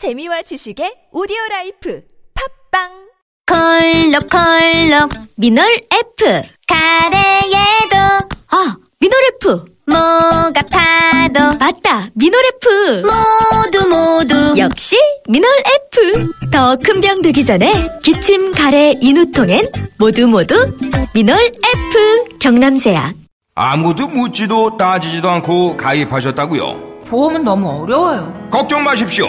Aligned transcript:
재미와 0.00 0.40
지식의 0.48 1.08
오디오 1.12 1.36
라이프 1.50 2.00
팝빵 2.72 2.88
콜록콜록 3.46 5.10
미널 5.36 5.66
F. 5.92 6.42
카레에도 6.66 7.96
아, 8.48 8.76
미널 8.98 9.18
F. 9.36 9.62
뭐가 9.84 10.62
파도 10.72 11.58
맞다, 11.58 12.08
미널 12.14 12.40
F. 12.46 13.02
모두 13.04 13.88
모두 13.90 14.54
역시 14.56 14.96
미널 15.28 15.50
F. 15.92 16.50
더 16.50 16.76
큰 16.76 17.02
병 17.02 17.20
되기 17.20 17.44
전에 17.44 17.70
기침, 18.02 18.52
가래, 18.52 18.94
인후통엔 19.02 19.66
모두 19.98 20.26
모두 20.26 20.54
미널 21.14 21.44
F. 21.44 22.38
경남제약. 22.38 23.12
아무도 23.54 24.08
묻지도 24.08 24.78
따지지도 24.78 25.28
않고 25.28 25.76
가입하셨다고요? 25.76 27.00
보험은 27.04 27.44
너무 27.44 27.82
어려워요. 27.82 28.48
걱정 28.50 28.82
마십시오. 28.82 29.28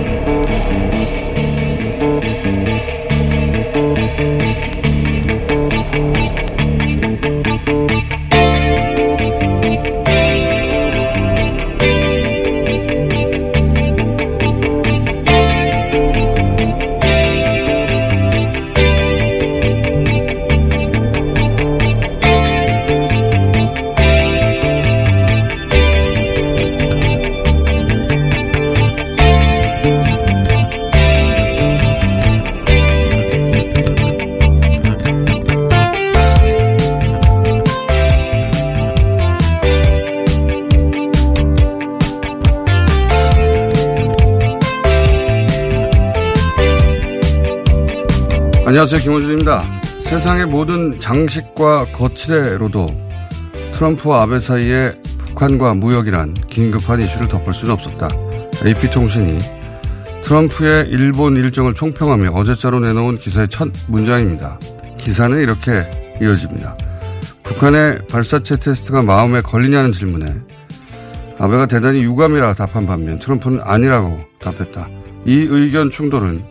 안녕하세요. 48.71 49.01
김호준입니다. 49.01 49.65
세상의 50.05 50.45
모든 50.45 50.97
장식과 50.97 51.87
거치대로도 51.91 52.85
트럼프와 53.73 54.23
아베 54.23 54.39
사이에 54.39 54.93
북한과 55.17 55.73
무역이란 55.73 56.33
긴급한 56.49 57.01
이슈를 57.01 57.27
덮을 57.27 57.53
수는 57.53 57.73
없었다. 57.73 58.07
AP통신이 58.65 59.39
트럼프의 60.23 60.87
일본 60.87 61.35
일정을 61.35 61.73
총평하며 61.73 62.31
어제자로 62.31 62.79
내놓은 62.79 63.17
기사의 63.17 63.49
첫 63.49 63.67
문장입니다. 63.89 64.57
기사는 64.97 65.37
이렇게 65.37 65.91
이어집니다. 66.21 66.77
북한의 67.43 68.07
발사체 68.09 68.55
테스트가 68.55 69.03
마음에 69.03 69.41
걸리냐는 69.41 69.91
질문에 69.91 70.33
아베가 71.39 71.65
대단히 71.65 72.03
유감이라 72.03 72.53
답한 72.53 72.85
반면 72.85 73.19
트럼프는 73.19 73.63
아니라고 73.65 74.21
답했다. 74.39 74.87
이 75.25 75.45
의견 75.49 75.91
충돌은 75.91 76.50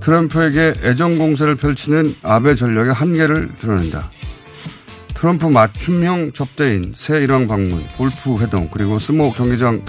트럼프에게 0.00 0.74
애정 0.82 1.16
공세를 1.16 1.56
펼치는 1.56 2.04
아베 2.22 2.54
전략의 2.54 2.92
한계를 2.92 3.50
드러낸다. 3.58 4.10
트럼프 5.14 5.46
맞춤형 5.46 6.32
접대인 6.32 6.92
새 6.94 7.22
일왕 7.22 7.48
방문, 7.48 7.82
골프 7.96 8.36
회동, 8.38 8.68
그리고 8.70 8.98
스모 8.98 9.32
경기장 9.32 9.82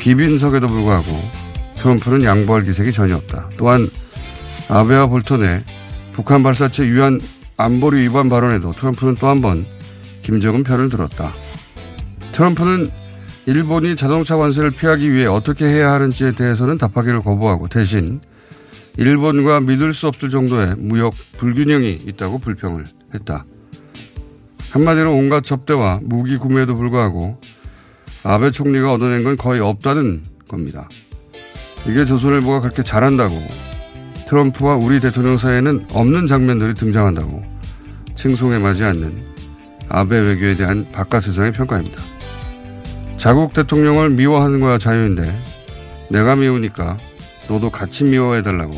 귀빈석에도 0.00 0.66
불구하고 0.66 1.06
트럼프는 1.76 2.24
양보할 2.24 2.64
기색이 2.64 2.92
전혀 2.92 3.16
없다. 3.16 3.50
또한 3.56 3.88
아베와 4.68 5.06
볼턴의 5.06 5.64
북한 6.12 6.42
발사체 6.42 6.84
유한 6.86 7.20
안보리 7.56 8.00
위반 8.02 8.28
발언에도 8.28 8.72
트럼프는 8.72 9.14
또 9.16 9.28
한 9.28 9.40
번 9.40 9.64
김정은 10.22 10.64
편을 10.64 10.88
들었다. 10.88 11.32
트럼프는 12.32 12.90
일본이 13.46 13.94
자동차 13.94 14.36
관세를 14.36 14.72
피하기 14.72 15.14
위해 15.14 15.26
어떻게 15.26 15.64
해야 15.66 15.92
하는지에 15.92 16.32
대해서는 16.32 16.78
답하기를 16.78 17.20
거부하고 17.20 17.68
대신 17.68 18.20
일본과 18.96 19.60
믿을 19.60 19.92
수 19.92 20.06
없을 20.06 20.30
정도의 20.30 20.76
무역 20.78 21.12
불균형이 21.36 21.98
있다고 22.06 22.38
불평을 22.38 22.84
했다. 23.14 23.44
한마디로 24.70 25.14
온갖 25.14 25.44
접대와 25.44 26.00
무기 26.02 26.36
구매에도 26.36 26.74
불구하고 26.74 27.40
아베 28.22 28.50
총리가 28.50 28.92
얻어낸 28.92 29.22
건 29.22 29.36
거의 29.36 29.60
없다는 29.60 30.22
겁니다. 30.48 30.88
이게 31.86 32.04
조선일보가 32.04 32.60
그렇게 32.60 32.82
잘한다고 32.82 33.34
트럼프와 34.28 34.76
우리 34.76 34.98
대통령 34.98 35.38
사이에는 35.38 35.86
없는 35.92 36.26
장면들이 36.26 36.74
등장한다고 36.74 37.44
칭송에 38.16 38.58
맞지 38.58 38.84
않는 38.84 39.24
아베 39.88 40.18
외교에 40.18 40.56
대한 40.56 40.86
바깥 40.90 41.22
세상의 41.22 41.52
평가입니다. 41.52 42.02
자국 43.16 43.52
대통령을 43.52 44.10
미워하는 44.10 44.60
거야 44.60 44.78
자유인데 44.78 45.22
내가 46.10 46.34
미우니까 46.34 46.96
너도 47.48 47.70
같이 47.70 48.04
미워해달라고 48.04 48.74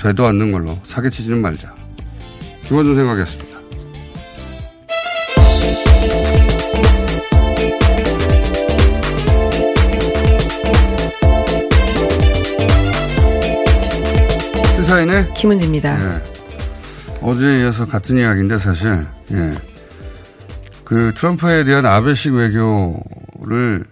되도 0.00 0.26
않는 0.26 0.52
걸로 0.52 0.76
사기치지는 0.84 1.40
말자. 1.40 1.74
김원준 2.64 2.94
생각이었습니다. 2.94 3.56
시사인의 14.76 15.34
김은지입니다. 15.34 15.98
예. 16.00 16.22
어제에 17.20 17.62
이어서 17.62 17.86
같은 17.86 18.18
이야기인데 18.18 18.58
사실 18.58 19.06
예. 19.32 19.52
그 20.84 21.12
트럼프에 21.16 21.64
대한 21.64 21.84
아베식 21.86 22.34
외교를 22.34 23.84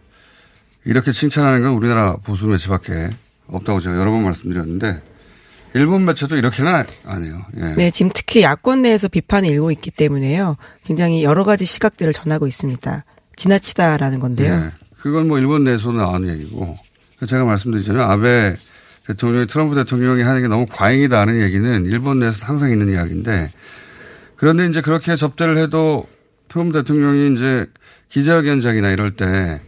이렇게 0.85 1.11
칭찬하는 1.11 1.63
건 1.63 1.73
우리나라 1.73 2.15
보수 2.17 2.47
매체밖에 2.47 3.11
없다고 3.49 3.81
제가 3.81 3.97
여러 3.97 4.11
번 4.11 4.25
말씀드렸는데 4.25 5.03
일본 5.75 6.05
매체도 6.05 6.37
이렇게는 6.37 6.85
안 7.05 7.25
해요. 7.25 7.45
예. 7.57 7.75
네, 7.75 7.91
지금 7.91 8.11
특히 8.15 8.43
야권 8.43 8.83
내에서 8.83 9.09
비판이 9.09 9.49
일고 9.49 9.73
있기 9.73 9.91
때문에요. 9.91 10.57
굉장히 10.85 11.25
여러 11.25 11.43
가지 11.45 11.65
시각들을 11.65 12.13
전하고 12.13 12.47
있습니다. 12.47 13.05
지나치다라는 13.37 14.21
건데요. 14.21 14.55
예. 14.55 14.71
그건 15.01 15.29
뭐 15.29 15.39
일본 15.39 15.65
내에서 15.65 15.93
나오는 15.93 16.33
얘기고 16.33 16.79
제가 17.29 17.45
말씀드리잖아요. 17.45 18.05
아베 18.05 18.55
대통령이 19.07 19.47
트럼프 19.49 19.75
대통령이 19.75 20.23
하는 20.23 20.43
게 20.43 20.49
너무 20.49 20.65
과잉이다 20.71 21.21
하는 21.21 21.43
얘기는 21.43 21.85
일본 21.85 22.21
내에서 22.21 22.47
항상 22.47 22.71
있는 22.71 22.91
이야기인데 22.91 23.51
그런데 24.37 24.67
이제 24.67 24.81
그렇게 24.81 25.17
접대를 25.17 25.59
해도 25.59 26.07
트럼프 26.49 26.73
대통령이 26.73 27.35
이제 27.35 27.67
기자회견장이나 28.09 28.91
이럴 28.91 29.17
때 29.17 29.61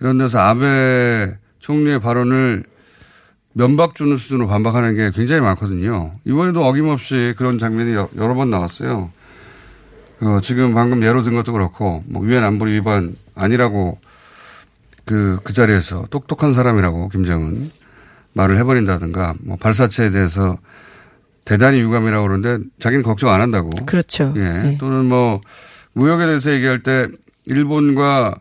이런 0.00 0.18
데서 0.18 0.38
아베 0.38 1.36
총리의 1.58 2.00
발언을 2.00 2.64
면박 3.56 3.94
주는 3.94 4.18
수준으로 4.18 4.48
반박하는 4.48 4.94
게 4.94 5.10
굉장히 5.14 5.40
많거든요. 5.40 6.12
이번에도 6.26 6.66
어김없이 6.66 7.32
그런 7.38 7.58
장면이 7.58 7.94
여러 7.94 8.34
번 8.34 8.50
나왔어요. 8.50 9.10
어, 10.20 10.40
지금 10.42 10.74
방금 10.74 11.02
예로 11.02 11.22
든 11.22 11.34
것도 11.34 11.52
그렇고, 11.52 12.04
뭐, 12.06 12.26
유엔 12.26 12.44
안보리 12.44 12.72
위반 12.72 13.16
아니라고 13.34 13.98
그, 15.06 15.38
그 15.42 15.54
자리에서 15.54 16.04
똑똑한 16.10 16.52
사람이라고 16.52 17.08
김정은 17.08 17.70
말을 18.34 18.58
해버린다든가, 18.58 19.36
뭐, 19.40 19.56
발사체에 19.56 20.10
대해서 20.10 20.58
대단히 21.46 21.80
유감이라고 21.80 22.26
그러는데 22.26 22.62
자기는 22.78 23.02
걱정 23.02 23.30
안 23.30 23.40
한다고. 23.40 23.70
그렇죠. 23.86 24.34
예. 24.36 24.40
네. 24.40 24.78
또는 24.78 25.06
뭐, 25.06 25.40
무역에 25.94 26.26
대해서 26.26 26.52
얘기할 26.52 26.82
때 26.82 27.08
일본과 27.46 28.34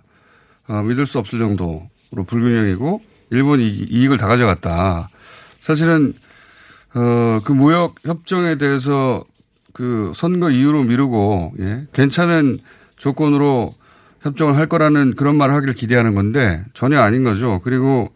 어, 0.68 0.82
믿을 0.82 1.06
수 1.06 1.20
없을 1.20 1.40
정도로 1.40 1.88
불균형이고 2.28 3.15
일본이 3.32 3.68
이익을 3.68 4.18
다 4.18 4.28
가져갔다. 4.28 5.10
사실은 5.60 6.14
어, 6.94 7.42
그 7.44 7.52
무역 7.52 7.96
협정에 8.04 8.58
대해서 8.58 9.24
그 9.74 10.12
선거 10.16 10.50
이후로 10.50 10.84
미루고 10.84 11.54
예, 11.60 11.88
괜찮은 11.94 12.60
조건으로 12.98 13.74
협정을 14.22 14.56
할 14.56 14.68
거라는 14.68 15.16
그런 15.16 15.36
말을 15.36 15.54
하기를 15.56 15.74
기대하는 15.74 16.16
건데 16.16 16.64
전혀 16.74 17.00
아닌 17.00 17.24
거죠. 17.24 17.60
그리고 17.64 18.14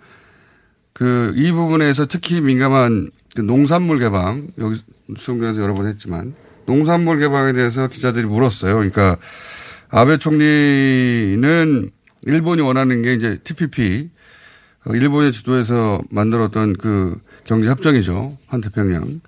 그 0.94 1.34
이 1.36 1.52
부분에서 1.54 2.08
특히 2.08 2.42
민감한 2.42 3.10
그 3.34 3.42
농산물 3.42 4.00
개방 4.00 4.48
여기 4.58 4.82
수송에서 5.16 5.62
여러 5.62 5.74
번 5.74 5.88
했지만 5.88 6.36
농산물 6.66 7.20
개방에 7.20 7.54
대해서 7.54 7.88
기자들이 7.88 8.26
물었어요. 8.26 8.76
그러니까 8.76 9.16
아베 9.90 10.18
총리는 10.18 11.90
일본이 12.24 12.62
원하는 12.62 13.02
게 13.02 13.14
이제 13.14 13.40
TPP 13.44 14.10
어, 14.12 14.19
일본의 14.86 15.31
주도에서 15.31 16.02
만들었던 16.10 16.78
그 16.78 17.20
경제 17.46 17.70
협정이죠. 17.70 18.38
환태평양. 18.48 19.22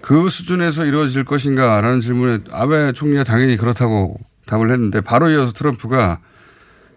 그 0.00 0.28
수준에서 0.28 0.84
이루어질 0.84 1.24
것인가라는 1.24 2.00
질문에 2.00 2.44
아베 2.50 2.92
총리가 2.92 3.24
당연히 3.24 3.56
그렇다고 3.56 4.18
답을 4.46 4.70
했는데 4.70 5.00
바로 5.00 5.30
이어서 5.30 5.52
트럼프가 5.52 6.20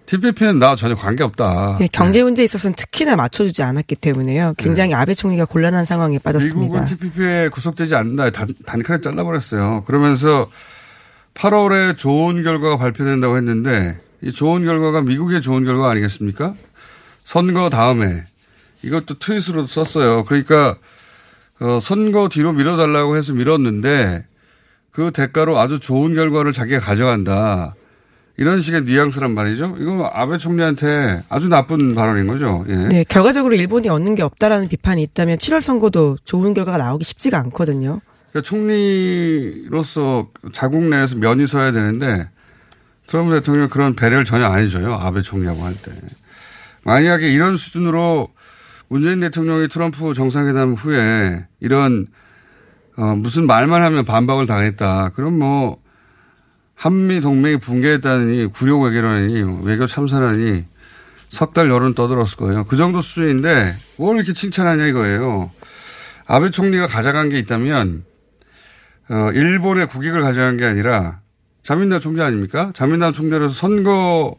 TPP는 0.05 0.59
나와 0.59 0.75
전혀 0.75 0.95
관계없다. 0.95 1.77
네, 1.79 1.87
경제 1.91 2.23
문제에 2.23 2.43
있어서는 2.43 2.75
특히나 2.75 3.15
맞춰주지 3.15 3.63
않았기 3.63 3.95
때문에요. 3.95 4.55
굉장히 4.57 4.93
아베 4.93 5.13
총리가 5.13 5.45
곤란한 5.45 5.85
상황에 5.85 6.19
빠졌습니다. 6.19 6.61
미국은 6.61 6.85
TPP에 6.85 7.49
구속되지 7.49 7.95
않는다. 7.95 8.29
단, 8.31 8.49
단칼에 8.65 8.99
잘라버렸어요. 9.01 9.83
그러면서 9.85 10.49
8월에 11.33 11.97
좋은 11.97 12.43
결과가 12.43 12.77
발표된다고 12.77 13.37
했는데 13.37 13.99
이 14.21 14.31
좋은 14.31 14.65
결과가 14.65 15.01
미국의 15.01 15.41
좋은 15.41 15.63
결과 15.63 15.89
아니겠습니까? 15.91 16.55
선거 17.23 17.69
다음에 17.69 18.25
이것도 18.83 19.19
트윗으로 19.19 19.65
썼어요. 19.65 20.23
그러니까 20.25 20.77
어, 21.59 21.79
선거 21.79 22.27
뒤로 22.29 22.53
밀어달라고 22.53 23.17
해서 23.17 23.33
밀었는데 23.33 24.25
그 24.91 25.11
대가로 25.11 25.59
아주 25.59 25.79
좋은 25.79 26.13
결과를 26.15 26.53
자기가 26.53 26.79
가져간다. 26.79 27.75
이런 28.37 28.61
식의 28.61 28.83
뉘앙스란 28.85 29.33
말이죠. 29.35 29.75
이거 29.79 30.09
아베 30.13 30.37
총리한테 30.37 31.21
아주 31.29 31.47
나쁜 31.47 31.93
발언인 31.93 32.27
거죠. 32.27 32.65
예. 32.69 32.75
네, 32.75 33.03
결과적으로 33.03 33.53
일본이 33.55 33.87
얻는 33.89 34.15
게 34.15 34.23
없다라는 34.23 34.67
비판이 34.67 35.03
있다면 35.03 35.37
7월 35.37 35.61
선거도 35.61 36.17
좋은 36.23 36.53
결과가 36.53 36.77
나오기 36.77 37.03
쉽지가 37.03 37.37
않거든요. 37.37 38.01
그러니까 38.31 38.47
총리로서 38.47 40.29
자국 40.53 40.83
내에서 40.83 41.15
면이 41.17 41.45
서야 41.45 41.71
되는데 41.71 42.29
트럼프 43.05 43.33
대통령 43.33 43.67
그런 43.69 43.95
배려를 43.95 44.25
전혀 44.25 44.45
안 44.45 44.57
해줘요. 44.59 44.93
아베 44.93 45.21
총리하고 45.21 45.63
할 45.63 45.75
때. 45.75 45.91
만약에 46.83 47.31
이런 47.31 47.57
수준으로 47.57 48.29
문재인 48.87 49.19
대통령이 49.19 49.67
트럼프 49.67 50.13
정상회담 50.13 50.73
후에 50.73 51.47
이런 51.59 52.07
어, 52.97 53.15
무슨 53.15 53.47
말만 53.47 53.81
하면 53.83 54.05
반박을 54.05 54.45
당했다. 54.47 55.09
그럼 55.15 55.39
뭐 55.39 55.81
한미 56.75 57.21
동맹이 57.21 57.57
붕괴했다니 57.57 58.47
구력 58.47 58.81
외교라니 58.81 59.61
외교 59.63 59.87
참사라니 59.87 60.65
석 61.29 61.53
달 61.53 61.69
여론 61.69 61.93
떠들었을 61.95 62.35
거예요. 62.37 62.65
그 62.65 62.75
정도 62.75 63.01
수준인데 63.01 63.73
뭘 63.97 64.17
이렇게 64.17 64.33
칭찬하냐 64.33 64.87
이거예요. 64.87 65.51
아베 66.27 66.49
총리가 66.49 66.87
가져간 66.87 67.29
게 67.29 67.39
있다면 67.39 68.03
어, 69.09 69.31
일본의 69.33 69.87
국익을 69.87 70.21
가져간 70.21 70.57
게 70.57 70.65
아니라 70.65 71.21
자민당 71.63 71.99
총재 71.99 72.21
아닙니까? 72.21 72.71
자민당 72.73 73.13
총재로서 73.13 73.53
선거 73.53 74.35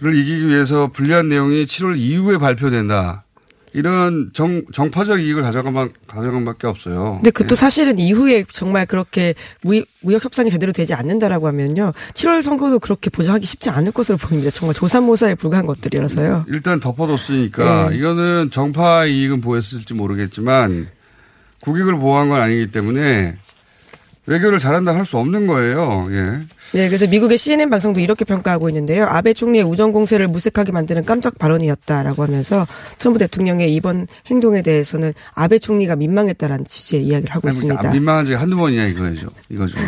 를 0.00 0.14
이기기 0.14 0.48
위해서 0.48 0.88
불리한 0.88 1.28
내용이 1.28 1.66
7월 1.66 1.98
이후에 1.98 2.38
발표된다. 2.38 3.24
이런 3.72 4.30
정, 4.32 4.62
정파적 4.72 5.20
이익을 5.20 5.42
가져간, 5.42 5.90
가져간 6.06 6.44
밖에 6.44 6.66
없어요. 6.66 7.16
근데 7.16 7.30
그것도 7.30 7.54
사실은 7.54 7.98
이후에 7.98 8.44
정말 8.50 8.86
그렇게 8.86 9.34
무역, 9.62 9.86
무역 10.00 10.24
협상이 10.24 10.50
제대로 10.50 10.72
되지 10.72 10.94
않는다라고 10.94 11.46
하면요. 11.46 11.92
7월 12.14 12.42
선거도 12.42 12.78
그렇게 12.78 13.10
보장하기 13.10 13.46
쉽지 13.46 13.70
않을 13.70 13.92
것으로 13.92 14.18
보입니다. 14.18 14.50
정말 14.50 14.74
조삼모사에 14.74 15.36
불과한 15.36 15.66
것들이라서요. 15.66 16.46
일단 16.48 16.80
덮어뒀으니까 16.80 17.90
네. 17.90 17.96
이거는 17.96 18.50
정파 18.50 19.04
이익은 19.04 19.40
보였을지 19.40 19.94
모르겠지만 19.94 20.88
국익을 21.60 21.96
보호한 21.98 22.28
건 22.28 22.40
아니기 22.40 22.72
때문에 22.72 23.36
외교를 24.30 24.58
잘한다 24.60 24.94
할 24.94 25.04
수 25.04 25.16
없는 25.18 25.46
거예요. 25.48 26.06
예. 26.12 26.38
네, 26.72 26.86
그래서 26.88 27.06
미국의 27.08 27.36
CNN 27.36 27.68
방송도 27.68 27.98
이렇게 27.98 28.24
평가하고 28.24 28.68
있는데요. 28.68 29.06
아베 29.06 29.32
총리의 29.32 29.64
우정 29.64 29.90
공세를 29.92 30.28
무색하게 30.28 30.70
만드는 30.70 31.04
깜짝 31.04 31.36
발언이었다라고 31.38 32.22
하면서 32.22 32.64
트럼프 32.98 33.18
대통령의 33.18 33.74
이번 33.74 34.06
행동에 34.26 34.62
대해서는 34.62 35.12
아베 35.34 35.58
총리가 35.58 35.96
민망했다라는 35.96 36.64
취지의 36.66 37.02
이야기를 37.04 37.34
하고 37.34 37.48
아니, 37.48 37.56
뭐 37.56 37.64
있습니다. 37.72 37.90
민망한 37.92 38.24
적이 38.24 38.36
한두 38.36 38.56
번이냐 38.56 38.86
이거죠. 38.86 39.28
이거죠. 39.48 39.78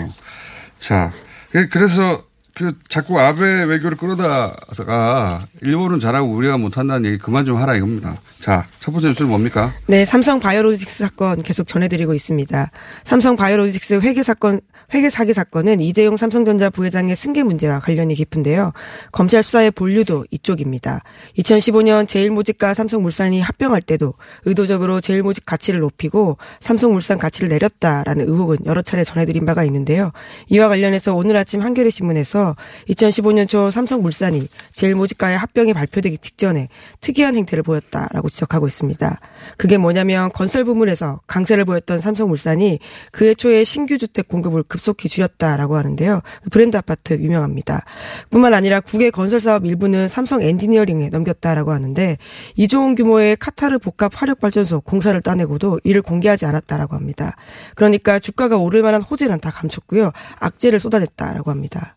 자, 0.81 1.13
그- 1.53 1.69
그래서 1.69 2.25
그 2.55 2.73
자꾸 2.89 3.19
아베 3.19 3.65
외교를 3.65 3.97
끌어다가 3.97 5.47
일본은 5.63 5.99
잘하고 5.99 6.31
우리가 6.33 6.59
못한다는 6.59 7.07
얘기 7.07 7.19
그만 7.19 7.47
좀 7.47 7.57
하라 7.57 7.77
이겁니다. 7.77 8.17
자, 8.41 8.67
첫 8.79 8.93
번째 8.93 9.09
뉴스는 9.09 9.31
뭡니까? 9.31 9.73
네, 9.87 10.05
삼성 10.05 10.39
바이오로직스 10.39 10.99
사건 11.05 11.43
계속 11.43 11.67
전해드리고 11.67 12.13
있습니다. 12.13 12.71
삼성 13.05 13.37
바이오로직스 13.37 14.01
회계 14.01 14.23
사건, 14.23 14.61
회계 14.93 15.09
사기 15.09 15.33
사건은 15.33 15.81
이재용 15.81 16.19
삼성전자 16.19 16.69
부회장의 16.69 17.17
승계 17.17 17.43
문제와 17.43 17.81
관련이 17.81 18.15
깊은데요. 18.17 18.73
검찰 19.13 19.43
수사의 19.43 19.71
본류도 19.71 20.27
이쪽입니다. 20.31 21.03
2015년 21.39 22.07
제일모직과 22.07 22.75
삼성물산이 22.75 23.41
합병할 23.41 23.81
때도 23.81 24.13
의도적으로 24.45 25.01
제일모직 25.01 25.47
가치를 25.47 25.81
높이고 25.81 26.37
삼성물산 26.61 27.17
가치를 27.19 27.49
내렸다라는 27.49 28.29
의혹은 28.29 28.59
여러 28.67 28.83
차례 28.83 29.05
전해드린 29.05 29.47
바가 29.47 29.65
있는데요. 29.65 30.13
이와 30.49 30.69
관련해서 30.69 31.15
오늘 31.15 31.37
아침 31.39 31.63
한겨레 31.63 31.89
신문에서 31.89 32.42
2015년 32.89 33.49
초 33.49 33.71
삼성물산이 33.71 34.49
제일모직과의 34.75 35.39
합병이 35.39 35.73
발표되기 35.73 36.19
직전에 36.19 36.69
특이한 37.01 37.37
행태를 37.37 37.63
보였다라고 37.63 38.29
지적하고 38.29 38.67
있습니다. 38.67 39.21
그게 39.57 39.79
뭐냐면 39.79 40.31
건설 40.33 40.65
부문에서 40.65 41.21
강세를 41.27 41.65
보였던 41.65 42.01
삼성물산이 42.01 42.79
그해 43.11 43.35
초에 43.35 43.65
신규 43.65 43.99
주택 43.99 44.29
공급을 44.29 44.63
급속히 44.65 45.09
줄였다라고 45.09 45.77
하는데요. 45.77 46.21
브랜드 46.51 46.77
아파트 46.77 47.15
유명합니다. 47.15 47.85
뿐만 48.31 48.55
아니라 48.55 48.81
국외 48.81 49.11
건설 49.11 49.41
사업 49.41 49.67
일부는 49.67 50.09
삼성 50.09 50.43
엔지니어링에 50.43 51.09
넘겼다라고 51.11 51.73
하는데 51.73 52.19
이조원 52.57 52.95
규모의 52.95 53.37
카타르 53.37 53.79
복합 53.79 54.13
화력 54.15 54.41
발전소 54.41 54.81
공사를 54.81 55.21
따내고도 55.21 55.81
이를 55.85 56.03
공개하지 56.03 56.47
않았다라고 56.47 56.97
합니다. 56.97 57.37
그러니까 57.75 58.19
주가가 58.19 58.57
오를 58.57 58.83
만한 58.83 59.03
호재는 59.03 59.41
다 59.41 59.51
감췄고요. 59.51 60.13
악재를 60.39 60.79
쏟아냈다라고 60.79 61.51
합니다. 61.51 61.97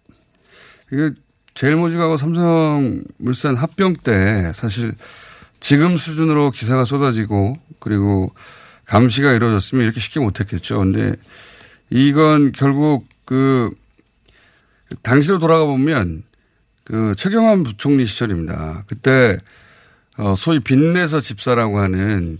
이게 0.91 1.11
제일모직하고 1.53 2.17
삼성물산 2.17 3.55
합병 3.55 3.95
때 3.95 4.51
사실 4.55 4.93
지금 5.59 5.97
수준으로 5.97 6.51
기사가 6.51 6.85
쏟아지고 6.85 7.57
그리고 7.79 8.33
감시가 8.85 9.33
이루어졌으면 9.33 9.83
이렇게 9.83 9.99
쉽게 9.99 10.19
못했겠죠. 10.19 10.79
근데 10.79 11.15
이건 11.89 12.51
결국 12.51 13.07
그 13.25 13.73
당시로 15.01 15.39
돌아가 15.39 15.65
보면 15.65 16.23
그 16.83 17.15
최경환 17.17 17.63
부총리 17.63 18.05
시절입니다. 18.05 18.83
그때 18.87 19.37
어 20.17 20.35
소위 20.35 20.59
빚내서 20.59 21.19
집사라고 21.19 21.79
하는 21.79 22.37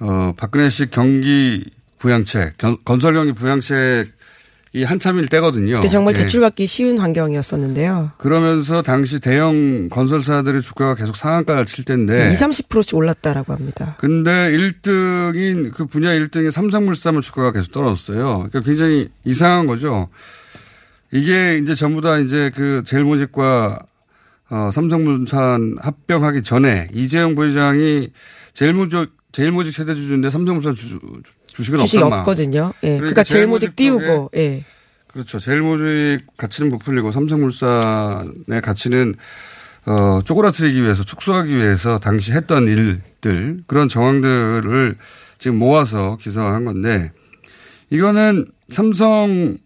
어 0.00 0.34
박근혜식 0.36 0.90
경기 0.90 1.64
부양책 1.98 2.58
건- 2.58 2.78
건설 2.84 3.14
경기 3.14 3.32
부양책 3.32 4.08
이 4.74 4.82
한참일 4.82 5.28
때거든요. 5.28 5.76
그때 5.76 5.88
정말 5.88 6.14
예. 6.14 6.20
대출 6.20 6.40
받기 6.40 6.66
쉬운 6.66 6.98
환경이었었는데요. 6.98 8.12
그러면서 8.18 8.82
당시 8.82 9.18
대형 9.18 9.88
건설사들의 9.88 10.60
주가가 10.62 10.94
계속 10.94 11.16
상한가를 11.16 11.64
칠 11.66 11.84
때인데 11.84 12.32
20, 12.32 12.48
30%씩 12.48 12.94
올랐다라고 12.94 13.52
합니다. 13.54 13.96
근데 13.98 14.30
1등인 14.30 15.72
그 15.72 15.86
분야 15.86 16.10
1등인 16.10 16.50
삼성물산은 16.50 17.22
주가가 17.22 17.52
계속 17.52 17.72
떨어졌어요. 17.72 18.48
그러니까 18.50 18.60
굉장히 18.60 19.08
이상한 19.24 19.66
거죠. 19.66 20.08
이게 21.12 21.58
이제 21.58 21.74
전부 21.74 22.02
다 22.02 22.18
이제 22.18 22.50
그 22.54 22.82
제일모직과 22.84 23.80
어, 24.50 24.70
삼성물산 24.72 25.76
합병하기 25.80 26.42
전에 26.42 26.88
이재용 26.92 27.34
부회장이 27.34 28.10
제일모직 28.52 29.10
제일모직 29.32 29.74
최대 29.74 29.94
주주인데 29.94 30.30
삼성물산 30.30 30.74
주, 30.74 30.88
주 30.88 30.98
식은 31.62 31.78
주식이 31.78 31.98
없단 31.98 32.10
말. 32.10 32.18
없거든요. 32.20 32.72
예. 32.82 32.98
그러니까 32.98 33.00
그러니까 33.00 33.24
제일 33.24 33.46
모직 33.46 33.76
제일모직 33.76 33.76
띄우고, 33.76 34.30
예. 34.36 34.64
그렇죠. 35.08 35.38
제일모직 35.38 36.36
가치는 36.36 36.70
부풀리고 36.70 37.12
삼성물산의 37.12 38.60
가치는 38.62 39.14
어, 39.86 40.20
쪼그라뜨리기 40.22 40.82
위해서 40.82 41.02
축소하기 41.02 41.56
위해서 41.56 41.98
당시 41.98 42.32
했던 42.32 42.66
일들 42.66 43.62
그런 43.66 43.88
정황들을 43.88 44.96
지금 45.38 45.58
모아서 45.58 46.18
기사화한 46.20 46.64
건데 46.66 47.10
이거는 47.90 48.46
삼성 48.68 49.56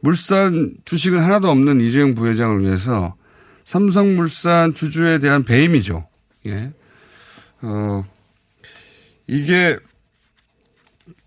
물산 0.00 0.74
주식은 0.84 1.20
하나도 1.20 1.50
없는 1.50 1.80
이재용 1.82 2.14
부회장을 2.14 2.62
위해서 2.62 3.16
삼성물산 3.66 4.72
주주에 4.74 5.18
대한 5.18 5.44
배임이죠. 5.44 6.06
예. 6.46 6.72
어, 7.60 8.04
이게 9.26 9.76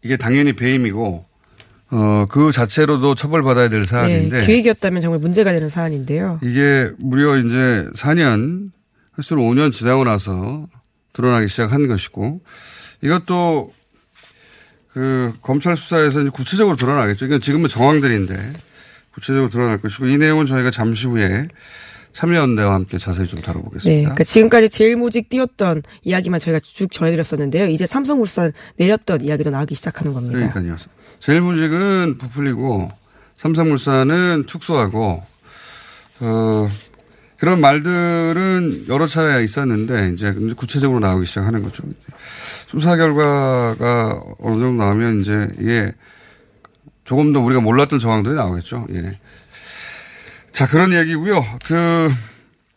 이게 0.01 0.17
당연히 0.17 0.53
배임이고 0.53 1.25
어, 1.91 2.25
그 2.29 2.51
자체로도 2.51 3.15
처벌받아야 3.15 3.69
될 3.69 3.81
네, 3.81 3.85
사안인데 3.85 4.45
기획이었다면 4.45 5.01
정말 5.01 5.19
문제가 5.19 5.51
되는 5.51 5.69
사안인데요. 5.69 6.39
이게 6.43 6.91
무려 6.97 7.37
이제 7.37 7.87
4년, 7.95 8.71
횟수로 9.17 9.41
5년 9.41 9.71
지나고 9.71 10.03
나서 10.03 10.67
드러나기 11.13 11.47
시작한 11.47 11.87
것이고 11.87 12.41
이것도 13.01 13.73
그 14.93 15.33
검찰 15.41 15.75
수사에서 15.75 16.21
이제 16.21 16.29
구체적으로 16.29 16.75
드러나겠죠. 16.75 17.25
이건 17.25 17.41
지금은 17.41 17.67
정황들인데 17.67 18.53
구체적으로 19.13 19.49
드러날 19.49 19.79
것이고 19.79 20.07
이 20.07 20.17
내용은 20.17 20.45
저희가 20.45 20.71
잠시 20.71 21.07
후에 21.07 21.47
참여연대와 22.13 22.73
함께 22.73 22.97
자세히 22.97 23.27
좀 23.27 23.39
네. 23.39 23.45
다뤄보겠습니다. 23.45 24.01
그러니까 24.01 24.23
지금까지 24.23 24.69
제일 24.69 24.95
모직 24.95 25.29
띄웠던 25.29 25.83
이야기만 26.03 26.39
저희가 26.39 26.59
쭉 26.61 26.91
전해드렸었는데요. 26.91 27.67
이제 27.67 27.85
삼성물산 27.85 28.51
내렸던 28.77 29.21
이야기도 29.21 29.49
나오기 29.49 29.75
시작하는 29.75 30.13
겁니다. 30.13 30.37
그러니까요. 30.37 30.77
제일 31.19 31.41
모직은 31.41 32.17
부풀리고 32.17 32.91
삼성물산은 33.37 34.45
축소하고 34.47 35.23
어 36.21 36.71
그런 37.37 37.61
말들은 37.61 38.85
여러 38.89 39.07
차례 39.07 39.41
있었는데 39.43 40.11
이제 40.13 40.33
구체적으로 40.57 40.99
나오기 40.99 41.25
시작하는 41.25 41.63
거죠. 41.63 41.83
수사 42.67 42.97
결과가 42.97 44.21
어느 44.39 44.59
정도 44.59 44.83
나오면 44.83 45.21
이제 45.21 45.47
이게 45.59 45.93
조금 47.05 47.31
더 47.31 47.39
우리가 47.39 47.61
몰랐던 47.61 47.97
정황들이 47.99 48.35
나오겠죠. 48.35 48.87
예. 48.93 49.17
자 50.51 50.67
그런 50.67 50.93
얘기고요. 50.93 51.43
그 51.65 52.09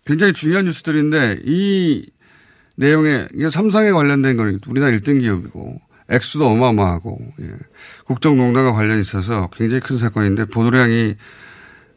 굉장히 0.07 0.33
중요한 0.33 0.65
뉴스들인데 0.65 1.41
이 1.45 2.11
내용에 2.77 3.29
이게 3.35 3.51
삼성에 3.51 3.91
관련된 3.91 4.37
건 4.37 4.61
우리나라 4.67 4.97
1등 4.97 5.21
기업이고 5.21 5.81
액수도 6.11 6.47
어마어마하고 6.47 7.19
예. 7.41 7.51
국정농단과 8.05 8.73
관련이 8.73 9.01
있어서 9.01 9.49
굉장히 9.57 9.81
큰 9.81 9.99
사건인데 9.99 10.47
보도량이 10.47 11.17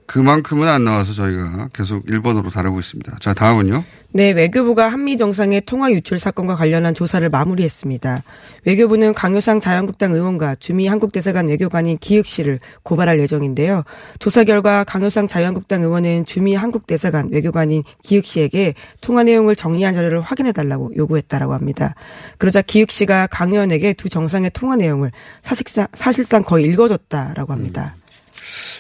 그만큼은 0.08 0.68
안 0.68 0.84
나와서 0.84 1.14
저희가 1.14 1.70
계속 1.74 2.06
1번으로 2.06 2.52
다루고 2.52 2.80
있습니다. 2.80 3.18
자 3.20 3.34
다음은요. 3.34 3.84
네, 4.16 4.32
외교부가 4.32 4.88
한미 4.88 5.18
정상의 5.18 5.64
통화 5.66 5.92
유출 5.92 6.20
사건과 6.20 6.56
관련한 6.56 6.94
조사를 6.94 7.28
마무리했습니다. 7.28 8.24
외교부는 8.64 9.14
강효상 9.14 9.60
자유한국당 9.60 10.14
의원과 10.14 10.56
주미 10.62 10.88
한국대사관 10.88 11.50
외교관인 11.50 11.98
기익 11.98 12.26
씨를 12.26 12.62
고발할 12.84 13.20
예정인데요. 13.20 13.84
조사 14.20 14.46
결과 14.46 14.86
강효상 14.86 15.28
자유한국당 15.28 15.84
의원은 15.84 16.26
주미 16.26 16.56
한국대사관 16.56 17.28
외교관인 17.34 17.84
기익 18.04 18.26
씨에게 18.26 18.76
통화 19.02 19.24
내용을 19.24 19.58
정리한 19.58 19.94
자료를 19.94 20.22
확인해 20.22 20.54
달라고 20.54 20.94
요구했다라고 20.96 21.54
합니다. 21.54 21.94
그러자 22.38 22.62
기익 22.62 22.92
씨가 22.92 23.28
강 23.28 23.52
의원에게 23.52 23.92
두 23.92 24.08
정상의 24.08 24.50
통화 24.54 24.78
내용을 24.78 25.12
사실상, 25.42 25.88
사실상 25.94 26.44
거의 26.44 26.64
읽어줬다라고 26.68 27.52
합니다. 27.52 27.96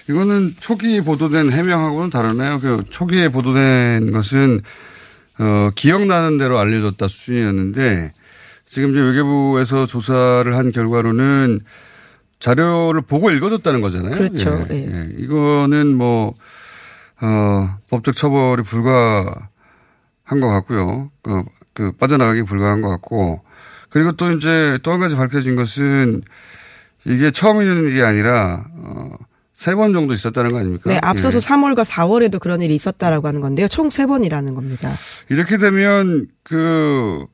이거는 0.10 0.54
초기 0.60 1.02
보도된 1.02 1.52
해명하고는 1.52 2.10
다르네요. 2.10 2.60
그 2.60 2.84
초기에 2.90 3.30
보도된 3.30 4.12
것은 4.12 4.62
어, 5.40 5.70
기억나는 5.76 6.38
대로 6.38 6.60
알려줬다 6.60 7.08
수준이었는데 7.08 8.14
지금 8.68 8.92
이제 8.92 9.00
외교부에서 9.00 9.86
조사를 9.86 10.56
한 10.56 10.72
결과로는 10.72 11.60
자료를 12.40 13.02
보고 13.02 13.32
읽어줬다는 13.32 13.82
거잖아요. 13.82 14.16
그렇죠. 14.16 14.66
예, 14.72 14.76
예. 14.76 14.92
예. 14.92 15.10
이거는 15.18 15.96
뭐, 15.96 16.36
어, 17.22 17.78
법적 17.90 18.16
처벌이 18.16 18.64
불가한 18.64 20.40
것 20.42 20.48
같고요. 20.48 21.12
그, 21.24 21.44
그 21.74 21.92
빠져나가기 21.94 22.44
불가한 22.44 22.82
것 22.82 22.90
같고 22.90 23.42
그리고 23.90 24.12
또 24.14 24.32
이제 24.32 24.78
또 24.84 24.92
한 24.92 25.00
가지 25.00 25.16
밝혀진 25.16 25.56
것은 25.56 26.22
이게 27.06 27.32
처음 27.32 27.62
있는 27.62 27.88
일이 27.90 28.02
아니라, 28.04 28.66
어, 28.76 29.12
세 29.56 29.74
번 29.76 29.94
정도 29.94 30.14
있었다는 30.14 30.52
거 30.52 30.60
아닙니까? 30.60 30.90
네, 30.90 31.00
앞서서 31.02 31.38
예. 31.38 31.42
3월과 31.42 31.86
4월에도 31.86 32.40
그런 32.40 32.62
일이 32.62 32.76
있었다라고 32.76 33.28
하는 33.28 33.40
건데요. 33.42 33.68
총 33.70 33.90
세 33.90 34.06
번이라는 34.06 34.54
겁니다. 34.54 34.98
이렇게 35.30 35.58
되면 35.58 36.28
그 36.44 37.26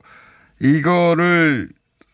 이거를 0.59 1.69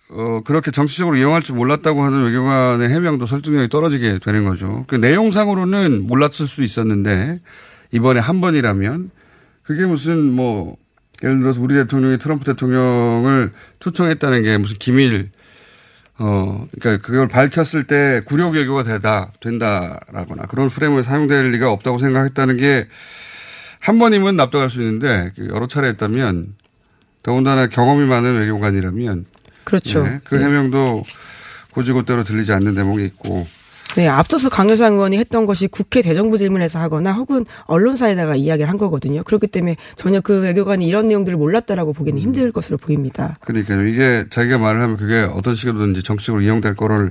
어 0.09 0.41
그렇게 0.45 0.71
정치적으로 0.71 1.17
이용할 1.17 1.41
줄 1.41 1.55
몰랐다고 1.55 2.01
하는 2.01 2.23
외교관의 2.25 2.87
해명도 2.89 3.25
설득력이 3.25 3.67
떨어지게 3.67 4.19
되는 4.19 4.45
거죠. 4.45 4.85
그 4.87 4.95
내용상으로는 4.95 6.03
몰랐을 6.07 6.47
수 6.47 6.63
있었는데 6.63 7.41
이번에 7.91 8.21
한 8.21 8.39
번이라면 8.39 9.11
그게 9.63 9.85
무슨 9.85 10.31
뭐 10.31 10.77
예를 11.21 11.39
들어서 11.39 11.61
우리 11.61 11.75
대통령이 11.75 12.19
트럼프 12.19 12.45
대통령을 12.45 13.51
초청했다는 13.79 14.43
게 14.43 14.57
무슨 14.57 14.77
기밀 14.77 15.29
어 16.19 16.67
그러니까 16.79 17.05
그걸 17.05 17.27
밝혔을 17.27 17.83
때 17.83 18.21
구력 18.25 18.53
외교가 18.53 18.83
되다 18.83 19.31
된다라거나 19.39 20.43
그런 20.47 20.69
프레임을 20.69 21.03
사용될 21.03 21.51
리가 21.51 21.71
없다고 21.71 21.99
생각했다는 21.99 22.57
게 22.57 22.87
한 23.79 23.99
번이면 23.99 24.35
납득할 24.35 24.69
수 24.69 24.81
있는데 24.81 25.31
여러 25.49 25.67
차례 25.67 25.89
했다면 25.89 26.55
더군다나 27.23 27.67
경험이 27.67 28.05
많은 28.05 28.39
외교관이라면 28.39 29.25
그렇죠. 29.63 30.03
네, 30.03 30.19
그 30.23 30.41
해명도 30.41 31.03
고지고대로 31.71 32.23
들리지 32.23 32.53
않는 32.53 32.75
대목이 32.75 33.05
있고 33.05 33.47
네, 33.97 34.07
앞서서 34.07 34.49
강효상 34.49 34.93
의원이 34.93 35.17
했던 35.17 35.47
것이 35.47 35.65
국회 35.65 36.03
대정부 36.03 36.37
질문에서 36.37 36.77
하거나 36.77 37.13
혹은 37.13 37.47
언론사에다가 37.65 38.35
이야기를 38.35 38.69
한 38.69 38.77
거거든요. 38.77 39.23
그렇기 39.23 39.47
때문에 39.47 39.75
전혀 39.95 40.21
그 40.21 40.39
외교관이 40.41 40.85
이런 40.85 41.07
내용들을 41.07 41.35
몰랐다라고 41.35 41.93
보기는 41.93 42.21
힘들 42.21 42.51
것으로 42.51 42.77
보입니다. 42.77 43.39
그러니까요. 43.41 43.87
이게 43.87 44.25
자기가 44.29 44.59
말을 44.59 44.83
하면 44.83 44.97
그게 44.97 45.21
어떤 45.21 45.55
식으로든지 45.55 46.03
정치적으로 46.03 46.43
이용될 46.43 46.75
거를 46.75 47.09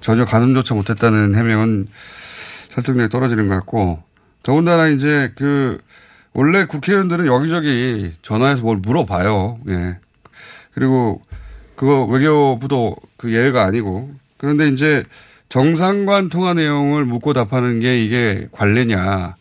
전혀 0.00 0.24
가늠조차 0.24 0.76
못했다는 0.76 1.34
해명은 1.34 1.88
설득력이 2.68 3.10
떨어지는 3.10 3.48
것 3.48 3.56
같고 3.56 4.00
더군다나 4.44 4.86
이제 4.86 5.32
그 5.34 5.80
원래 6.32 6.64
국회의원들은 6.66 7.26
여기저기 7.26 8.12
전화해서 8.22 8.62
뭘 8.62 8.76
물어봐요. 8.76 9.58
예. 9.66 9.98
그리고 10.74 11.22
그거 11.74 12.04
외교부도 12.04 12.94
그 13.16 13.34
예외가 13.34 13.64
아니고 13.64 14.12
그런데 14.36 14.68
이제 14.68 15.02
정상관 15.50 16.28
통화 16.28 16.54
내용을 16.54 17.04
묻고 17.04 17.34
답하는 17.34 17.80
게 17.80 18.02
이게 18.02 18.48
관례냐. 18.52 19.34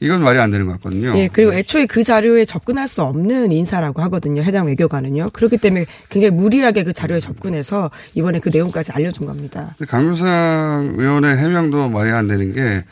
이건 0.00 0.22
말이 0.22 0.38
안 0.38 0.50
되는 0.50 0.66
것 0.66 0.72
같거든요. 0.74 1.16
예, 1.16 1.28
그리고 1.32 1.52
애초에 1.52 1.86
그 1.86 2.02
자료에 2.02 2.44
접근할 2.44 2.88
수 2.88 3.02
없는 3.02 3.52
인사라고 3.52 4.00
하거든요. 4.02 4.42
해당 4.42 4.66
외교관은요. 4.66 5.30
그렇기 5.30 5.58
때문에 5.58 5.86
굉장히 6.08 6.34
무리하게 6.34 6.84
그 6.84 6.92
자료에 6.92 7.20
접근해서 7.20 7.90
이번에 8.14 8.38
그 8.38 8.50
내용까지 8.52 8.92
알려준 8.92 9.26
겁니다. 9.26 9.74
강효상 9.88 10.94
의원의 10.98 11.36
해명도 11.36 11.88
말이 11.88 12.10
안 12.10 12.28
되는 12.28 12.52
게 12.52 12.84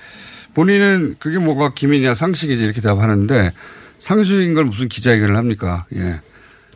본인은 0.55 1.17
그게 1.19 1.39
뭐가 1.39 1.75
기밀이냐 1.75 2.15
상식이지 2.15 2.65
이렇게 2.65 2.81
답하는데 2.81 3.53
상식인 3.99 4.55
걸 4.55 4.65
무슨 4.65 4.89
기자회견을 4.89 5.37
합니까? 5.37 5.87
예. 5.95 6.21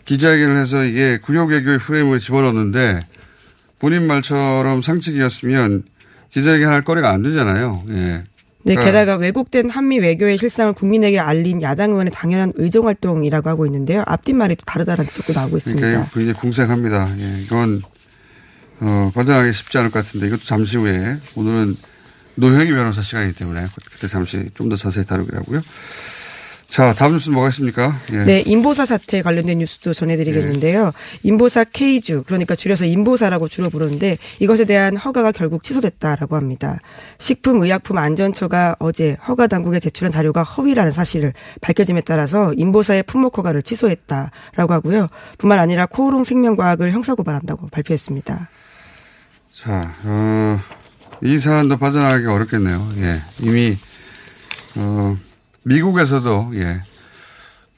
기자회견을 0.05 0.57
해서 0.59 0.85
이게 0.85 1.19
구역 1.21 1.51
외교의 1.51 1.79
프레임을 1.79 2.21
집어넣는데 2.21 3.01
본인 3.79 4.07
말처럼 4.07 4.83
상식이었으면 4.83 5.85
기자회견 6.33 6.73
할 6.73 6.83
거리가 6.85 7.11
안 7.11 7.23
되잖아요. 7.23 7.83
예. 7.91 7.95
네, 7.95 8.75
그러니까 8.75 8.85
게다가 8.85 9.17
왜곡된 9.17 9.71
한미 9.71 10.01
외교의 10.01 10.39
실상을 10.39 10.73
국민에게 10.73 11.21
알린 11.21 11.63
야당 11.63 11.91
의원의 11.93 12.13
당연한 12.13 12.53
의정 12.57 12.87
활동이라고 12.89 13.49
하고 13.49 13.65
있는데요. 13.67 14.03
앞뒷말이 14.07 14.57
또 14.57 14.65
다르다는 14.65 15.07
지적도 15.07 15.33
나오고 15.35 15.57
있습니다. 15.59 15.87
그러니까 15.87 16.11
굉장히 16.13 16.39
궁색합니다. 16.41 17.15
예. 17.21 17.43
이건 17.43 17.83
어, 18.81 19.11
과장하기 19.15 19.53
쉽지 19.53 19.79
않을 19.79 19.91
것 19.91 20.05
같은데 20.05 20.27
이것도 20.27 20.43
잠시 20.43 20.77
후에 20.79 21.17
오늘은 21.37 21.77
노영희 22.35 22.71
변호사 22.73 23.01
시간이기 23.03 23.35
때문에 23.37 23.67
그때 23.93 24.07
잠시 24.09 24.51
좀 24.55 24.69
더 24.69 24.77
자세히 24.77 25.07
다루기로 25.07 25.39
하고요. 25.39 25.63
자, 26.69 26.93
다음 26.93 27.13
뉴스 27.13 27.31
뭐가 27.31 27.49
있습니까? 27.51 28.01
예. 28.13 28.25
네, 28.25 28.43
인보사 28.45 28.85
사태 28.87 29.23
관련된 29.23 29.59
뉴스도 29.59 29.95
전해드리겠는데요. 29.95 30.93
인보사 31.23 31.65
K주, 31.65 32.25
그러니까 32.27 32.55
줄여서 32.55 32.85
인보사라고 32.85 33.49
주로 33.49 33.71
부르는데 33.71 34.19
이것에 34.41 34.65
대한 34.65 34.97
허가가 34.97 35.33
결국 35.33 35.63
취소됐다라고 35.63 36.37
합니다. 36.37 36.81
식품의약품안전처가 37.19 38.77
어제 38.81 39.17
허가 39.27 39.47
당국에 39.47 39.81
제출한 39.81 40.11
자료가 40.11 40.43
허위라는 40.43 40.93
사실을 40.93 41.33
밝혀짐에 41.61 42.03
따라서 42.03 42.53
인보사의 42.55 43.05
품목 43.05 43.39
허가를 43.39 43.63
취소했다라고 43.63 44.75
하고요. 44.75 45.09
뿐만 45.39 45.59
아니라 45.59 45.87
코오롱 45.87 46.25
생명과학을 46.25 46.93
형사고발한다고 46.93 47.69
발표했습니다. 47.69 48.49
자, 49.53 49.95
어, 50.05 50.61
이 51.23 51.39
사안도 51.39 51.79
빠져나가기 51.79 52.27
어렵겠네요. 52.27 52.89
예. 52.99 53.23
이미, 53.41 53.79
어, 54.75 55.17
미국에서도, 55.67 56.53
예. 56.55 56.83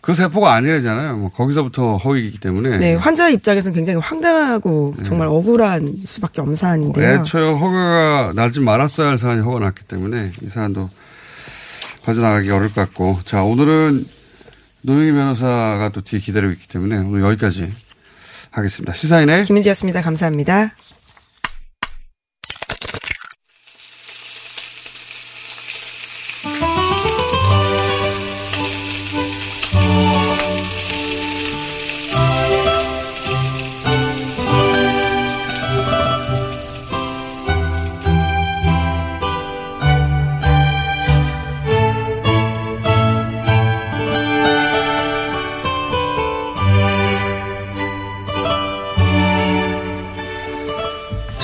그 0.00 0.14
세포가 0.14 0.54
아니래잖아요. 0.54 1.16
뭐 1.16 1.30
거기서부터 1.30 1.96
허위이기 1.96 2.38
때문에. 2.38 2.78
네, 2.78 2.94
환자 2.94 3.28
입장에서는 3.28 3.74
굉장히 3.74 3.98
황당하고 3.98 4.94
정말 5.04 5.26
억울한 5.28 5.96
수밖에 6.06 6.40
없는 6.40 6.56
사안인데요. 6.56 7.20
애초에 7.20 7.50
허가가 7.50 8.32
나지 8.34 8.60
말았어야 8.60 9.08
할 9.08 9.18
사안이 9.18 9.42
허가 9.42 9.58
났기 9.58 9.84
때문에 9.84 10.32
이 10.42 10.48
사안도 10.48 10.88
빠져나가기 12.04 12.48
어려울 12.50 12.72
것 12.72 12.76
같고. 12.82 13.20
자, 13.24 13.42
오늘은 13.42 14.06
노영희 14.82 15.12
변호사가 15.12 15.90
또 15.92 16.00
뒤에 16.00 16.20
기다리고 16.20 16.52
있기 16.52 16.68
때문에 16.68 16.96
오늘 16.98 17.22
여기까지 17.22 17.70
하겠습니다. 18.50 18.94
시사인의 18.94 19.44
김은지였습니다. 19.44 20.00
감사합니다. 20.00 20.72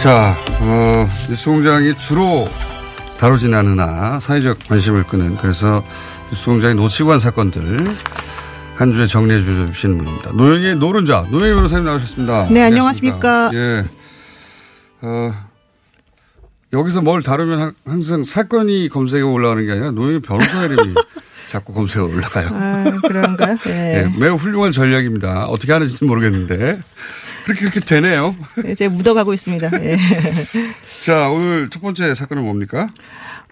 자, 0.05 0.37
어, 0.61 1.09
뉴스공장이 1.31 1.97
주로 1.97 2.47
다루진 3.17 3.55
않으나 3.55 4.21
사회적 4.21 4.59
관심을 4.69 5.05
끄는 5.05 5.39
그래서 5.39 5.83
뉴스공장이 6.31 6.75
놓치고 6.75 7.13
한 7.13 7.19
사건들 7.19 7.87
한 8.77 8.93
주에 8.93 9.07
정리해 9.07 9.41
주시는 9.41 9.97
분입니다. 9.97 10.33
노영의 10.33 10.77
노른자 10.77 11.25
노영희 11.31 11.55
변호사님 11.55 11.87
나오셨습니다. 11.87 12.49
네, 12.51 12.65
안녕하십니까. 12.65 13.51
예. 13.55 13.87
어, 15.01 15.33
여기서 16.75 17.01
뭘 17.01 17.23
다루면 17.23 17.61
하- 17.61 17.73
항상 17.87 18.25
사건이 18.25 18.91
검색에 18.91 19.23
올라가는 19.23 19.65
게 19.65 19.73
아니라 19.73 19.91
노영희 19.93 20.21
변호사 20.21 20.65
이름이 20.67 20.93
자꾸 21.49 21.73
검색에 21.73 22.03
올라가요. 22.03 22.49
아, 22.53 22.85
그런가요? 23.07 23.57
네. 23.65 23.95
예, 24.13 24.19
매우 24.19 24.35
훌륭한 24.35 24.71
전략입니다. 24.73 25.47
어떻게 25.47 25.73
하는지는 25.73 26.07
모르겠는데 26.11 26.81
그렇게 27.45 27.61
그렇게 27.61 27.81
되네요. 27.81 28.35
이제 28.71 28.89
묻어가고 28.89 29.35
있습니다. 29.35 29.71
예. 29.83 29.99
자, 31.05 31.29
오늘 31.31 31.69
첫 31.71 31.81
번째 31.81 32.15
사건은 32.15 32.43
뭡니까? 32.43 32.89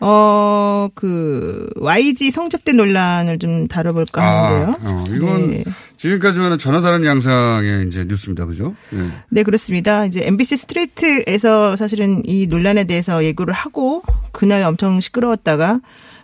어, 0.01 0.89
그, 0.95 1.69
YG 1.77 2.33
성접대 2.33 2.73
논란을 2.73 3.39
좀 3.39 3.69
다뤄볼까 3.69 4.23
하는데요. 4.23 4.75
어, 4.83 5.05
이건 5.09 5.51
네. 5.51 5.65
지금까지와는 5.97 6.59
전혀 6.59 6.81
다른 6.81 7.05
양상의 7.05 7.87
이제 7.87 8.05
뉴스입니다. 8.05 8.47
그죠? 8.47 8.75
예. 8.95 9.11
네, 9.29 9.43
그렇습니다. 9.45 10.05
이제 10.07 10.23
MBC 10.25 10.57
스트레이트에서 10.57 11.77
사실은 11.77 12.23
이 12.25 12.49
논란에 12.49 12.85
대해서 12.85 13.23
예고를 13.25 13.55
하고 13.55 14.03
그날 14.33 14.63
엄청 14.65 14.99
시끄러웠다가 14.99 15.81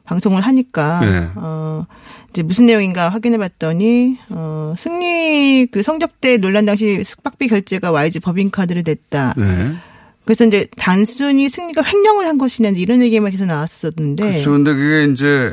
방송을 0.09 0.41
하니까 0.41 1.01
네. 1.01 1.29
어 1.37 1.87
이제 2.31 2.43
무슨 2.43 2.67
내용인가 2.67 3.09
확인해 3.09 3.39
봤더니 3.39 4.19
어 4.31 4.75
승리 4.77 5.67
그 5.67 5.83
성접대 5.83 6.37
논란 6.39 6.67
당시 6.67 7.03
숙박비 7.05 7.49
결제가 7.49 7.91
YG 7.91 8.21
법인카드로 8.21 8.83
됐다. 8.83 9.35
네. 9.37 9.77
그래서 10.25 10.45
이제 10.45 10.67
단순히 10.77 11.49
승리가 11.49 11.83
횡령을 11.83 12.27
한 12.27 12.37
것이냐 12.37 12.71
이런 12.71 13.01
얘기만 13.01 13.31
계속 13.31 13.47
나왔었는데 13.47 14.25
그렇죠. 14.25 14.51
근데 14.53 14.75
그게 14.75 15.13
이제 15.13 15.53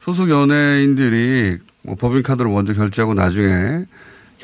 소속 0.00 0.30
연예인들이 0.30 1.58
뭐 1.82 1.94
법인카드로 1.96 2.50
먼저 2.50 2.72
결제하고 2.72 3.12
나중에 3.12 3.84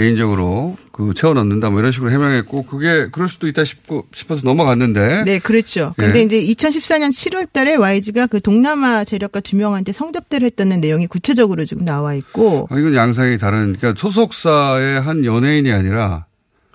개인적으로 0.01 0.79
그 0.93 1.13
채워 1.13 1.35
넣는다 1.35 1.69
뭐 1.69 1.81
이런 1.81 1.93
식으로 1.93 2.11
해명했고 2.11 2.65
그게 2.65 3.09
그럴 3.13 3.29
수도 3.29 3.49
있다 3.49 3.65
싶고 3.65 4.07
싶어서 4.15 4.47
넘어갔는데 4.47 5.25
네, 5.25 5.39
그렇죠. 5.39 5.93
근데 5.99 6.21
예. 6.21 6.23
이제 6.23 6.41
2014년 6.41 7.11
7월 7.11 7.53
달에 7.53 7.75
YG가 7.75 8.27
그 8.27 8.41
동남아 8.41 9.05
재력가 9.05 9.41
두 9.41 9.57
명한테 9.57 9.93
성접대를 9.93 10.47
했다는 10.47 10.81
내용이 10.81 11.07
구체적으로 11.07 11.67
지금 11.67 11.85
나와 11.85 12.15
있고 12.15 12.67
아, 12.71 12.79
이건 12.79 12.95
양상이 12.95 13.37
다른 13.37 13.77
그러니까 13.77 14.01
소속사의 14.01 15.03
한 15.03 15.27
연예인이 15.27 15.71
아니라 15.71 16.25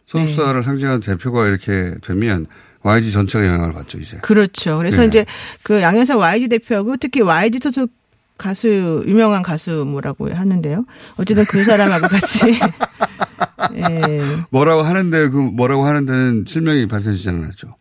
소속사를 0.05 0.59
네. 0.59 0.61
상징하는 0.61 0.99
대표가 0.99 1.47
이렇게 1.47 1.95
되면 2.03 2.45
YG 2.83 3.11
전체가 3.11 3.47
영향을 3.47 3.73
받죠 3.73 3.97
이제. 3.97 4.17
그렇죠. 4.17 4.77
그래서 4.77 5.01
네. 5.01 5.07
이제 5.07 5.25
그 5.63 5.81
양현석 5.81 6.19
YG 6.19 6.49
대표하고 6.49 6.97
특히 6.97 7.21
YG 7.21 7.57
소속 7.59 7.89
가수 8.37 9.03
유명한 9.07 9.43
가수 9.43 9.85
뭐라고 9.87 10.33
하는데요. 10.33 10.85
어쨌든 11.17 11.45
그 11.45 11.63
사람하고 11.63 12.07
같이 12.07 12.59
예. 13.75 14.21
뭐라고 14.49 14.81
하는데 14.81 15.29
그 15.29 15.37
뭐라고 15.37 15.85
하는 15.85 16.05
데는 16.05 16.45
실명이 16.47 16.87
밝혀지지 16.87 17.29
않았죠. 17.29 17.75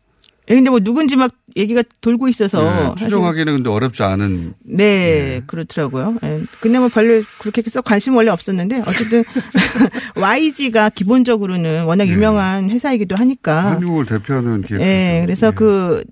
근데 0.47 0.69
뭐 0.69 0.79
누군지 0.79 1.17
막 1.17 1.33
얘기가 1.57 1.83
돌고 2.03 2.29
있어서 2.29 2.63
네, 2.63 2.85
사실 2.85 2.97
추정하기는 3.09 3.57
근데 3.57 3.71
어렵지 3.71 4.03
않은 4.03 4.55
네, 4.63 5.41
그렇더라고요. 5.47 6.19
예. 6.23 6.43
근데 6.61 6.79
뭐 6.79 6.89
별로 6.89 7.23
그렇게 7.39 7.63
썩 7.71 7.85
관심 7.85 8.15
원래 8.15 8.31
없었는데 8.31 8.83
어쨌든 8.87 9.25
YG가 10.17 10.91
기본적으로는 10.91 11.85
워낙 11.85 12.09
유명한 12.09 12.69
회사이기도 12.69 13.17
하니까 13.17 13.73
한국을 13.73 14.05
대표하는 14.05 14.63
기획사죠. 14.63 14.91
예, 14.91 15.23
그래서 15.25 15.47
예. 15.47 15.51
그 15.53 16.05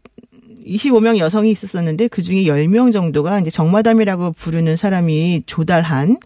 25명 0.67 1.19
여성이 1.19 1.51
있었었는데 1.51 2.09
그 2.09 2.23
중에 2.23 2.45
10명 2.45 2.93
정도가 2.93 3.41
이제 3.41 3.51
정마담이라고 3.51 4.33
부르는 4.33 4.77
사람이 4.77 5.43
조달한 5.47 6.19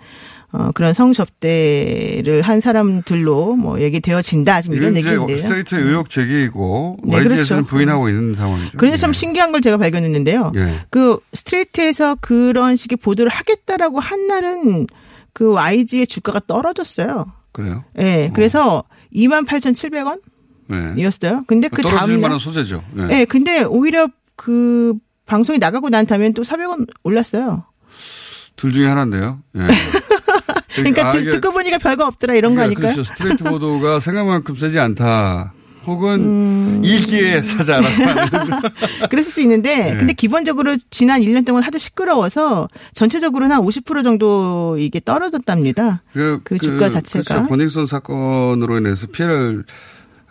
어, 0.53 0.71
그런 0.75 0.95
성접대를 0.95 2.41
한 2.43 2.61
사람들로 2.61 3.57
뭐 3.57 3.81
얘기되어진다. 3.81 4.63
지금 4.63 4.77
이런 4.77 4.97
얘기인데요. 4.97 5.37
스트레이트 5.37 5.75
의혹 5.75 6.09
제기이고 6.09 6.99
네, 7.05 7.17
YG에서는 7.17 7.65
그렇죠. 7.65 7.67
부인하고 7.67 8.09
있는 8.09 8.35
상황이죠. 8.35 8.79
그런데 8.79 8.97
참 8.97 9.11
예. 9.11 9.13
신기한 9.13 9.53
걸 9.53 9.61
제가 9.61 9.77
발견했는데요. 9.77 10.53
예. 10.57 10.81
그 10.91 11.19
스트레이트에서 11.35 12.15
그런 12.21 12.77
식의 12.77 12.97
보도를 12.97 13.31
하겠다라고 13.31 14.01
한 14.01 14.29
날은 14.29 14.87
그 15.33 15.53
YG의 15.53 16.07
주가가 16.07 16.41
떨어졌어요. 16.47 17.27
그래요. 17.53 17.85
예. 17.99 18.31
그래서 18.33 18.85
28,700원? 19.15 20.21
네. 20.69 20.95
이었어요. 20.97 21.45
근데 21.47 21.69
그 21.69 21.83
다음 21.83 22.21
만한 22.21 22.31
날 22.31 22.41
소재죠. 22.41 22.83
예. 22.99 23.21
예. 23.21 23.25
근데 23.25 23.63
오히려 23.63 24.09
그 24.37 24.95
방송이 25.27 25.59
나가고 25.59 25.89
난 25.89 26.07
다음엔 26.07 26.35
또 26.35 26.43
400원 26.43 26.87
올랐어요. 27.03 27.65
둘 28.55 28.73
중에 28.73 28.87
하나인데요. 28.87 29.41
예. 29.57 29.61
그러니까 30.77 31.09
아, 31.09 31.11
듣, 31.11 31.21
이게- 31.23 31.31
듣고 31.33 31.53
보니까 31.53 31.79
별거 31.79 32.07
없더라 32.07 32.35
이런 32.35 32.53
거 32.55 32.57
그러니까 32.61 32.81
아닐까요? 32.89 32.93
그렇죠. 32.95 33.03
스트레이트 33.15 33.45
보도가 33.45 33.99
생각만큼 34.01 34.57
세지 34.57 34.79
않다. 34.79 35.53
혹은 35.87 36.15
음. 36.21 36.81
이 36.85 36.99
기회에 37.01 37.43
사자라. 37.43 37.89
그랬을 39.09 39.31
수 39.31 39.41
있는데 39.43 39.93
네. 39.93 39.97
근데 39.97 40.13
기본적으로 40.15 40.77
지난 40.91 41.21
1년 41.21 41.47
동안 41.47 41.63
하도 41.63 41.79
시끄러워서 41.79 42.69
전체적으로는 42.93 43.55
한 43.55 43.63
50% 43.65 44.03
정도 44.03 44.77
이게 44.81 45.01
떨어졌답니다. 45.05 46.03
그, 46.13 46.41
그 46.43 46.59
주가 46.59 46.89
자체가. 46.89 47.23
그렇죠. 47.25 47.49
본익선 47.49 47.87
사건으로 47.87 48.79
인해서 48.79 49.07
피해를 49.07 49.65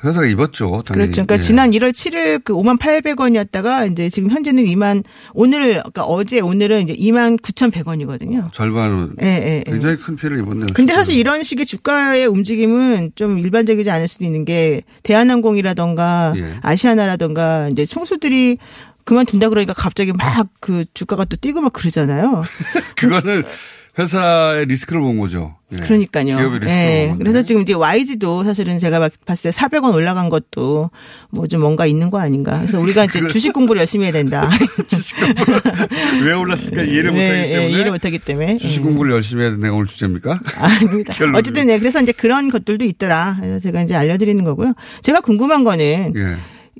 회사가 0.03 0.27
입었죠. 0.27 0.83
당연히. 0.85 1.07
그렇죠. 1.11 1.11
그러니까 1.25 1.35
예. 1.35 1.39
지난 1.39 1.71
1월 1.71 1.91
7일 1.91 2.43
그 2.43 2.53
5만 2.53 2.77
800원이었다가 2.77 3.91
이제 3.91 4.09
지금 4.09 4.29
현재는 4.29 4.65
2만 4.65 5.03
오늘 5.33 5.75
그러니까 5.75 6.03
어제 6.03 6.39
오늘은 6.39 6.83
이제 6.89 6.93
2만 6.93 7.39
9,100원이거든요. 7.41 8.51
절반은 8.51 9.15
예, 9.21 9.25
예, 9.27 9.57
예. 9.59 9.63
굉장히 9.65 9.95
큰 9.97 10.15
피해를 10.15 10.39
입었네요. 10.39 10.67
근데 10.73 10.91
진짜. 10.91 10.95
사실 10.95 11.15
이런 11.15 11.43
식의 11.43 11.65
주가의 11.65 12.25
움직임은 12.27 13.11
좀 13.15 13.39
일반적이지 13.39 13.89
않을 13.89 14.07
수도 14.07 14.25
있는 14.25 14.45
게 14.45 14.81
대한항공이라던가 15.03 16.33
예. 16.37 16.55
아시아나라던가 16.61 17.69
이제 17.71 17.85
총수들이 17.85 18.57
그만둔다 19.05 19.49
그러니까 19.49 19.73
갑자기 19.73 20.11
막 20.13 20.47
그 20.59 20.83
주가가 20.95 21.25
또 21.25 21.35
뛰고 21.37 21.61
막 21.61 21.73
그러잖아요. 21.73 22.43
그거는 22.97 23.43
회사의 23.97 24.65
리스크를 24.65 25.01
본 25.01 25.19
거죠. 25.19 25.55
예. 25.73 25.77
그러니까요. 25.77 26.25
기업의 26.37 26.59
리스크를 26.59 26.69
예. 26.69 27.07
본. 27.09 27.17
그래서 27.19 27.41
지금 27.41 27.61
이제 27.61 27.73
YG도 27.73 28.43
사실은 28.43 28.77
제가 28.79 28.99
막 28.99 29.11
봤을 29.25 29.51
때 29.51 29.57
400원 29.57 29.93
올라간 29.93 30.29
것도 30.29 30.89
뭐 31.31 31.47
좀 31.47 31.61
뭔가 31.61 31.85
있는 31.85 32.09
거 32.09 32.19
아닌가. 32.19 32.57
그래서 32.59 32.79
우리가 32.79 33.05
이제 33.05 33.25
주식 33.29 33.53
공부를 33.53 33.79
열심히 33.79 34.05
해야 34.05 34.11
된다. 34.11 34.49
왜 36.23 36.33
올랐을까 36.33 36.81
이해를 36.83 37.11
못하기 37.11 37.29
네, 37.29 37.47
예, 37.49 37.53
때문에 37.53 37.69
이해를 37.71 37.91
못하기 37.91 38.19
때문에. 38.19 38.57
주식 38.57 38.79
음. 38.81 38.85
공부를 38.85 39.11
열심히 39.13 39.43
해야 39.43 39.51
된다가 39.51 39.73
오늘 39.75 39.87
주제입니까? 39.87 40.39
아닙니다. 40.57 41.13
어쨌든 41.33 41.67
네, 41.67 41.79
그래서 41.79 42.01
이제 42.01 42.11
그런 42.11 42.49
것들도 42.51 42.83
있더라. 42.85 43.37
그래서 43.39 43.59
제가 43.59 43.83
이제 43.83 43.95
알려드리는 43.95 44.43
거고요. 44.43 44.73
제가 45.03 45.21
궁금한 45.21 45.63
거는 45.63 46.13
예. 46.15 46.35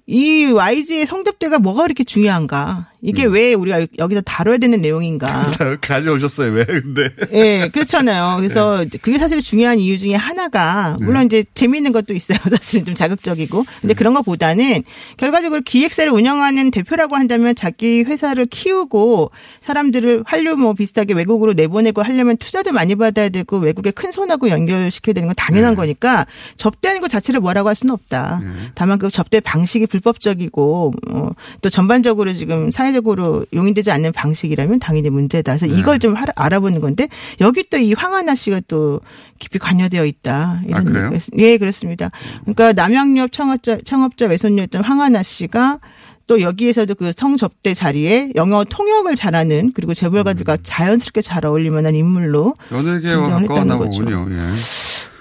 이 0.07 0.45
YG의 0.45 1.05
성접대가 1.07 1.57
뭐가 1.59 1.83
그렇게 1.83 2.03
중요한가? 2.03 2.89
이게 3.05 3.25
음. 3.25 3.33
왜 3.33 3.53
우리가 3.53 3.85
여기서 3.99 4.21
다뤄야 4.21 4.57
되는 4.57 4.81
내용인가? 4.81 5.51
가져오셨어요. 5.79 6.51
왜 6.53 6.65
근데? 6.65 7.09
예, 7.33 7.69
그렇잖아요. 7.71 8.37
그래서 8.37 8.83
네. 8.83 8.97
그게 8.99 9.19
사실 9.19 9.41
중요한 9.41 9.79
이유 9.79 9.99
중에 9.99 10.15
하나가 10.15 10.97
물론 10.99 11.25
이제 11.25 11.45
재미있는 11.53 11.91
것도 11.91 12.13
있어요. 12.13 12.39
사실 12.49 12.83
좀 12.83 12.95
자극적이고. 12.95 13.63
근데 13.81 13.93
네. 13.93 13.93
그런 13.93 14.15
것보다는 14.15 14.83
결과적으로 15.17 15.61
기획사를 15.63 16.11
운영하는 16.11 16.71
대표라고 16.71 17.15
한다면 17.15 17.53
자기 17.53 18.01
회사를 18.01 18.45
키우고 18.45 19.29
사람들을 19.61 20.23
한류 20.25 20.55
뭐 20.55 20.73
비슷하게 20.73 21.13
외국으로 21.13 21.53
내보내고 21.53 22.01
하려면 22.01 22.37
투자도 22.37 22.71
많이 22.71 22.95
받아야 22.95 23.29
되고 23.29 23.57
외국에 23.57 23.91
큰 23.91 24.11
손하고 24.11 24.49
연결시켜야 24.49 25.13
되는 25.13 25.27
건 25.27 25.35
당연한 25.37 25.73
네. 25.73 25.75
거니까 25.75 26.25
접대하는 26.57 27.01
것 27.01 27.09
자체를 27.09 27.39
뭐라고 27.39 27.69
할 27.69 27.75
수는 27.75 27.93
없다. 27.93 28.41
다만 28.73 28.97
그 28.97 29.11
접대 29.11 29.39
방식이 29.39 29.85
불법적이고 29.85 30.93
어, 31.11 31.29
또 31.61 31.69
전반적으로 31.69 32.33
지금 32.33 32.71
사회 32.71 32.94
적으로 32.95 33.45
용인되지 33.53 33.91
않는 33.91 34.11
방식이라면 34.13 34.79
당연히 34.79 35.09
문제다. 35.09 35.53
그래서 35.57 35.67
네. 35.67 35.79
이걸 35.79 35.99
좀 35.99 36.13
하- 36.15 36.25
알아보는 36.35 36.79
건데 36.81 37.07
여기 37.41 37.63
또 37.69 37.77
이 37.77 37.93
황하나 37.93 38.33
씨가 38.35 38.61
또 38.67 39.01
깊이 39.37 39.59
관여되어 39.59 40.05
있다. 40.05 40.61
이런 40.67 40.95
아, 40.95 41.11
예, 41.39 41.57
그렇습니다. 41.57 42.09
그러니까 42.41 42.73
남양유업 42.73 43.31
청업자 43.31 43.77
청업자 43.83 44.25
외손녀였던 44.27 44.81
황하나 44.83 45.21
씨가 45.23 45.79
또 46.27 46.41
여기에서도 46.41 46.95
그 46.95 47.11
성접대 47.15 47.73
자리에 47.75 48.31
영어 48.35 48.63
통역을 48.63 49.15
잘하는 49.15 49.73
그리고 49.75 49.93
재벌가들과 49.93 50.57
자연스럽게 50.63 51.21
잘 51.21 51.45
어울릴 51.45 51.69
만한 51.69 51.93
인물로 51.93 52.55
연예계와 52.71 53.29
가까웠나. 53.29 53.77
보군요. 53.77 54.25
예. 54.31 54.53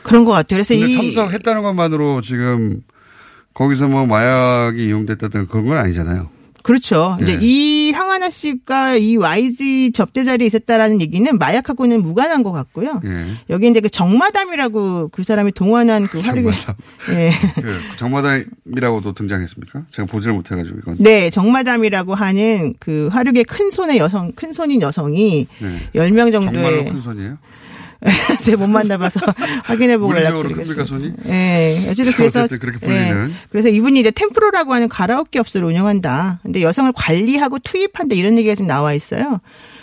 그런 0.02 0.24
것 0.24 0.30
같아요. 0.32 0.56
그래서 0.62 0.72
이 0.74 0.94
참석했다는 0.94 1.62
것만으로 1.62 2.20
지금 2.22 2.80
거기서 3.52 3.88
뭐 3.88 4.06
마약이 4.06 4.82
이용됐다든 4.87 5.46
그런 5.48 5.66
건 5.66 5.76
아니잖아요. 5.78 6.28
그렇죠. 6.64 7.18
이제 7.20 7.35
예. 7.35 7.38
이 7.42 7.92
황하나 7.92 8.31
씨가 8.31 8.96
이 8.96 9.18
YG 9.18 9.92
접대 9.92 10.24
자리에 10.24 10.46
있었다라는 10.46 11.03
얘기는 11.03 11.38
마약하고는 11.38 12.03
무관한 12.03 12.42
것 12.42 12.53
같고요. 12.53 13.03
예. 13.05 13.37
여기 13.50 13.68
이제 13.68 13.81
그 13.81 13.90
정마담이라고 13.90 15.11
그 15.12 15.24
사람이 15.24 15.53
동원한 15.53 16.07
그 16.07 16.18
화력의 16.20 16.53
정마담. 16.53 16.74
예. 17.20 17.33
그 17.61 17.96
정마담이라고도 17.98 19.12
등장했습니까? 19.12 19.83
제가 19.90 20.07
보지를 20.07 20.33
못해가지고 20.33 20.79
이건. 20.79 20.96
네, 21.00 21.29
정마담이라고 21.29 22.14
하는 22.14 22.72
그 22.79 23.11
화력의 23.12 23.44
큰 23.44 23.70
손의 23.70 23.98
여성, 23.98 24.33
큰 24.33 24.55
손인 24.55 24.81
여성이 24.81 25.46
네. 25.59 25.81
10명 25.94 26.33
정말로 26.33 26.62
정도의 26.62 26.85
큰 26.87 27.00
손이에요? 27.03 27.38
제가 28.42 28.66
못 28.66 28.70
만나봐서 28.70 29.20
확인해보고 29.64 30.14
연락드리겠습니다. 30.14 31.28
예. 31.28 31.86
어쨌든 31.90 32.12
그래서 32.12 32.46
그렇게 32.46 32.78
불리는. 32.78 33.30
예. 33.30 33.34
그래서 33.50 33.68
이분이 33.68 34.00
이제 34.00 34.10
템프로라고 34.10 34.74
하는 34.74 34.88
가라오케 34.88 35.38
업소를 35.38 35.68
운영한다. 35.68 36.40
근데 36.42 36.62
여성을 36.62 36.92
관리하고 36.94 37.58
투입한다 37.60 38.14
이런 38.14 38.36
얘기가 38.38 38.54
지금 38.54 38.66
나와 38.68 38.92
있어요. 38.94 39.40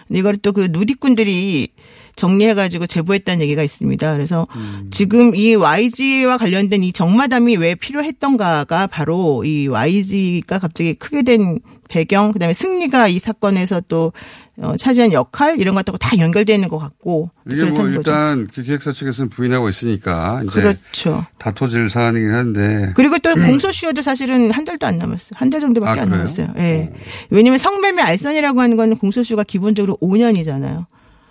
근데 0.07 0.19
이걸 0.19 0.37
또 0.37 0.51
그 0.51 0.67
누리꾼들이 0.71 1.69
정리해가지고 2.15 2.87
제보했다는 2.87 3.41
얘기가 3.41 3.63
있습니다. 3.63 4.13
그래서 4.13 4.47
음. 4.55 4.87
지금 4.91 5.35
이 5.35 5.55
YG와 5.55 6.37
관련된 6.37 6.83
이 6.83 6.91
정마담이 6.93 7.57
왜 7.57 7.75
필요했던가가 7.75 8.87
바로 8.87 9.43
이 9.45 9.67
YG가 9.67 10.59
갑자기 10.59 10.93
크게 10.93 11.23
된 11.23 11.59
배경, 11.89 12.31
그다음에 12.31 12.53
승리가 12.53 13.09
이 13.09 13.19
사건에서 13.19 13.81
또 13.87 14.13
어, 14.57 14.75
차지한 14.77 15.11
역할 15.11 15.59
이런 15.59 15.73
것하고 15.75 15.97
다 15.97 16.17
연결되어 16.17 16.55
있는 16.55 16.69
것 16.69 16.77
같고 16.77 17.31
이게 17.49 17.65
뭐. 17.65 17.87
일단 17.87 18.47
그 18.53 18.61
기획사 18.63 18.91
측에서는 18.91 19.29
부인하고 19.29 19.67
있으니까 19.69 20.41
이제 20.45 20.61
그렇죠. 20.61 21.25
다퉈질 21.39 21.89
사안이긴 21.89 22.31
한데 22.33 22.93
그리고 22.95 23.17
또 23.19 23.33
공소시효도 23.33 24.01
사실은 24.03 24.51
한 24.51 24.63
달도 24.63 24.85
안 24.85 24.97
남았어요. 24.97 25.31
한 25.35 25.49
달 25.49 25.59
정도밖에 25.61 25.99
아, 25.99 26.03
안? 26.03 26.09
남았어요. 26.09 26.47
예. 26.59 26.93
왜냐면 27.29 27.57
성매매 27.57 28.01
알선이라고 28.01 28.61
하는 28.61 28.77
거는 28.77 28.97
공소시효가 28.97 29.43
기본적으로 29.43 29.97
5년이잖아요. 30.01 30.85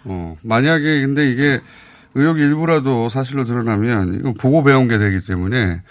어, 0.05 0.37
만약에 0.43 1.03
근데 1.03 1.31
이게 1.31 1.61
의혹이 2.15 2.41
일부라도 2.41 3.09
사실로 3.09 3.45
드러나면 3.45 4.15
이건 4.15 4.35
보고 4.35 4.63
배운 4.63 4.89
게 4.89 4.99
되기 4.99 5.21
때문에 5.21 5.83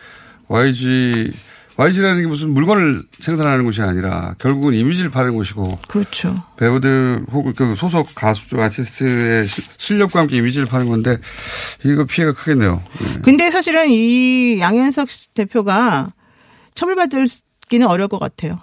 YG 0.47 1.31
YG라는 1.77 2.21
게 2.23 2.27
무슨 2.27 2.49
물건을 2.53 3.03
생산하는 3.19 3.63
곳이 3.63 3.81
아니라 3.81 4.35
결국은 4.37 4.73
이미지를 4.73 5.09
파는 5.11 5.33
곳이고 5.35 5.77
그렇죠. 5.87 6.35
배우들 6.57 7.25
혹은 7.31 7.53
그 7.53 7.73
소속 7.75 8.13
가수 8.15 8.61
아티스트의 8.61 9.47
시- 9.47 9.61
실력과 9.77 10.19
함께 10.19 10.35
이미지를 10.37 10.67
파는 10.67 10.87
건데 10.89 11.17
이거 11.85 12.03
피해가 12.03 12.33
크겠네요. 12.33 12.83
예. 13.03 13.19
근데 13.21 13.49
사실은 13.49 13.87
이 13.89 14.59
양현석 14.59 15.07
대표가 15.35 16.11
처벌받기는 16.75 17.87
어려울 17.87 18.09
것 18.09 18.19
같아요. 18.19 18.59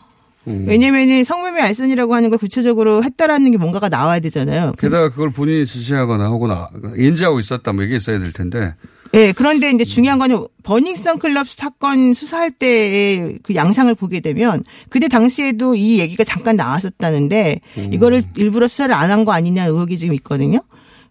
음. 0.47 0.65
왜냐면은 0.69 1.25
성매매 1.25 1.61
알선이라고 1.61 2.15
하는 2.15 2.31
걸 2.31 2.39
구체적으로 2.39 3.03
했다라는 3.05 3.51
게 3.51 3.57
뭔가가 3.57 3.89
나와야 3.89 4.21
되잖아요. 4.21 4.73
게다가 4.79 5.11
그걸 5.11 5.31
본인이 5.31 5.67
지시하거나 5.67 6.29
혹은 6.29 6.51
아- 6.51 6.69
인지하고 6.97 7.41
있었다 7.41 7.73
뭐 7.73 7.85
이게 7.85 7.97
있어야 7.97 8.19
될 8.19 8.33
텐데 8.33 8.75
예, 9.15 9.33
그런데 9.33 9.71
이제 9.71 9.85
중요한 9.85 10.19
거는 10.19 10.47
버닝썬 10.63 11.19
클럽 11.21 11.49
사건 11.49 12.13
수사할 12.13 12.51
때의 12.51 13.39
그 13.43 13.55
양상을 13.55 13.95
보게 13.95 14.21
되면 14.21 14.63
그때 14.91 15.09
당시에도 15.09 15.75
이 15.75 16.01
얘기가 16.01 16.25
잠깐 16.25 16.57
나왔었다는데 16.57 17.61
이거를 17.93 18.25
일부러 18.37 18.67
수사를 18.69 18.95
안 18.95 19.11
한 19.11 19.25
거 19.25 19.33
아니냐 19.33 19.65
의혹이 19.67 19.97
지금 19.99 20.15
있거든요. 20.17 20.61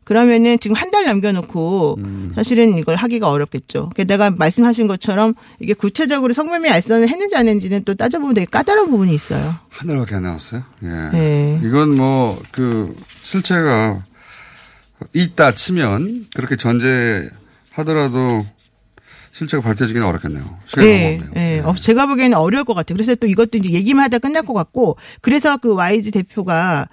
그러면은 0.05 0.57
지금 0.59 0.75
한 0.77 0.91
달 0.91 1.03
남겨놓고 1.05 1.99
사실은 2.35 2.77
이걸 2.77 2.95
하기가 2.95 3.29
어렵겠죠. 3.29 3.89
게다가 3.95 4.29
말씀하신 4.31 4.87
것처럼 4.87 5.33
이게 5.59 5.73
구체적으로 5.73 6.31
성매매 6.33 6.69
알선을 6.69 7.09
했는지 7.09 7.35
안 7.35 7.47
했는지는 7.47 7.83
또 7.83 7.95
따져보면 7.95 8.33
되게 8.35 8.45
까다로운 8.45 8.89
부분이 8.91 9.13
있어요. 9.13 9.55
한 9.69 9.87
달밖에 9.87 10.15
안 10.15 10.23
남았어요. 10.23 10.63
예. 10.83 10.87
네. 11.11 11.59
이건 11.63 11.97
뭐 11.97 12.39
그 12.53 12.95
실체가 13.23 14.03
있다 15.13 15.53
치면 15.55 16.27
그렇게 16.33 16.55
전제하더라도 16.55 18.45
실체가 19.31 19.61
밝혀지기는 19.63 20.07
어렵겠네요. 20.07 20.57
시간이 20.65 20.87
예, 20.87 21.17
너무. 21.21 21.31
예. 21.35 21.59
어, 21.65 21.75
제가 21.75 22.05
보기에는 22.05 22.37
어려울 22.37 22.63
것 22.63 22.73
같아요. 22.73 22.95
그래서 22.95 23.15
또 23.15 23.27
이것도 23.27 23.57
이제 23.57 23.69
얘기만 23.71 24.05
하다 24.05 24.19
끝날 24.19 24.43
것 24.43 24.53
같고, 24.53 24.95
그래서 25.21 25.57
그 25.57 25.73
YG 25.73 26.11
대표가 26.11 26.87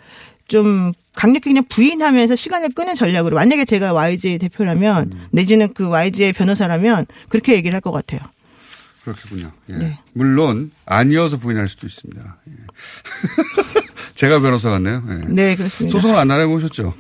좀 0.48 0.92
강력히 1.14 1.51
그냥 1.51 1.64
부인하면서 1.68 2.37
시간을 2.37 2.70
끄는 2.70 2.94
전략으로, 2.94 3.37
만약에 3.37 3.64
제가 3.64 3.92
YG 3.92 4.38
대표라면, 4.38 5.11
음. 5.14 5.27
내지는 5.31 5.72
그 5.75 5.88
YG의 5.88 6.33
변호사라면, 6.33 7.07
그렇게 7.29 7.55
얘기를 7.55 7.75
할 7.75 7.81
것 7.83 7.90
같아요. 7.92 8.20
그렇겠군요. 9.05 9.51
예. 9.70 9.75
네. 9.75 9.98
물론 10.12 10.70
아니어서 10.87 11.38
부인할 11.38 11.66
수도 11.68 11.87
있습니다. 11.88 12.37
예. 12.48 12.53
제가 14.14 14.40
변호사 14.40 14.70
같네요. 14.70 15.03
예. 15.09 15.20
네, 15.29 15.57
그렇습니다. 15.57 15.92
소송을 15.92 16.16
안 16.16 16.29
나눠보셨죠? 16.29 16.94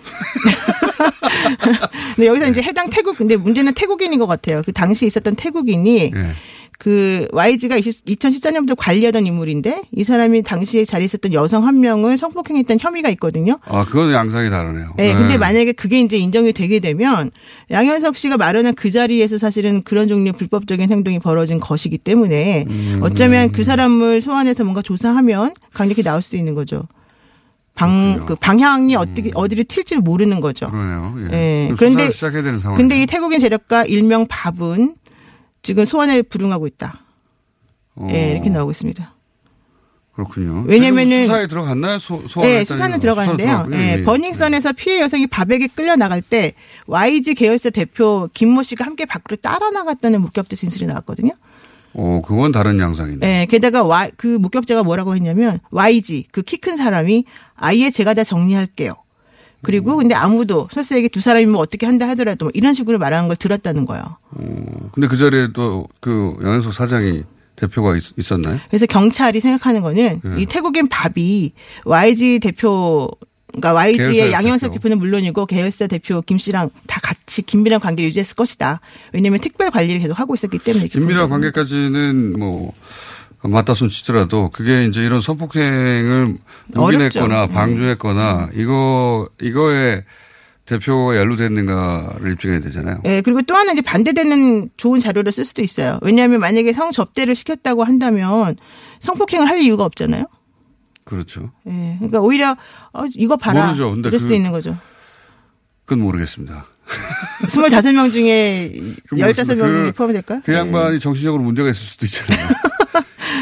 근데 2.16 2.26
여기서 2.26 2.48
이제 2.48 2.62
해당 2.62 2.90
태국, 2.90 3.16
근데 3.16 3.36
문제는 3.36 3.74
태국인인 3.74 4.18
것 4.18 4.26
같아요. 4.26 4.62
그 4.64 4.72
당시 4.72 5.06
있었던 5.06 5.36
태국인이, 5.36 6.10
예. 6.14 6.34
그 6.78 7.28
YG가 7.32 7.76
2014년부터 7.78 8.74
관리하던 8.76 9.24
인물인데 9.26 9.82
이 9.92 10.02
사람이 10.04 10.42
당시에 10.42 10.84
자리에 10.84 11.04
있었던 11.04 11.32
여성 11.32 11.66
한 11.66 11.80
명을 11.80 12.18
성폭행했던 12.18 12.78
혐의가 12.80 13.08
있거든요. 13.10 13.58
아, 13.66 13.84
그건 13.84 14.12
양상이 14.12 14.50
다르네요. 14.50 14.94
네, 14.96 15.10
예. 15.10 15.14
근데 15.14 15.38
만약에 15.38 15.72
그게 15.72 16.00
이제 16.00 16.16
인정이 16.16 16.52
되게 16.52 16.80
되면 16.80 17.30
양현석 17.70 18.16
씨가 18.16 18.36
마련한 18.36 18.74
그 18.74 18.90
자리에서 18.90 19.38
사실은 19.38 19.82
그런 19.82 20.08
종류의 20.08 20.32
불법적인 20.32 20.90
행동이 20.90 21.18
벌어진 21.20 21.60
것이기 21.60 21.98
때문에 21.98 22.64
음. 22.68 22.98
어쩌면 23.02 23.52
그 23.52 23.62
사람을 23.62 24.20
소환해서 24.20 24.64
뭔가 24.64 24.82
조사하면 24.82 25.52
강력히 25.72 26.02
나올 26.02 26.20
수도 26.20 26.36
있는 26.36 26.54
거죠. 26.54 26.88
방, 27.74 28.20
그 28.26 28.34
방향이 28.34 28.96
어떻게, 28.96 29.30
어디를 29.34 29.64
튈지 29.64 29.96
모르는 29.98 30.40
거죠. 30.40 30.66
음. 30.66 30.72
그러네요. 30.72 31.14
예. 31.32 31.68
예. 31.70 31.74
그런데- 31.76 32.10
시작해야 32.10 32.42
되는 32.42 32.58
상황. 32.58 32.76
근데 32.76 33.00
이 33.00 33.06
태국인 33.06 33.38
재력가 33.40 33.84
일명 33.86 34.26
밥은 34.28 34.96
지금 35.62 35.84
소환에 35.84 36.22
불응하고 36.22 36.66
있다. 36.66 37.00
어, 37.94 38.08
예, 38.10 38.32
이렇게 38.32 38.50
나오고 38.50 38.70
있습니다. 38.72 39.14
그렇군요. 40.14 40.64
왜냐면은- 40.66 41.22
수사에 41.26 41.46
들어갔나요? 41.46 41.98
소, 41.98 42.22
소환 42.28 42.46
네, 42.48 42.64
수사는 42.64 42.98
들어갔는데요. 43.00 43.66
네, 43.68 44.02
버닝썬에서 44.02 44.72
피해 44.72 45.00
여성이 45.00 45.26
밥에게 45.26 45.68
끌려 45.68 45.96
나갈 45.96 46.20
때 46.20 46.52
YG 46.86 47.34
계열사 47.34 47.70
대표 47.70 48.28
김모 48.34 48.62
씨가 48.62 48.84
함께 48.84 49.06
밖으로 49.06 49.36
따라 49.36 49.70
나갔다는 49.70 50.20
목격자 50.20 50.54
진술이 50.56 50.86
나왔거든요. 50.86 51.32
어, 51.94 52.20
그건 52.24 52.52
다른 52.52 52.78
양상이네. 52.78 53.18
네, 53.26 53.46
게다가 53.46 53.84
Y, 53.84 54.10
그 54.16 54.26
목격자가 54.26 54.82
뭐라고 54.82 55.14
했냐면 55.14 55.60
YG 55.70 56.24
그 56.30 56.42
키 56.42 56.58
큰 56.58 56.76
사람이 56.76 57.24
아예 57.54 57.90
제가 57.90 58.12
다 58.12 58.22
정리할게요. 58.24 58.94
그리고 59.62 59.96
근데 59.96 60.14
아무도 60.14 60.68
설사에게 60.72 61.08
두 61.08 61.20
사람이 61.20 61.46
뭐 61.46 61.60
어떻게 61.60 61.86
한다 61.86 62.08
하더라도 62.10 62.46
뭐 62.46 62.52
이런 62.54 62.74
식으로 62.74 62.98
말하는 62.98 63.28
걸 63.28 63.36
들었다는 63.36 63.86
거예요. 63.86 64.04
어, 64.30 64.90
근데 64.92 65.06
그 65.06 65.16
자리에 65.16 65.52
또그 65.52 66.38
양현석 66.42 66.72
사장이 66.74 67.24
대표가 67.56 67.96
있, 67.96 68.04
있었나요? 68.16 68.58
그래서 68.68 68.86
경찰이 68.86 69.40
생각하는 69.40 69.82
거는 69.82 70.20
네. 70.22 70.42
이 70.42 70.46
태국인 70.46 70.88
밥이 70.88 71.52
YG 71.84 72.40
대표 72.40 73.08
그러니까 73.52 73.74
YG의 73.74 74.32
양현석 74.32 74.72
대표. 74.72 74.88
는 74.88 74.98
물론이고 74.98 75.46
계열사 75.46 75.86
대표 75.86 76.22
김 76.22 76.38
씨랑 76.38 76.70
다 76.86 77.00
같이 77.02 77.42
긴밀한 77.42 77.80
관계 77.80 78.02
를 78.02 78.08
유지했을 78.08 78.34
것이다. 78.34 78.80
왜냐하면 79.12 79.40
특별 79.40 79.70
관리를 79.70 80.00
계속 80.00 80.18
하고 80.18 80.34
있었기 80.34 80.58
때문에. 80.58 80.88
긴밀한. 80.88 81.28
관계까지는 81.28 82.38
뭐 82.38 82.72
맞다 83.44 83.74
손 83.74 83.88
치더라도 83.88 84.50
그게 84.50 84.84
이제 84.84 85.00
이런 85.02 85.20
성폭행을 85.20 86.36
묵인했거나. 86.74 87.46
네. 87.48 87.52
방조했거나 87.52 88.50
이거 88.54 89.28
이거에 89.40 90.04
대표가 90.64 91.16
연루됐는가를 91.16 92.32
입증해야 92.32 92.60
되잖아요. 92.60 93.00
예, 93.04 93.20
그리고 93.20 93.42
또 93.42 93.56
하나 93.56 93.72
이제 93.72 93.82
반대되는 93.82 94.70
좋은 94.76 95.00
자료를 95.00 95.32
쓸 95.32 95.44
수도 95.44 95.60
있어요. 95.60 95.98
왜냐하면 96.02 96.38
만약에 96.38 96.72
성 96.72 96.92
접대를 96.92 97.34
시켰다고 97.34 97.82
한다면 97.82 98.56
성폭행을 99.00 99.48
할 99.48 99.58
이유가 99.58 99.84
없잖아요. 99.84 100.26
그렇죠. 101.04 101.50
예, 101.68 101.96
그러니까 101.98 102.20
오히려 102.20 102.56
어, 102.92 103.02
이거 103.16 103.36
봐라. 103.36 103.64
모르죠. 103.66 103.90
근데 103.92 104.08
이럴 104.08 104.20
수도 104.20 104.28
그- 104.30 104.34
있는 104.36 104.52
거죠. 104.52 104.78
그건 105.84 106.04
모르겠습니다. 106.04 106.66
25명 107.46 108.12
중에 108.12 108.72
그 109.08 109.16
15명이 109.16 109.56
그- 109.58 109.92
포함이 109.96 110.12
될까요? 110.12 110.40
그 110.44 110.52
양반이 110.54 111.00
정신적으로 111.00 111.42
문제가 111.42 111.70
있을 111.70 111.80
수도 111.80 112.06
있잖아요. 112.06 112.48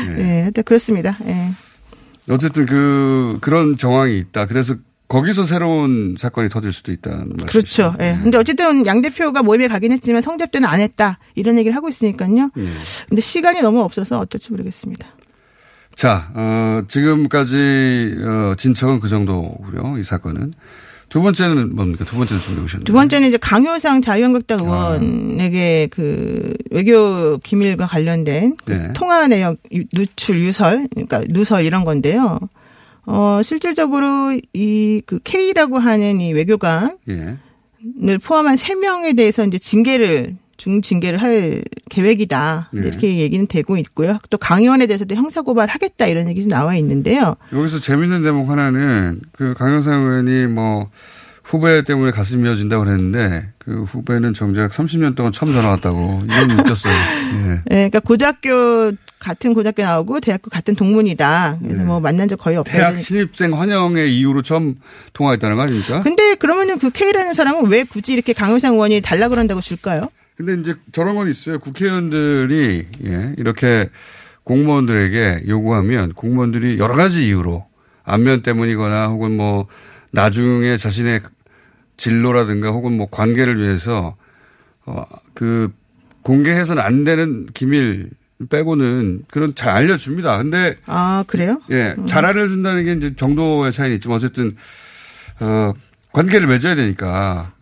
예, 0.09 0.19
예, 0.19 0.41
하여튼 0.43 0.63
그렇습니다. 0.63 1.19
예. 1.27 1.51
어쨌든 2.29 2.67
그 2.67 3.39
그런 3.41 3.77
정황이 3.77 4.19
있다. 4.19 4.47
그래서 4.47 4.75
거기서 5.09 5.45
새로운 5.45 6.15
사건이 6.19 6.49
터질 6.49 6.73
수도 6.73 6.93
있다는 6.93 7.31
말씀이죠. 7.31 7.47
그렇죠. 7.47 7.95
예. 8.01 8.19
근데 8.23 8.39
어쨌든 8.39 8.87
양 8.87 9.03
대표가 9.03 9.43
모임에 9.43 9.67
가긴 9.67 9.91
했지만 9.91 10.23
성접대는 10.23 10.69
안 10.69 10.81
했다. 10.81 11.19
이런 11.35 11.59
얘기를 11.59 11.75
하고 11.77 11.89
있으니까요. 11.89 12.51
예. 12.59 12.73
근데 13.09 13.21
시간이 13.21 13.61
너무 13.61 13.81
없어서 13.81 14.21
어떨지 14.21 14.53
모르겠습니다. 14.53 15.09
자, 15.97 16.31
어, 16.35 16.83
지금까지 16.87 18.15
어, 18.25 18.55
진척은 18.57 19.01
그 19.01 19.09
정도고요. 19.09 19.99
이 19.99 20.05
사건은 20.05 20.55
두 21.11 21.21
번째는 21.21 21.75
뭡니까? 21.75 22.05
두 22.05 22.17
번째는 22.17 22.41
준비해 22.41 22.65
오셨는데. 22.65 22.87
두 22.87 22.93
번째는 22.95 23.29
이제 23.29 23.37
강효상 23.37 24.01
자유한국당 24.01 24.59
아. 24.63 24.95
의원에게 24.95 25.89
그 25.91 26.55
외교 26.71 27.37
기밀과 27.39 27.87
관련된 27.89 28.57
그 28.65 28.73
네. 28.73 28.93
통화 28.95 29.27
내역 29.27 29.59
유- 29.75 29.85
누출 29.93 30.39
유설, 30.39 30.87
그러니까 30.95 31.23
누설 31.29 31.65
이런 31.65 31.85
건데요. 31.85 32.39
어, 33.07 33.41
실질적으로 33.43 34.39
이 34.55 35.03
그 35.05 35.19
K라고 35.25 35.79
하는 35.79 36.21
이 36.21 36.33
외교관을 36.33 36.97
예. 37.09 37.37
포함한 38.23 38.57
세 38.57 38.75
명에 38.77 39.15
대해서 39.15 39.45
이제 39.45 39.59
징계를 39.59 40.37
중징계를 40.61 41.21
할 41.21 41.63
계획이다. 41.89 42.71
네. 42.73 42.87
이렇게 42.87 43.17
얘기는 43.19 43.45
되고 43.47 43.77
있고요. 43.79 44.19
또 44.29 44.37
강의원에 44.39 44.87
대해서도 44.87 45.15
형사고발하겠다 45.15 46.07
이런 46.07 46.29
얘기 46.29 46.43
좀 46.43 46.51
나와 46.51 46.77
있는데요. 46.77 47.37
여기서 47.53 47.81
재밌는 47.81 48.23
대목 48.23 48.51
하나는 48.51 49.21
그 49.33 49.55
강영상 49.55 50.03
의원이 50.03 50.47
뭐 50.53 50.91
후배 51.43 51.83
때문에 51.83 52.13
가슴이 52.13 52.43
미어진다고 52.43 52.85
그랬는데 52.85 53.49
그 53.59 53.83
후배는 53.85 54.35
정작 54.35 54.71
30년 54.71 55.17
동안 55.17 55.33
처음 55.33 55.53
전화 55.53 55.71
왔다고 55.71 56.23
이건 56.25 56.51
웃겼어요. 56.61 56.93
예. 56.93 57.51
예, 57.53 57.61
그러니까 57.65 58.01
고등학교 58.01 58.93
같은 59.19 59.55
고등학교 59.55 59.83
나오고 59.83 60.21
대학교 60.21 60.51
같은 60.51 60.77
동문이다. 60.77 61.57
그래서 61.63 61.79
네. 61.79 61.85
뭐 61.85 62.01
만난 62.01 62.29
적 62.29 62.37
거의 62.39 62.57
없다. 62.59 62.73
대학 62.73 62.99
신입생 62.99 63.59
환영의 63.59 64.15
이유로 64.17 64.43
처음 64.43 64.77
통화했다는 65.15 65.57
거 65.57 65.63
아닙니까? 65.63 66.01
근데 66.03 66.35
그러면은 66.37 66.79
그 66.79 66.91
K라는 66.91 67.35
사람은 67.35 67.69
왜 67.71 67.83
굳이 67.85 68.13
이렇게 68.13 68.33
강효상 68.33 68.75
의원이 68.75 69.01
달라 69.01 69.29
그런다고 69.29 69.61
줄까요? 69.61 70.09
근데 70.41 70.55
이제 70.55 70.75
저런 70.93 71.17
건 71.17 71.29
있어요. 71.29 71.59
국회의원들이 71.59 72.87
예, 73.05 73.35
이렇게 73.37 73.91
공무원들에게 74.45 75.45
요구하면 75.49 76.15
공무원들이 76.15 76.79
여러 76.79 76.95
가지 76.95 77.27
이유로 77.27 77.67
안면 78.05 78.41
때문이거나 78.41 79.09
혹은 79.09 79.37
뭐 79.37 79.67
나중에 80.13 80.79
자신의 80.79 81.21
진로라든가 81.99 82.71
혹은 82.71 82.97
뭐 82.97 83.07
관계를 83.11 83.61
위해서 83.61 84.17
어 84.87 85.05
그 85.35 85.71
공개해서는 86.23 86.83
안 86.83 87.05
되는 87.05 87.47
기밀 87.55 88.11
빼고는 88.51 89.25
그런 89.31 89.55
잘 89.55 89.71
알려줍니다. 89.73 90.39
근데 90.39 90.77
아 90.87 91.23
그래요? 91.27 91.61
예, 91.71 91.97
잘 92.07 92.25
알려준다는 92.25 92.85
게 92.85 92.93
이제 92.95 93.15
정도의 93.15 93.73
차이는 93.73 93.95
있지만 93.97 94.17
어쨌든 94.17 94.57
어 95.41 95.73
관계를 96.13 96.47
맺어야 96.47 96.75
되니까 96.77 97.53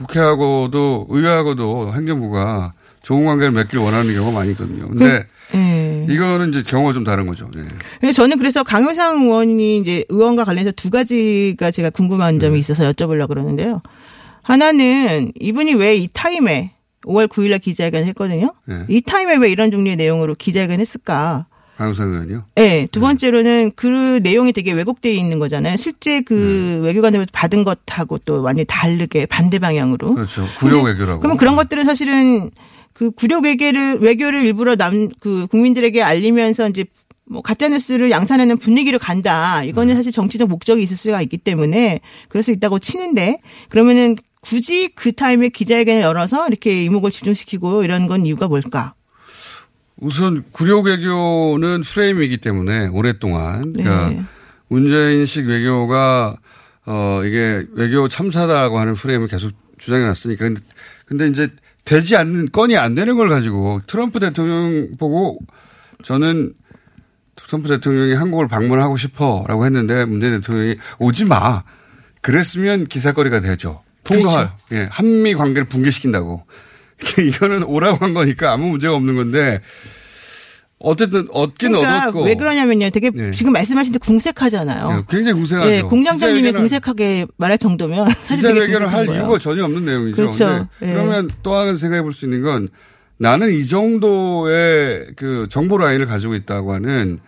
국회하고도 0.00 1.06
의회하고도 1.10 1.92
행정부가 1.94 2.72
좋은 3.02 3.24
관계를 3.24 3.52
맺길 3.52 3.78
원하는 3.78 4.12
경우가 4.14 4.38
많이 4.38 4.50
있거든요. 4.52 4.88
근데 4.88 5.26
예. 5.54 6.06
이거는 6.08 6.50
이제 6.50 6.62
경우가 6.62 6.92
좀 6.92 7.04
다른 7.04 7.26
거죠. 7.26 7.50
네. 8.02 8.12
저는 8.12 8.38
그래서 8.38 8.62
강효상 8.62 9.22
의원이 9.22 9.78
이제 9.78 10.04
의원과 10.08 10.44
관련해서 10.44 10.72
두 10.72 10.90
가지가 10.90 11.70
제가 11.70 11.90
궁금한 11.90 12.38
점이 12.38 12.58
있어서 12.58 12.84
여쭤보려고 12.90 13.28
그러는데요. 13.28 13.82
하나는 14.42 15.32
이분이 15.38 15.74
왜 15.74 15.96
이 15.98 16.08
타임에 16.12 16.72
5월 17.04 17.28
9일날 17.28 17.60
기자회견을 17.60 18.06
했거든요. 18.08 18.52
네. 18.66 18.84
이 18.88 19.00
타임에 19.00 19.36
왜 19.36 19.50
이런 19.50 19.70
종류의 19.70 19.96
내용으로 19.96 20.34
기자회견을 20.34 20.80
했을까? 20.80 21.46
강용상 21.80 22.10
의원이요. 22.10 22.44
네, 22.56 22.86
두 22.92 23.00
번째로는 23.00 23.72
그 23.74 24.20
내용이 24.22 24.52
되게 24.52 24.72
왜곡되어 24.72 25.12
있는 25.12 25.38
거잖아요. 25.38 25.76
실제 25.76 26.20
그 26.20 26.80
외교관들 26.84 27.26
받은 27.32 27.64
것하고 27.64 28.18
또 28.18 28.42
완전히 28.42 28.66
다르게 28.68 29.24
반대 29.24 29.58
방향으로. 29.58 30.14
그렇죠. 30.14 30.46
구력 30.58 30.84
외교라고. 30.84 31.20
그러면 31.20 31.38
그런 31.38 31.56
것들은 31.56 31.84
사실은 31.84 32.50
그 32.92 33.10
구력 33.10 33.44
외교를 33.44 33.98
외교를 34.00 34.44
일부러 34.44 34.76
남 34.76 35.08
그 35.20 35.46
국민들에게 35.46 36.02
알리면서 36.02 36.68
이제 36.68 36.84
뭐 37.24 37.40
가짜 37.40 37.68
뉴스를 37.68 38.10
양산하는 38.10 38.58
분위기로 38.58 38.98
간다. 38.98 39.64
이거는 39.64 39.94
사실 39.94 40.12
정치적 40.12 40.50
목적이 40.50 40.82
있을 40.82 40.98
수가 40.98 41.22
있기 41.22 41.38
때문에 41.38 42.00
그럴 42.28 42.42
수 42.42 42.50
있다고 42.50 42.78
치는데 42.78 43.38
그러면은 43.70 44.16
굳이 44.42 44.90
그 44.94 45.12
타임에 45.12 45.48
기자회견을 45.48 46.02
열어서 46.02 46.46
이렇게 46.46 46.84
이목을 46.84 47.10
집중시키고 47.10 47.84
이런 47.84 48.06
건 48.06 48.26
이유가 48.26 48.48
뭘까? 48.48 48.92
우선 50.00 50.44
구력 50.52 50.86
외교는 50.86 51.82
프레임이기 51.82 52.38
때문에 52.38 52.88
오랫동안 52.88 53.72
그러니까 53.72 54.08
네. 54.10 54.22
문재인식 54.68 55.46
외교가 55.46 56.36
어 56.86 57.22
이게 57.24 57.66
외교 57.72 58.08
참사다라고 58.08 58.78
하는 58.78 58.94
프레임을 58.94 59.28
계속 59.28 59.52
주장해 59.78 60.06
왔으니까 60.06 60.46
근데, 60.46 60.60
근데 61.06 61.28
이제 61.28 61.48
되지 61.84 62.16
않는 62.16 62.50
건이 62.52 62.76
안 62.76 62.94
되는 62.94 63.16
걸 63.16 63.28
가지고 63.28 63.80
트럼프 63.86 64.20
대통령 64.20 64.92
보고 64.98 65.38
저는 66.02 66.54
트럼프 67.34 67.68
대통령이 67.68 68.14
한국을 68.14 68.48
방문하고 68.48 68.96
싶어라고 68.96 69.64
했는데 69.66 70.04
문재인 70.04 70.40
대통령이 70.40 70.76
오지 70.98 71.24
마. 71.24 71.64
그랬으면 72.20 72.84
기사거리가 72.84 73.40
되죠. 73.40 73.82
통로할 74.04 74.52
예, 74.72 74.86
한미 74.90 75.34
관계를 75.34 75.64
붕괴시킨다고. 75.68 76.44
이거는 77.26 77.62
오라고 77.64 78.04
한 78.04 78.14
거니까 78.14 78.52
아무 78.52 78.68
문제가 78.68 78.94
없는 78.94 79.16
건데 79.16 79.60
어쨌든 80.82 81.26
얻긴 81.30 81.72
그러니까 81.72 81.98
얻었고 82.04 82.24
왜 82.24 82.34
그러냐면요. 82.36 82.88
되게 82.90 83.10
네. 83.10 83.30
지금 83.32 83.52
말씀하신 83.52 83.92
데 83.92 83.98
궁색하잖아요. 83.98 84.96
예, 84.98 85.04
굉장히 85.14 85.34
궁색하죠. 85.34 85.70
예, 85.70 85.82
공장장님이 85.82 86.52
궁색하게 86.52 87.26
말할 87.36 87.58
정도면 87.58 88.08
사실 88.22 88.48
기자회견을 88.50 88.90
할 88.90 89.06
거예요. 89.06 89.22
이유가 89.22 89.38
전혀 89.38 89.64
없는 89.64 89.84
내용이죠. 89.84 90.16
그렇죠. 90.16 90.68
그러면 90.78 91.28
또 91.42 91.54
하나 91.54 91.76
생각해 91.76 92.02
볼 92.02 92.12
수 92.12 92.24
있는 92.24 92.42
건 92.42 92.68
나는 93.18 93.52
이 93.52 93.66
정도의 93.66 95.08
그 95.16 95.46
정보 95.50 95.76
라인을 95.76 96.06
가지고 96.06 96.34
있다고 96.34 96.72
하는 96.72 97.18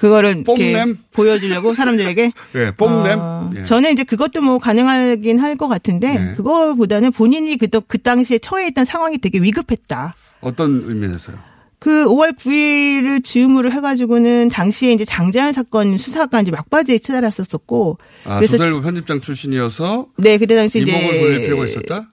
그거를 0.00 0.30
이렇게 0.36 0.44
뽕냄? 0.44 0.98
보여주려고 1.12 1.74
사람들에게 1.76 2.32
예, 2.54 2.70
뽕냄. 2.76 3.18
어, 3.20 3.50
예. 3.56 3.62
저는 3.62 3.92
이제 3.92 4.02
그것도 4.02 4.40
뭐 4.40 4.58
가능하긴 4.58 5.38
할 5.38 5.56
것 5.56 5.68
같은데 5.68 6.14
네. 6.18 6.32
그거보다는 6.36 7.12
본인이 7.12 7.58
그, 7.58 7.66
그 7.86 7.98
당시에 7.98 8.38
처해 8.38 8.68
있던 8.68 8.84
상황이 8.86 9.18
되게 9.18 9.38
위급했다. 9.40 10.14
어떤 10.40 10.82
의미에서요? 10.86 11.36
그 11.78 12.04
5월 12.06 12.34
9일을 12.36 13.22
즈음으로 13.24 13.70
해가지고는 13.72 14.48
당시에 14.48 14.92
이제 14.92 15.04
장자연 15.04 15.52
사건 15.52 15.96
수사가 15.98 16.40
이제 16.40 16.50
막바지에 16.50 16.98
치달았었었고 16.98 17.98
아, 18.24 18.36
그래서 18.36 18.52
조선일보 18.56 18.80
편집장 18.82 19.20
출신이어서 19.20 20.06
네 20.18 20.38
그때 20.38 20.54
당시 20.56 20.80
이제 20.80 20.90
이목을 20.92 21.20
돌릴 21.20 21.40
필요가 21.42 21.64
있었다? 21.66 22.10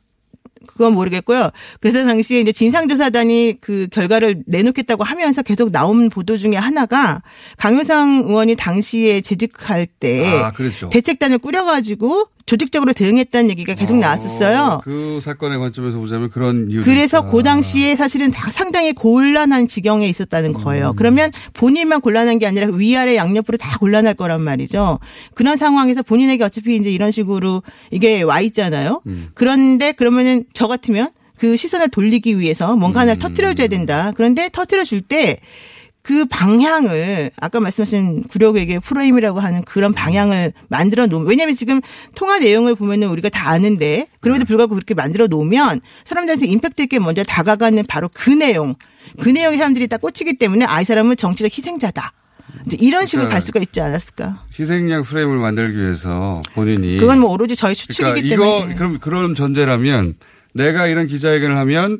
그건 0.67 0.93
모르겠고요. 0.93 1.51
그래서 1.79 2.03
당시에 2.05 2.41
이제 2.41 2.51
진상조사단이 2.51 3.57
그 3.61 3.87
결과를 3.91 4.43
내놓겠다고 4.45 5.03
하면서 5.03 5.41
계속 5.41 5.71
나온 5.71 6.09
보도 6.09 6.37
중에 6.37 6.55
하나가 6.55 7.21
강효상 7.57 8.23
의원이 8.25 8.55
당시에 8.55 9.21
재직할 9.21 9.87
때 9.87 10.27
아. 10.27 10.51
대책단을 10.89 11.39
꾸려가지고 11.39 12.25
조직적으로 12.47 12.93
대응했다는 12.93 13.49
얘기가 13.51 13.75
계속 13.75 13.97
나왔었어요. 13.97 14.81
그 14.83 15.19
사건의 15.21 15.59
관점에서 15.59 15.99
보자면 15.99 16.29
그런 16.29 16.71
이유. 16.71 16.81
그래서 16.83 17.29
그 17.29 17.43
당시에 17.43 17.95
사실은 17.97 18.31
다 18.31 18.49
상당히 18.49 18.93
곤란한 18.93 19.67
지경에 19.67 20.07
있었다는 20.07 20.53
거예요. 20.53 20.93
그러면 20.95 21.29
본인만 21.53 21.99
곤란한 21.99 22.39
게 22.39 22.47
아니라 22.47 22.69
위아래 22.73 23.17
양옆으로 23.17 23.57
다 23.57 23.77
곤란할 23.77 24.13
거란 24.13 24.41
말이죠. 24.41 24.99
그런 25.35 25.57
상황에서 25.57 26.01
본인에게 26.03 26.45
어차피 26.45 26.77
이제 26.77 26.89
이런 26.89 27.11
식으로 27.11 27.63
이게 27.91 28.21
와 28.21 28.39
있잖아요. 28.39 29.01
그런데 29.33 29.91
그러면은 29.91 30.45
저 30.53 30.67
같으면 30.67 31.09
그 31.37 31.57
시선을 31.57 31.89
돌리기 31.89 32.39
위해서 32.39 32.77
뭔가 32.77 33.01
하나를 33.01 33.19
터트려줘야 33.19 33.67
된다. 33.67 34.13
그런데 34.15 34.49
터트려줄 34.49 35.01
때 35.01 35.39
그 36.07 36.25
방향을 36.25 37.31
아까 37.35 37.59
말씀하신 37.59 38.23
구력에게 38.29 38.79
프레임이라고 38.79 39.41
하는 39.41 39.61
그런 39.63 39.91
방향을 39.91 40.53
만들어 40.69 41.05
놓으면 41.05 41.27
왜냐하면 41.27 41.53
지금 41.53 41.81
통화 42.15 42.39
내용을 42.39 42.75
보면은 42.75 43.09
우리가 43.09 43.27
다 43.27 43.49
아는데 43.49 44.07
그럼에도 44.21 44.45
불구하고 44.45 44.73
그렇게 44.75 44.93
만들어 44.93 45.27
놓으면 45.27 45.81
사람들한테 46.05 46.45
임팩트 46.47 46.81
있게 46.83 46.99
먼저 46.99 47.25
다가가는 47.25 47.85
바로 47.87 48.09
그 48.13 48.29
내용 48.29 48.75
그 49.19 49.27
내용에 49.27 49.57
사람들이 49.57 49.87
딱 49.89 49.99
꽂히기 49.99 50.37
때문에 50.37 50.63
아 50.63 50.79
이 50.81 50.85
사람은 50.85 51.17
정치적 51.17 51.51
희생자다. 51.57 52.13
이제 52.65 52.77
이런 52.79 53.05
식으로 53.05 53.23
그러니까 53.23 53.33
갈 53.33 53.41
수가 53.41 53.59
있지 53.59 53.81
않았을까? 53.81 54.45
희생양 54.57 55.03
프레임을 55.03 55.35
만들기 55.37 55.77
위해서 55.77 56.41
본인이 56.53 56.99
그건 56.99 57.19
뭐 57.19 57.31
오로지 57.31 57.57
저희 57.57 57.75
추측이기 57.75 58.29
그러니까 58.29 58.33
이거 58.33 58.59
때문에. 58.59 58.75
그럼 58.75 58.99
그런 58.99 59.35
전제라면 59.35 60.13
내가 60.53 60.87
이런 60.87 61.07
기자회견을 61.07 61.57
하면 61.57 61.99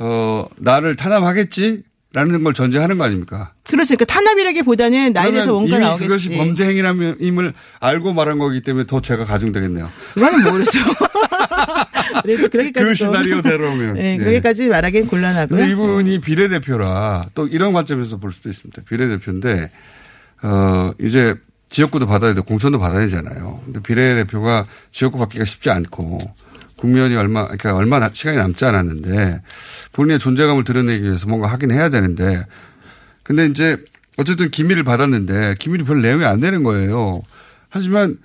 어 0.00 0.46
나를 0.58 0.96
탄압하겠지 0.96 1.84
라는 2.14 2.44
걸 2.44 2.52
전제하는 2.52 2.98
거 2.98 3.04
아닙니까? 3.04 3.52
그렇죠 3.66 3.96
그러니까 3.96 4.04
탄압이라기보다는 4.04 5.12
나에 5.14 5.30
대해서 5.32 5.52
뭔가 5.52 5.76
이미 5.76 5.84
나오겠지 5.84 6.06
그것이 6.06 6.36
범죄 6.36 6.64
행위임을 6.66 7.54
알고 7.80 8.12
말한 8.12 8.38
거기 8.38 8.60
때문에 8.62 8.86
더 8.86 9.00
죄가 9.00 9.24
가중되겠네요. 9.24 9.90
그거는 10.14 10.42
모르죠 10.44 10.78
그래도 12.22 12.48
그렇게까지 12.48 12.72
그 12.72 12.88
또- 12.88 12.94
시나리오대로면. 12.94 13.94
네, 13.94 14.12
예. 14.14 14.16
그렇게까지 14.18 14.68
말하기는 14.68 15.06
곤란하고요. 15.08 15.64
이분이 15.64 16.20
비례대표라 16.20 17.30
또 17.34 17.46
이런 17.46 17.72
관점에서 17.72 18.18
볼 18.18 18.32
수도 18.32 18.50
있습니다. 18.50 18.82
비례대표인데, 18.88 19.70
어, 20.42 20.92
이제 21.00 21.34
지역구도 21.70 22.06
받아야 22.06 22.34
되고 22.34 22.44
공천도 22.44 22.78
받아야 22.78 23.00
되잖아요. 23.00 23.62
근데 23.64 23.80
비례대표가 23.80 24.66
지역구 24.90 25.18
받기가 25.18 25.44
쉽지 25.46 25.70
않고 25.70 26.18
국면이 26.82 27.14
얼마, 27.14 27.44
그러니까 27.44 27.76
얼마 27.76 28.00
나- 28.00 28.10
시간이 28.12 28.36
남지 28.36 28.64
않았는데 28.64 29.40
본인의 29.92 30.18
존재감을 30.18 30.64
드러내기 30.64 31.04
위해서 31.04 31.28
뭔가 31.28 31.46
하긴 31.46 31.70
해야 31.70 31.88
되는데 31.90 32.44
근데 33.22 33.46
이제 33.46 33.76
어쨌든 34.16 34.50
기밀을 34.50 34.82
받았는데 34.82 35.54
기밀이 35.60 35.84
별 35.84 36.02
내용이 36.02 36.24
안 36.24 36.40
되는 36.40 36.64
거예요. 36.64 37.22
하지만 37.70 38.18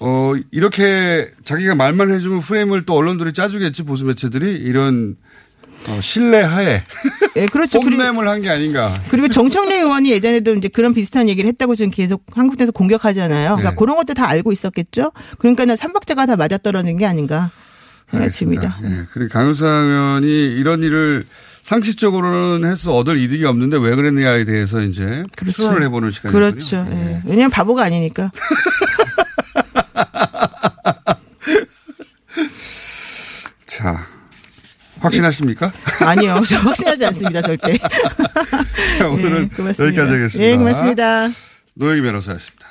어, 0.00 0.32
이렇게 0.52 1.30
자기가 1.44 1.74
말만 1.74 2.10
해주면 2.12 2.40
프레임을 2.40 2.86
또 2.86 2.94
언론들이 2.94 3.34
짜주겠지, 3.34 3.82
보수 3.82 4.06
매체들이. 4.06 4.54
이런, 4.54 5.16
어, 5.86 6.00
신뢰하에. 6.00 6.82
예, 7.36 7.46
그렇죠. 7.46 7.78
그리고, 7.80 8.02
홈램을 8.02 8.28
한 8.28 8.40
게 8.40 8.50
아닌가. 8.50 9.00
그리고 9.10 9.28
정청래 9.28 9.76
의원이 9.78 10.10
예전에도 10.10 10.54
이제 10.54 10.68
그런 10.68 10.92
비슷한 10.94 11.28
얘기를 11.28 11.46
했다고 11.48 11.74
지금 11.76 11.90
계속 11.90 12.24
한국에서 12.34 12.72
공격하잖아요. 12.72 13.48
그러니까 13.56 13.70
네. 13.70 13.76
그런 13.76 13.96
것도 13.96 14.14
다 14.14 14.28
알고 14.28 14.52
있었겠죠. 14.52 15.12
그러니까 15.38 15.74
삼박자가 15.76 16.26
다 16.26 16.36
맞아떨어진 16.36 16.96
게 16.96 17.06
아닌가. 17.06 17.50
알겠습니다. 18.10 18.78
예. 18.84 19.04
그리고 19.12 19.30
강효상 19.32 19.68
의원이 19.68 20.26
이런 20.56 20.82
일을 20.82 21.26
상식적으로는 21.62 22.68
해서 22.70 22.94
얻을 22.94 23.18
이득이 23.18 23.44
없는데 23.44 23.76
왜 23.78 23.94
그랬느냐에 23.94 24.44
대해서 24.44 24.80
이제 24.80 25.22
그렇죠. 25.36 25.56
추론을 25.62 25.82
해보는 25.84 26.10
시간이거든요. 26.10 26.50
그렇죠. 26.50 26.86
예. 26.90 27.20
왜냐하면 27.26 27.50
바보가 27.50 27.82
아니니까. 27.84 28.30
자, 33.66 34.06
확신하십니까? 35.08 35.72
아니요. 36.06 36.40
저 36.48 36.56
확신하지 36.56 37.04
않습니다. 37.06 37.42
절대. 37.42 37.78
자, 37.78 39.08
오늘은 39.08 39.50
예, 39.52 39.56
고맙습니다. 39.56 39.84
여기까지 39.84 40.12
하겠습니다. 40.12 40.50
예, 40.50 40.56
고맙습니다. 40.56 41.28
노영희 41.74 42.02
변호사였습니다. 42.02 42.68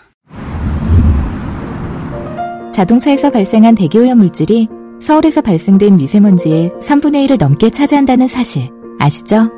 자동차에서 2.73 3.32
발생한 3.32 3.76
대기오염 3.76 4.17
물질이 4.19 4.67
서울에서 5.02 5.41
발생된 5.41 5.95
미세먼지의 5.97 6.71
3분의 6.82 7.28
1을 7.28 7.39
넘게 7.39 7.69
차지한다는 7.69 8.28
사실 8.28 8.69
아시죠? 9.00 9.50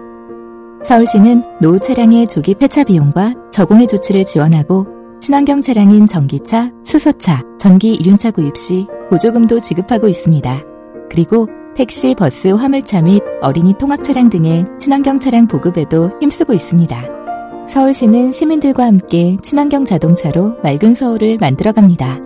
서울시는 0.86 1.44
노후 1.62 1.80
차량의 1.80 2.28
조기 2.28 2.56
폐차 2.56 2.84
비용과 2.84 3.34
저공해 3.52 3.86
조치를 3.88 4.24
지원하고 4.26 4.88
친환경 5.20 5.62
차량인 5.62 6.08
전기차, 6.08 6.72
수소차, 6.86 7.44
전기 7.60 7.94
이륜차 7.94 8.32
구입 8.32 8.56
시 8.56 8.88
보조금도 9.10 9.60
지급하고 9.60 10.08
있습니다. 10.08 10.64
그리고 11.12 11.48
택시, 11.80 12.14
버스, 12.14 12.50
화물차 12.50 13.02
및 13.04 13.24
어린이 13.40 13.74
통학 13.74 14.04
차량 14.04 14.30
등의 14.30 14.66
친환경 14.78 15.18
차량 15.18 15.48
보급에도 15.48 16.12
힘쓰고 16.20 16.52
있습니다. 16.52 17.68
서울시는 17.70 18.34
시민들과 18.34 18.86
함께 18.86 19.38
친환경 19.42 19.86
자동차로 19.86 20.58
맑은 20.62 20.94
서울을 20.94 21.38
만들어갑니다. 21.38 22.20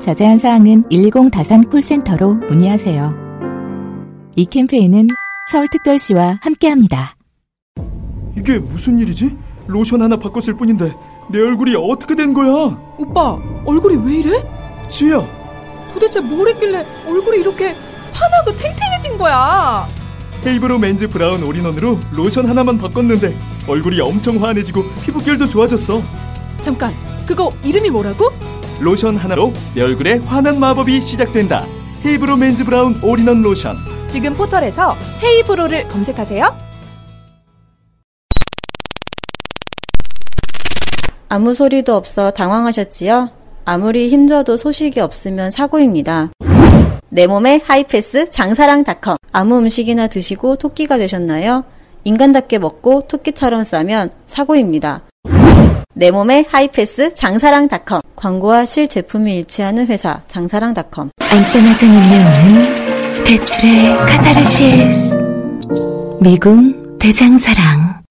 자세한 0.00 0.38
사항은 0.38 0.88
120 0.88 1.30
다산 1.30 1.62
콜센터로 1.70 2.34
문의하세요. 2.34 3.14
이 4.34 4.44
캠페인은 4.44 5.06
서울특별시와 5.52 6.40
함께합니다. 6.42 7.14
이게 8.36 8.58
무슨 8.58 8.98
일이지? 8.98 9.36
로션 9.68 10.02
하나 10.02 10.16
바꿨을 10.16 10.56
뿐인데 10.56 10.92
내 11.30 11.38
얼굴이 11.38 11.76
어떻게 11.76 12.16
된 12.16 12.34
거야? 12.34 12.76
오빠, 12.98 13.38
얼굴이 13.66 14.04
왜 14.04 14.16
이래? 14.16 14.44
지혜야, 14.88 15.24
도대체 15.94 16.18
뭘 16.20 16.48
했길래 16.48 16.84
얼굴이 17.06 17.38
이렇게 17.38 17.72
환하고 18.16 18.52
탱탱해진 18.56 19.18
거야? 19.18 19.86
헤이브로 20.44 20.78
맨즈 20.78 21.08
브라운 21.08 21.42
올인원으로 21.42 21.98
로션 22.12 22.48
하나만 22.48 22.78
바꿨는데 22.78 23.36
얼굴이 23.66 24.00
엄청 24.00 24.42
환해지고 24.42 24.84
피부결도 25.04 25.46
좋아졌어. 25.48 26.00
잠깐, 26.60 26.92
그거 27.26 27.52
이름이 27.64 27.90
뭐라고? 27.90 28.30
로션 28.80 29.16
하나로 29.16 29.52
내 29.74 29.82
얼굴에 29.82 30.18
환한 30.18 30.60
마법이 30.60 31.00
시작된다. 31.00 31.64
헤이브로 32.04 32.36
맨즈 32.36 32.64
브라운 32.64 32.98
올인원 33.02 33.42
로션. 33.42 33.76
지금 34.08 34.34
포털에서 34.34 34.96
헤이브로를 35.22 35.88
검색하세요. 35.88 36.66
아무 41.28 41.54
소리도 41.54 41.96
없어 41.96 42.30
당황하셨지요? 42.30 43.30
아무리 43.64 44.08
힘줘도 44.08 44.56
소식이 44.56 45.00
없으면 45.00 45.50
사고입니다. 45.50 46.30
내 47.16 47.26
몸에 47.26 47.62
하이패스 47.64 48.28
장사랑닷컴. 48.28 49.16
아무 49.32 49.56
음식이나 49.56 50.06
드시고 50.06 50.56
토끼가 50.56 50.98
되셨나요? 50.98 51.64
인간답게 52.04 52.58
먹고 52.58 53.06
토끼처럼 53.08 53.64
싸면 53.64 54.10
사고입니다. 54.26 55.00
내 55.94 56.10
몸에 56.10 56.44
하이패스 56.46 57.14
장사랑닷컴. 57.14 58.02
광고와 58.16 58.66
실제품이 58.66 59.34
일치하는 59.34 59.86
회사 59.86 60.20
장사랑닷컴. 60.28 61.08
앉자마자 61.18 61.86
밀려오는 61.86 63.24
배출의 63.24 63.96
카타르시스 63.96 65.18
미궁 66.20 66.98
대장사랑 66.98 68.02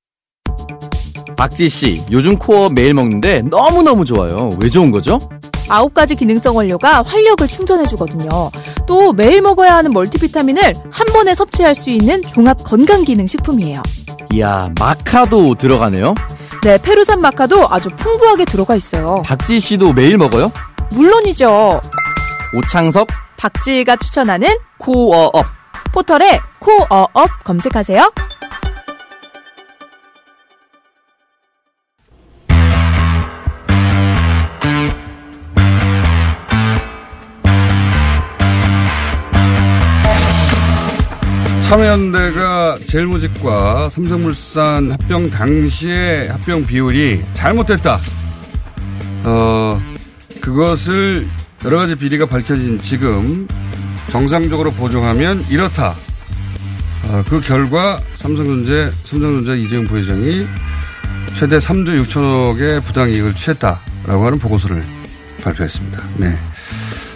박지 1.38 1.70
씨, 1.70 2.02
요즘 2.10 2.40
코어업 2.40 2.70
매일 2.70 2.96
먹는데 2.96 3.44
너무너무 3.44 4.04
좋아요. 4.04 4.58
왜 4.60 4.68
좋은 4.68 4.90
거죠? 4.90 5.20
아홉 5.68 5.94
가지 5.94 6.16
기능성 6.16 6.56
원료가 6.56 7.02
활력을 7.04 7.48
충전해주거든요. 7.48 8.30
또 8.88 9.14
매일 9.14 9.42
먹어야 9.42 9.76
하는 9.76 9.92
멀티비타민을 9.92 10.74
한 10.92 11.08
번에 11.08 11.34
섭취할 11.34 11.76
수 11.76 11.90
있는 11.90 12.22
종합 12.22 12.64
건강기능식품이에요. 12.64 13.82
이야, 14.34 14.70
마카도 14.80 15.56
들어가네요. 15.56 16.14
네, 16.64 16.78
페루산 16.78 17.22
마카도 17.22 17.68
아주 17.70 17.90
풍부하게 17.90 18.46
들어가 18.46 18.76
있어요. 18.76 19.22
박지 19.26 19.60
씨도 19.60 19.94
매일 19.94 20.18
먹어요? 20.18 20.52
물론이죠. 20.92 21.82
오창석 22.56 23.08
박지희가 23.38 23.98
추천하는 23.98 24.50
코어업. 24.80 25.46
포털에 25.94 26.40
코어업 26.60 27.44
검색하세요. 27.44 28.12
참여연대가 41.66 42.78
제일모직과 42.86 43.90
삼성물산 43.90 44.92
합병 44.92 45.28
당시의 45.32 46.30
합병 46.30 46.64
비율이 46.64 47.24
잘못됐다. 47.34 48.00
어, 49.24 49.82
그것을 50.42 51.28
여러 51.66 51.78
가지 51.78 51.96
비리가 51.96 52.28
밝혀진 52.28 52.80
지금 52.80 53.48
정상적으로 54.10 54.70
보정하면 54.74 55.44
이렇다. 55.50 55.96
어, 57.08 57.24
그 57.28 57.42
결과 57.42 58.00
삼성전자, 58.14 58.92
삼성전자 59.04 59.56
이재용 59.56 59.86
부회장이 59.86 60.46
최대 61.34 61.58
3조 61.58 62.00
6천억의 62.04 62.84
부당이익을 62.84 63.34
취했다라고 63.34 64.24
하는 64.24 64.38
보고서를 64.38 64.86
발표했습니다. 65.42 66.00
네. 66.18 66.40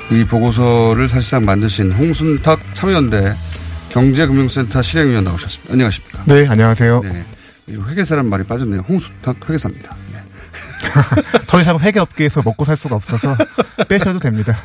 이 0.10 0.24
보고서를 0.24 1.08
사실상 1.08 1.46
만드신 1.46 1.92
홍순탁 1.92 2.60
참여연대 2.74 3.36
경제금융센터 3.90 4.82
실행위원 4.82 5.24
나오셨습니다. 5.24 5.74
안녕하십니까? 5.74 6.24
네, 6.26 6.48
안녕하세요. 6.48 7.02
네. 7.02 7.26
이 7.68 7.76
회계사란 7.76 8.28
말이 8.28 8.44
빠졌네요. 8.44 8.82
홍순탁 8.88 9.50
회계사입니다. 9.50 9.96
네. 10.14 10.20
더 11.48 11.60
이상 11.60 11.78
회계업계에서 11.80 12.42
먹고 12.44 12.66
살 12.66 12.78
수가 12.78 12.96
없어서 12.96 13.36
빼셔도 13.88 14.20
됩니다. 14.20 14.58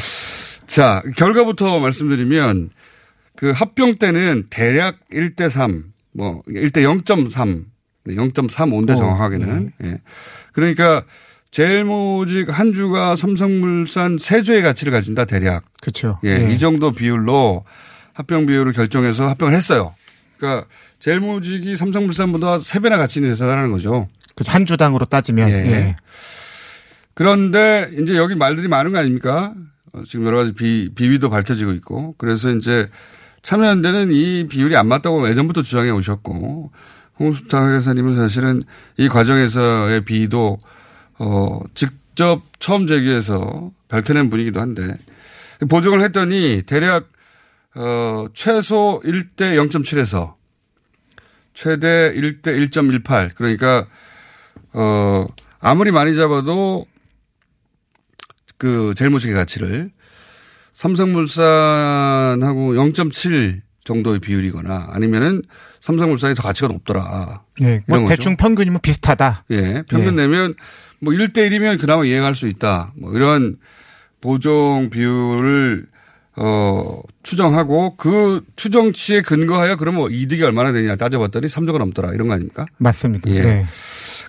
자, 0.66 1.02
결과부터 1.16 1.78
말씀드리면 1.78 2.70
그 3.36 3.50
합병 3.50 3.96
때는 3.96 4.44
대략 4.50 4.98
1대 5.12 5.48
3, 5.48 5.84
뭐 6.12 6.42
1대 6.48 6.78
0.3, 7.04 7.64
0.35인데 8.06 8.90
어, 8.90 8.96
정확하게는. 8.96 9.72
예. 9.84 9.98
그러니까 10.52 11.02
제일모직 11.50 12.56
한 12.56 12.72
주가 12.72 13.16
삼성물산 13.16 14.18
세조의 14.18 14.62
가치를 14.62 14.92
가진다 14.92 15.24
대략. 15.24 15.64
그렇죠. 15.80 16.18
예, 16.24 16.50
이 16.50 16.58
정도 16.58 16.92
비율로 16.92 17.64
합병 18.14 18.46
비율을 18.46 18.72
결정해서 18.72 19.28
합병을 19.28 19.54
했어요. 19.54 19.94
그러니까 20.38 20.66
제일모직이 21.00 21.76
삼성물산보다 21.76 22.58
세 22.58 22.80
배나 22.80 22.96
가치 22.96 23.18
있는 23.18 23.32
회사라는 23.32 23.70
거죠. 23.72 24.08
그한 24.36 24.66
주당으로 24.66 25.04
따지면 25.04 25.50
예. 25.50 25.54
예. 25.54 25.96
그런데 27.14 27.90
이제 28.00 28.16
여기 28.16 28.34
말들이 28.34 28.68
많은 28.68 28.92
거 28.92 28.98
아닙니까? 28.98 29.54
어, 29.92 30.02
지금 30.06 30.26
여러 30.26 30.38
가지 30.38 30.52
비, 30.52 30.90
비위도 30.94 31.30
밝혀지고 31.30 31.72
있고. 31.74 32.14
그래서 32.18 32.50
이제 32.50 32.88
참여연대는 33.42 34.10
이 34.12 34.48
비율이 34.48 34.76
안 34.76 34.88
맞다고 34.88 35.28
예전부터 35.28 35.62
주장해 35.62 35.90
오셨고 35.90 36.72
홍수탁 37.20 37.74
회사님은 37.74 38.16
사실은 38.16 38.62
이 38.96 39.08
과정에서의 39.08 40.04
비위도 40.04 40.58
어, 41.18 41.60
직접 41.74 42.42
처음 42.58 42.86
제기해서 42.86 43.70
밝혀낸 43.88 44.30
분이기도 44.30 44.60
한데 44.60 44.96
보증을 45.68 46.02
했더니 46.02 46.62
대략 46.66 47.08
어, 47.74 48.26
최소 48.34 49.00
1대 49.04 49.56
0.7에서 49.56 50.34
최대 51.54 52.12
1대 52.14 52.70
1.18 52.70 53.34
그러니까 53.34 53.86
어, 54.72 55.26
아무리 55.60 55.90
많이 55.90 56.14
잡아도 56.14 56.86
그 58.58 58.92
제일모직의 58.96 59.34
가치를 59.34 59.90
삼성물산하고 60.74 62.74
0.7 62.74 63.62
정도의 63.84 64.18
비율이거나 64.18 64.88
아니면은 64.90 65.42
삼성물산이 65.80 66.34
더 66.34 66.42
가치가 66.42 66.68
높더라. 66.68 67.42
예, 67.62 67.82
뭐 67.86 68.06
대충 68.06 68.32
거죠. 68.32 68.48
평균이면 68.48 68.80
비슷하다. 68.80 69.44
예, 69.50 69.82
평균 69.88 70.18
예. 70.18 70.22
내면 70.22 70.54
뭐 71.00 71.12
1대 71.12 71.50
1이면 71.50 71.78
그나마 71.78 72.04
이해할 72.04 72.34
수 72.34 72.48
있다. 72.48 72.92
뭐 72.96 73.14
이런 73.14 73.58
보정 74.20 74.88
비율을 74.90 75.86
어, 76.36 77.00
추정하고 77.22 77.96
그 77.96 78.42
추정치에 78.56 79.22
근거하여 79.22 79.76
그러면 79.76 80.00
뭐 80.00 80.10
이득이 80.10 80.42
얼마나 80.42 80.72
되냐 80.72 80.96
따져봤더니 80.96 81.46
3조가 81.46 81.78
넘더라 81.78 82.12
이런 82.12 82.28
거 82.28 82.34
아닙니까? 82.34 82.66
맞습니다. 82.78 83.30
예. 83.30 83.40
네. 83.40 83.66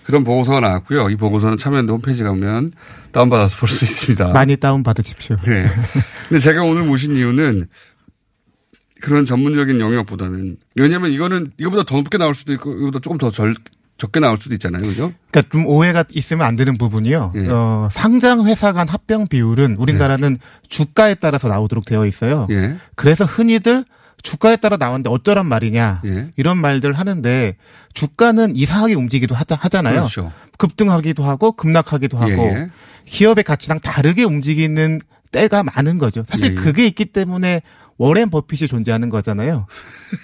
그런 0.04 0.22
보고서가 0.22 0.60
나왔고요. 0.60 1.10
이 1.10 1.16
보고서는 1.16 1.56
참여연대 1.56 1.90
홈페이지 1.92 2.22
가면 2.22 2.72
다운받아서 3.10 3.56
볼 3.58 3.68
수 3.68 3.84
있습니다. 3.84 4.28
많이 4.28 4.56
다운 4.56 4.84
받으십시오. 4.84 5.36
네. 5.44 5.66
근데 6.28 6.38
제가 6.38 6.62
오늘 6.62 6.84
모신 6.84 7.16
이유는 7.16 7.66
그런 9.00 9.24
전문적인 9.24 9.80
영역보다는 9.80 10.56
왜냐하면 10.76 11.10
이거는 11.10 11.52
이거보다 11.58 11.82
더 11.82 11.96
높게 11.96 12.18
나올 12.18 12.34
수도 12.36 12.52
있고 12.52 12.72
이거보다 12.74 13.00
조금 13.00 13.18
더 13.18 13.30
절, 13.32 13.54
적게 13.98 14.20
나올 14.20 14.36
수도 14.38 14.54
있잖아요, 14.54 14.82
그죠? 14.82 15.12
그러니까 15.30 15.50
좀 15.50 15.66
오해가 15.66 16.04
있으면 16.12 16.46
안 16.46 16.56
되는 16.56 16.76
부분이요. 16.76 17.32
예. 17.34 17.48
어, 17.48 17.88
상장 17.90 18.46
회사 18.46 18.72
간 18.72 18.88
합병 18.88 19.26
비율은 19.26 19.76
우리나라는 19.76 20.38
주가에 20.68 21.14
따라서 21.14 21.48
나오도록 21.48 21.86
되어 21.86 22.04
있어요. 22.06 22.46
예. 22.50 22.76
그래서 22.94 23.24
흔히들 23.24 23.84
주가에 24.22 24.56
따라 24.56 24.76
나오는데 24.76 25.08
어쩌란 25.08 25.46
말이냐 25.46 26.02
예. 26.04 26.28
이런 26.36 26.58
말들 26.58 26.92
하는데 26.92 27.56
주가는 27.94 28.56
이상하게 28.56 28.94
움직이기도 28.94 29.34
하자, 29.34 29.54
하잖아요. 29.54 29.94
그렇죠. 29.96 30.32
급등하기도 30.58 31.24
하고 31.24 31.52
급락하기도 31.52 32.18
하고 32.18 32.30
예, 32.30 32.54
예. 32.54 32.70
기업의 33.06 33.44
가치랑 33.44 33.80
다르게 33.80 34.24
움직이는 34.24 35.00
때가 35.30 35.62
많은 35.62 35.98
거죠. 35.98 36.24
사실 36.26 36.48
예, 36.48 36.52
예. 36.52 36.54
그게 36.54 36.86
있기 36.86 37.06
때문에 37.06 37.62
워렌 37.98 38.28
버핏이 38.28 38.68
존재하는 38.68 39.08
거잖아요. 39.08 39.66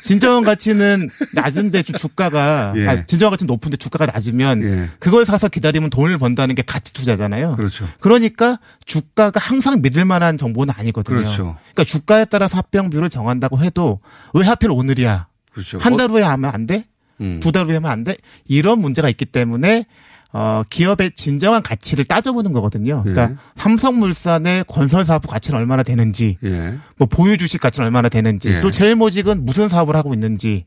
진정한 0.03 0.45
가치는 0.45 1.09
낮은데 1.33 1.83
주- 1.83 1.93
주가가 1.95 2.75
예. 2.77 2.87
아, 2.87 3.07
진정한 3.07 3.31
가치는 3.31 3.47
높은데 3.47 3.77
주가가 3.79 4.07
낮으면 4.07 4.63
예. 4.63 4.89
그걸 4.99 5.25
사서 5.25 5.49
기다리면 5.49 5.89
돈을 5.91 6.19
번다는 6.19 6.55
게 6.55 6.63
가치 6.63 6.93
투자잖아요. 6.93 7.57
그렇죠. 7.57 7.89
그러니까 8.01 8.59
주가가 8.85 9.41
항상 9.41 9.81
믿을 9.81 10.05
만한 10.05 10.37
정보는 10.37 10.75
아니거든요. 10.77 11.17
그렇죠. 11.19 11.57
그러니까 11.73 11.85
주가에 11.85 12.25
따라서 12.27 12.59
합병 12.59 12.91
비율을 12.91 13.09
정한다고 13.11 13.59
해도 13.63 14.01
왜 14.35 14.45
하필 14.47 14.71
오늘이야? 14.71 15.27
그렇죠. 15.53 15.79
한달 15.79 16.11
어, 16.11 16.13
후에 16.15 16.23
하면 16.23 16.51
안 16.55 16.67
돼? 16.67 16.85
음. 17.21 17.41
두달 17.41 17.67
후에 17.67 17.75
하면 17.77 17.91
안 17.91 18.05
돼? 18.05 18.17
이런 18.47 18.81
문제가 18.81 19.09
있기 19.09 19.25
때문에 19.27 19.87
어, 20.33 20.63
기업의 20.69 21.13
진정한 21.15 21.63
가치를 21.63 22.07
따져보는 22.07 22.53
거거든요. 22.53 23.03
그러니까 23.03 23.33
예. 23.33 23.37
삼성물산의 23.57 24.65
건설 24.67 25.05
사업 25.05 25.27
가치는 25.27 25.59
얼마나 25.59 25.83
되는지, 25.83 26.39
예. 26.45 26.79
뭐 26.97 27.07
보유 27.07 27.37
주식 27.37 27.61
가치는 27.61 27.87
얼마나 27.87 28.09
되는지, 28.09 28.51
예. 28.51 28.61
또 28.61 28.71
제일모직은 28.71 29.45
무슨 29.45 29.69
사업을 29.69 29.95
하고 29.95 30.15
있는지 30.15 30.65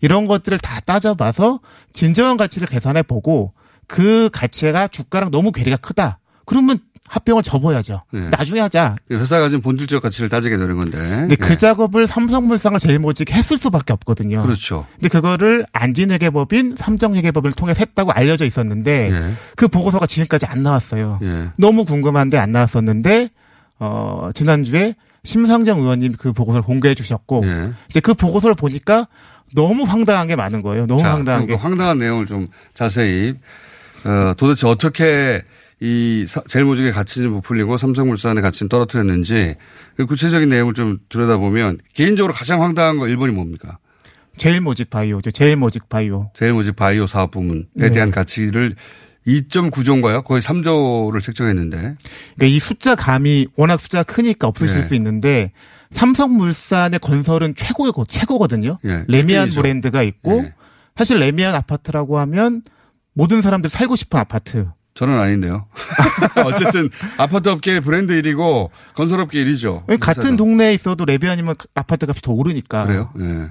이런 0.00 0.26
것들을 0.26 0.58
다 0.58 0.80
따져봐서 0.80 1.60
진정한 1.92 2.36
가치를 2.36 2.66
계산해 2.66 3.04
보고 3.04 3.52
그 3.86 4.28
가치가 4.32 4.88
주가랑 4.88 5.30
너무 5.30 5.52
괴리가 5.52 5.76
크다. 5.76 6.18
그러면 6.44 6.78
합병을 7.08 7.42
접어야죠. 7.42 8.02
예. 8.14 8.18
나중에 8.30 8.60
하자. 8.60 8.96
회사가 9.10 9.42
가진 9.42 9.60
본질적 9.60 10.02
가치를 10.02 10.28
따지게 10.28 10.56
되는 10.56 10.76
건데. 10.76 10.98
근데 10.98 11.36
그 11.36 11.52
예. 11.52 11.56
작업을 11.56 12.06
삼성물산과 12.06 12.78
제일모직 12.78 13.30
했을 13.30 13.58
수밖에 13.58 13.92
없거든요. 13.92 14.42
그렇죠. 14.42 14.86
근데 14.94 15.08
그거를 15.08 15.66
안진회계법인 15.72 16.76
삼정회계법을 16.76 17.52
통해서 17.52 17.80
했다고 17.80 18.12
알려져 18.12 18.44
있었는데 18.46 19.10
예. 19.12 19.32
그 19.56 19.68
보고서가 19.68 20.06
지금까지 20.06 20.46
안 20.46 20.62
나왔어요. 20.62 21.20
예. 21.22 21.50
너무 21.58 21.84
궁금한데 21.84 22.38
안 22.38 22.52
나왔었는데 22.52 23.28
어 23.80 24.30
지난주에 24.32 24.94
심상정 25.24 25.80
의원님 25.80 26.14
그 26.18 26.32
보고서를 26.32 26.64
공개해 26.64 26.94
주셨고 26.94 27.42
예. 27.46 27.72
이제 27.90 28.00
그 28.00 28.14
보고서를 28.14 28.54
보니까 28.54 29.08
너무 29.54 29.84
황당한 29.84 30.26
게 30.26 30.36
많은 30.36 30.62
거예요. 30.62 30.86
너무 30.86 31.02
자, 31.02 31.12
황당한 31.12 31.42
그 31.42 31.46
게. 31.48 31.54
황당한 31.54 31.98
내용을 31.98 32.26
좀 32.26 32.46
자세히 32.72 33.34
어, 34.04 34.34
도대체 34.36 34.66
어떻게 34.66 35.42
이 35.80 36.24
사- 36.26 36.42
제일모직의 36.48 36.92
가치는 36.92 37.30
부풀리고 37.30 37.76
삼성물산의 37.78 38.42
가치는 38.42 38.68
떨어뜨렸는지 38.68 39.56
그 39.96 40.06
구체적인 40.06 40.48
내용을 40.48 40.72
좀 40.74 40.98
들여다보면 41.08 41.78
개인적으로 41.92 42.32
가장 42.32 42.62
황당한 42.62 42.98
거 42.98 43.06
1번이 43.06 43.30
뭡니까? 43.32 43.78
제일모직 44.36 44.90
바이오죠. 44.90 45.30
제일모직 45.30 45.88
바이오. 45.88 46.30
제일모직 46.34 46.76
바이오 46.76 47.06
사업 47.06 47.30
부문에 47.32 47.64
네. 47.74 47.90
대한 47.90 48.10
가치를 48.10 48.74
2.9조인가요? 49.26 50.22
거의 50.24 50.42
3조를 50.42 51.22
책정했는데. 51.22 51.76
그러니까 51.76 52.44
이 52.46 52.58
숫자 52.58 52.94
감이 52.94 53.46
워낙 53.56 53.80
숫자가 53.80 54.02
크니까 54.04 54.48
없으실 54.48 54.80
네. 54.80 54.82
수 54.82 54.94
있는데 54.96 55.52
삼성물산의 55.92 56.98
건설은 57.00 57.54
최고고 57.56 58.04
최고거든요. 58.04 58.78
예, 58.84 59.04
래미안 59.08 59.44
일등이죠. 59.44 59.62
브랜드가 59.62 60.02
있고 60.02 60.42
예. 60.44 60.54
사실 60.96 61.18
래미안 61.18 61.54
아파트라고 61.54 62.18
하면 62.20 62.62
모든 63.14 63.40
사람들이 63.42 63.70
살고 63.70 63.96
싶은 63.96 64.18
아파트. 64.18 64.68
저는 64.94 65.18
아닌데요. 65.18 65.66
어쨌든 66.46 66.88
아파트 67.18 67.48
업계 67.48 67.80
브랜드 67.80 68.12
1위고 68.22 68.70
건설 68.94 69.20
업계 69.20 69.44
1위죠. 69.44 69.82
같은 69.98 70.36
동네에 70.36 70.72
있어도 70.72 71.04
래미안이면 71.04 71.56
아파트 71.74 72.06
값이 72.06 72.22
더 72.22 72.32
오르니까. 72.32 72.86
그래요? 72.86 73.10
예. 73.18 73.48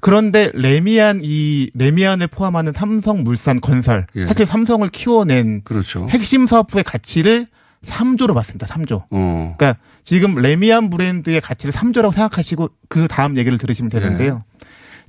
그런데 0.00 0.50
래미안 0.52 1.20
이 1.22 1.70
래미안을 1.74 2.26
포함하는 2.26 2.72
삼성물산 2.74 3.60
건설 3.60 4.06
예. 4.16 4.26
사실 4.26 4.46
삼성을 4.46 4.86
키워낸 4.88 5.62
그렇죠. 5.62 6.08
핵심 6.10 6.46
사업부의 6.46 6.82
가치를 6.82 7.46
3조로 7.86 8.34
봤습니다. 8.34 8.66
3조. 8.66 9.04
어. 9.10 9.54
그러니까 9.56 9.78
지금 10.02 10.34
레미안 10.34 10.90
브랜드의 10.90 11.40
가치를 11.40 11.72
3조라고 11.72 12.12
생각하시고 12.12 12.70
그 12.88 13.06
다음 13.06 13.36
얘기를 13.38 13.58
들으시면 13.58 13.90
되는데요. 13.90 14.42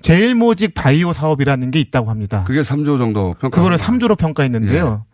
제일모직 0.01 0.76
바이오 0.76 1.13
사업이라는 1.13 1.72
게 1.72 1.80
있다고 1.80 2.11
합니다. 2.11 2.43
그게 2.45 2.61
3조 2.61 2.99
정도 2.99 3.34
평가. 3.39 3.49
그거를 3.49 3.78
3조로 3.78 4.16
평가했는데요. 4.18 5.05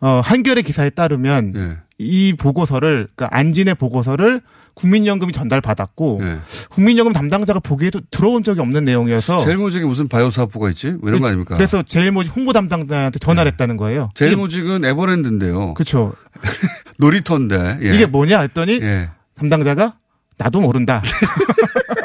어, 0.00 0.20
한겨레 0.24 0.62
기사에 0.62 0.90
따르면 0.90 1.52
예. 1.56 1.76
이 1.98 2.32
보고서를 2.34 3.08
그러니까 3.14 3.28
안진의 3.36 3.74
보고서를 3.74 4.40
국민연금이 4.74 5.32
전달받았고 5.32 6.20
예. 6.22 6.38
국민연금 6.70 7.12
담당자가 7.12 7.60
보기에도 7.60 8.00
들어온 8.10 8.42
적이 8.42 8.60
없는 8.60 8.84
내용이어서 8.86 9.40
제일모직에 9.44 9.84
무슨 9.84 10.08
바이오 10.08 10.30
사업부가 10.30 10.70
있지? 10.70 10.90
뭐 10.92 11.10
이런 11.10 11.20
거 11.20 11.26
아닙니까? 11.26 11.56
그래서 11.56 11.82
제일모직 11.82 12.34
홍보 12.34 12.52
담당자한테 12.54 13.18
전화를 13.18 13.52
했다는 13.52 13.76
거예요. 13.76 14.10
제일모직은 14.14 14.84
에버랜드인데요. 14.84 15.74
그렇죠. 15.74 16.14
놀이터인데. 16.96 17.78
예. 17.82 17.94
이게 17.94 18.06
뭐냐 18.06 18.40
했더니 18.40 18.80
예. 18.80 19.10
담당자가 19.34 19.96
나도 20.38 20.60
모른다. 20.60 21.02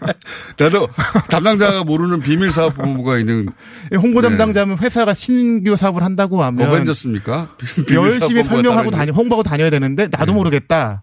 나도 0.58 0.88
담당자가 1.28 1.84
모르는 1.84 2.20
비밀 2.20 2.52
사업 2.52 2.76
부가 2.76 3.18
있는 3.18 3.48
홍보 3.94 4.20
네. 4.20 4.28
담당자면 4.28 4.78
회사가 4.78 5.14
신규 5.14 5.76
사업을 5.76 6.02
한다고 6.02 6.42
하면 6.42 6.68
어벤져스입니까? 6.68 7.56
열심히 7.92 8.42
설명하고 8.42 8.90
다니 8.90 9.10
홍보하고 9.10 9.42
다녀야 9.42 9.70
되는데 9.70 10.08
나도 10.10 10.32
모르겠다. 10.32 11.02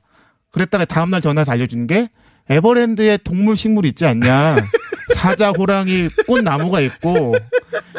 그랬다가 0.51 0.85
다음 0.85 1.09
날 1.11 1.21
전화해서 1.21 1.51
알려준 1.51 1.87
게 1.87 2.09
에버랜드에 2.49 3.17
동물 3.17 3.55
식물 3.55 3.85
있지 3.85 4.05
않냐. 4.05 4.57
사자, 5.15 5.51
호랑이, 5.51 6.07
꽃나무가 6.27 6.79
있고 6.81 7.35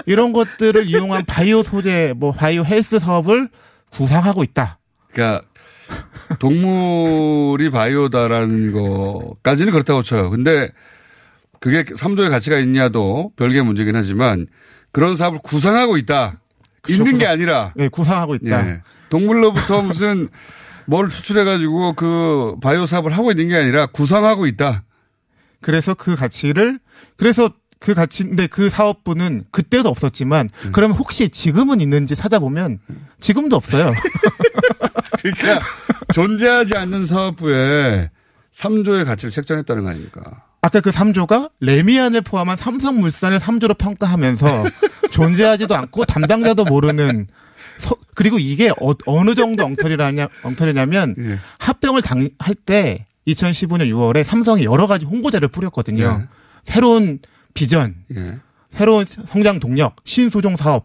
이런 0.07 0.33
것들을 0.33 0.89
이용한 0.89 1.25
바이오 1.25 1.63
소재, 1.63 2.15
뭐 2.17 2.33
바이오 2.33 2.65
헬스 2.65 2.99
사업을 2.99 3.49
구상하고 3.91 4.43
있다. 4.43 4.79
그러니까 5.13 5.45
동물이 6.39 7.71
바이오다라는 7.71 8.73
거까지는 8.73 9.73
그렇다고 9.73 10.03
쳐요. 10.03 10.31
근데 10.31 10.71
그게 11.61 11.85
3조의 11.85 12.31
가치가 12.31 12.59
있냐도 12.59 13.33
별개의 13.37 13.65
문제긴 13.65 13.97
하지만 13.97 14.47
그런 14.93 15.15
사업을 15.17 15.41
구상하고 15.43 15.97
있다. 15.97 16.41
그쵸, 16.83 16.99
있는 16.99 17.13
게 17.13 17.19
구상- 17.19 17.33
아니라 17.33 17.73
네, 17.77 17.89
구상하고 17.89 18.35
있다. 18.37 18.69
예. 18.69 18.81
동물로부터 19.11 19.83
무슨 19.83 20.29
뭘 20.87 21.09
추출해가지고 21.11 21.93
그 21.95 22.57
바이오 22.63 22.87
사업을 22.87 23.13
하고 23.13 23.31
있는 23.31 23.49
게 23.49 23.57
아니라 23.57 23.87
구상하고 23.87 24.47
있다. 24.47 24.85
그래서 25.61 25.93
그 25.95 26.17
가치를 26.17 26.81
그래서 27.17 27.51
그 27.79 27.93
가치인데 27.95 28.47
그 28.47 28.71
사업부는 28.71 29.45
그때도 29.51 29.89
없었지만 29.89 30.49
음. 30.67 30.73
그러면 30.73 30.97
혹시 30.97 31.29
지금은 31.29 31.81
있는지 31.81 32.15
찾아보면 32.15 32.79
지금도 33.21 33.57
없어요. 33.57 33.93
그러니까 35.23 35.61
존재하지 36.15 36.77
않는 36.77 37.07
사업부에 37.07 38.11
3조의 38.53 39.05
가치를 39.05 39.31
책정했다는 39.31 39.85
거 39.85 39.91
아닙니까? 39.91 40.23
아까 40.63 40.81
그 40.81 40.91
3조가 40.91 41.51
레미안을 41.61 42.21
포함한 42.23 42.57
삼성물산을 42.57 43.39
3조로 43.39 43.79
평가하면서 43.79 44.65
존재하지도 45.11 45.75
않고 45.75 46.05
담당자도 46.05 46.65
모르는 46.65 47.29
서- 47.79 47.97
그리고 48.15 48.39
이게 48.39 48.71
어, 48.81 49.25
느 49.25 49.35
정도 49.35 49.65
엉터리라냐 49.65 50.29
엉터리냐면 50.43 51.15
예. 51.19 51.39
합병을 51.59 52.03
당할 52.03 52.29
때 52.67 53.07
2015년 53.27 53.89
6월에 53.91 54.23
삼성이 54.25 54.65
여러 54.65 54.87
가지 54.87 55.07
홍보자를 55.07 55.49
뿌렸거든요. 55.49 56.21
예. 56.23 56.29
새로운 56.63 57.21
비전, 57.55 57.95
예. 58.15 58.39
새로운 58.69 59.05
성장 59.07 59.61
동력, 59.61 59.97
신소종 60.05 60.57
사업 60.57 60.85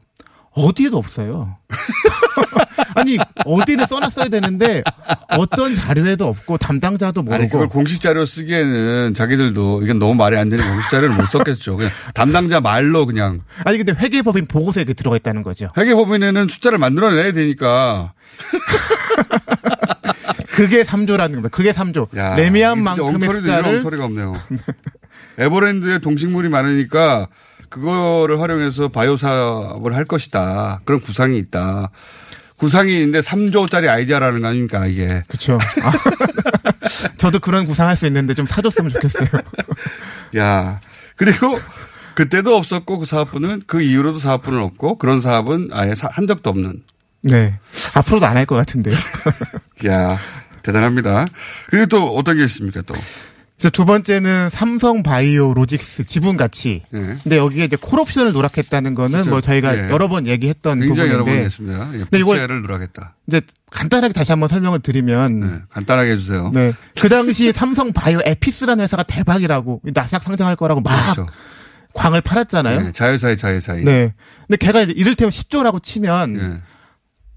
어디에도 0.52 0.98
없어요. 0.98 1.58
아니 2.96 3.18
어디에 3.46 3.86
써놨어야 3.86 4.30
되는데 4.30 4.84
어떤 5.30 5.76
자료에도 5.76 6.28
없고 6.28 6.58
담당자도 6.58 7.22
모르고 7.22 7.36
아니 7.42 7.50
그걸 7.50 7.68
공식 7.70 8.02
자료 8.02 8.26
쓰기에는 8.26 9.14
자기들도 9.14 9.84
이건 9.84 10.00
너무 10.00 10.16
말이 10.16 10.38
안 10.38 10.50
되는 10.50 10.66
공식 10.66 10.90
자료를 10.90 11.16
못 11.16 11.26
썼겠죠. 11.28 11.78
그냥 11.78 11.92
담당자 12.14 12.62
말로 12.62 13.06
그냥 13.06 13.42
아니 13.66 13.78
근데 13.78 13.94
회계법인 13.94 14.48
보고서에 14.48 14.86
그 14.86 14.94
들어가 14.94 15.18
있다는 15.18 15.44
거죠. 15.44 15.70
회계법인에는 15.78 16.48
숫자를 16.48 16.78
만들어내야 16.78 17.34
되니까 17.34 18.14
그게 20.48 20.84
3조라는 20.84 21.32
겁니다. 21.32 21.50
그게 21.50 21.72
3조. 21.74 22.16
야, 22.18 22.36
레미안 22.36 22.82
만큼의 22.82 23.16
이게 23.16 23.16
엉터리도 23.28 23.48
이런 23.48 23.58
숫자를 23.58 23.78
엉터리가 23.78 24.06
없네요. 24.06 24.34
에버랜드에 25.38 26.00
동식물이 26.00 26.48
많으니까 26.48 27.28
그거를 27.70 28.40
활용해서 28.40 28.88
바이오 28.88 29.18
사업을 29.18 29.96
할 29.96 30.06
것이다. 30.06 30.80
그런 30.86 31.02
구상이 31.02 31.38
있다. 31.38 31.90
구상이 32.58 32.94
있는데 32.96 33.20
3조짜리 33.20 33.88
아이디어라는 33.90 34.42
거 34.42 34.48
아닙니까, 34.48 34.86
이게. 34.86 35.24
그렇죠. 35.28 35.58
저도 37.18 37.40
그런 37.40 37.66
구상할 37.66 37.96
수 37.98 38.06
있는데 38.06 38.34
좀 38.34 38.46
사줬으면 38.48 38.92
좋겠어요. 38.92 39.28
야. 40.38 40.80
그리고 41.16 41.60
그때도 42.16 42.56
없었고 42.56 43.00
그 43.00 43.06
사업부는 43.06 43.64
그 43.68 43.82
이후로도 43.82 44.20
사업부는 44.20 44.60
없고 44.60 44.98
그런 44.98 45.20
사업은 45.20 45.70
아예 45.74 45.96
사- 45.96 46.10
한 46.12 46.28
적도 46.28 46.50
없는. 46.50 46.84
네. 47.24 47.60
앞으로도 47.96 48.26
안 48.26 48.38
할 48.38 48.46
것 48.46 48.56
같은데요. 48.56 48.96
야 49.88 50.18
대단합니다. 50.62 51.26
그리고 51.70 51.88
또 51.88 52.16
어떤 52.16 52.38
게 52.38 52.44
있습니까 52.46 52.82
또? 52.84 52.94
그래서 53.58 53.70
두 53.70 53.86
번째는 53.86 54.50
삼성 54.50 55.02
바이오 55.02 55.54
로직스 55.54 56.04
지분 56.06 56.36
가치. 56.36 56.84
예. 56.94 57.00
근데 57.24 57.38
여기에 57.38 57.66
이제 57.66 57.78
콜옵션을 57.78 58.34
누락했다는 58.34 58.96
거는 58.96 59.12
그렇죠. 59.12 59.30
뭐 59.30 59.42
저희가 59.42 59.78
예. 59.78 59.90
여러 59.90 60.10
번 60.10 60.28
얘기했던 60.28 60.82
굉장히 60.82 61.10
여러 61.10 61.24
번 61.24 61.26
부분인데. 61.26 61.46
했습니다. 61.46 61.90
예, 61.94 61.98
근데 62.00 62.24
부채를 62.24 62.62
누락했다. 62.62 63.16
이제 63.28 63.42
간단하게 63.72 64.14
다시 64.14 64.34
한번 64.34 64.50
설명을 64.50 64.80
드리면 64.80 65.68
간단하게 65.70 66.12
해주세요. 66.12 66.52
네. 66.54 66.74
그 67.00 67.08
당시 67.08 67.52
삼성 67.54 67.94
바이오 67.94 68.20
에피스라는 68.26 68.84
회사가 68.84 69.04
대박이라고 69.04 69.82
나스닥 69.94 70.24
상장할 70.24 70.58
거라고 70.58 70.82
막 70.82 71.14
그렇죠. 71.14 71.26
광을 71.94 72.20
팔았잖아요. 72.20 72.82
네, 72.82 72.92
자유사회 72.92 73.38
자유사회. 73.38 73.84
네. 73.84 74.14
근데 74.48 74.58
걔가 74.58 74.82
이를테면 74.82 75.32
10조라고 75.32 75.82
치면 75.82 76.40
예. 76.40 76.62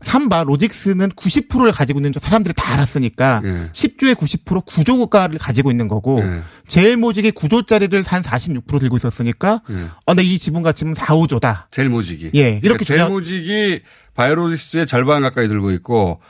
삼바 0.01 0.45
로직스는 0.45 1.09
90%를 1.11 1.73
가지고 1.73 1.99
있는 1.99 2.13
줄 2.13 2.23
사람들이 2.23 2.55
다 2.55 2.73
알았으니까 2.75 3.43
예. 3.45 3.71
10조의 3.73 4.15
90% 4.15 4.65
구조 4.65 4.97
국가를 4.97 5.39
가지고 5.39 5.71
있는 5.73 5.89
거고 5.89 6.23
제일 6.69 6.97
모직이 6.97 7.33
9조짜리를 7.33 8.07
한 8.07 8.23
46% 8.23 8.79
들고 8.81 8.97
있었으니까 8.97 9.61
예. 9.71 9.75
어, 10.07 10.15
근데 10.15 10.23
이 10.23 10.39
지분 10.39 10.63
가치는 10.63 10.95
4, 10.95 11.17
5조다. 11.17 11.65
제일 11.73 11.89
모직이. 11.89 12.31
예, 12.37 12.61
이렇게 12.63 12.85
제일 12.85 12.99
주장- 13.01 13.13
모직이 13.13 13.81
바이오로직스의 14.15 14.87
절반 14.87 15.23
가까이 15.23 15.49
들고 15.49 15.73
있고 15.73 16.21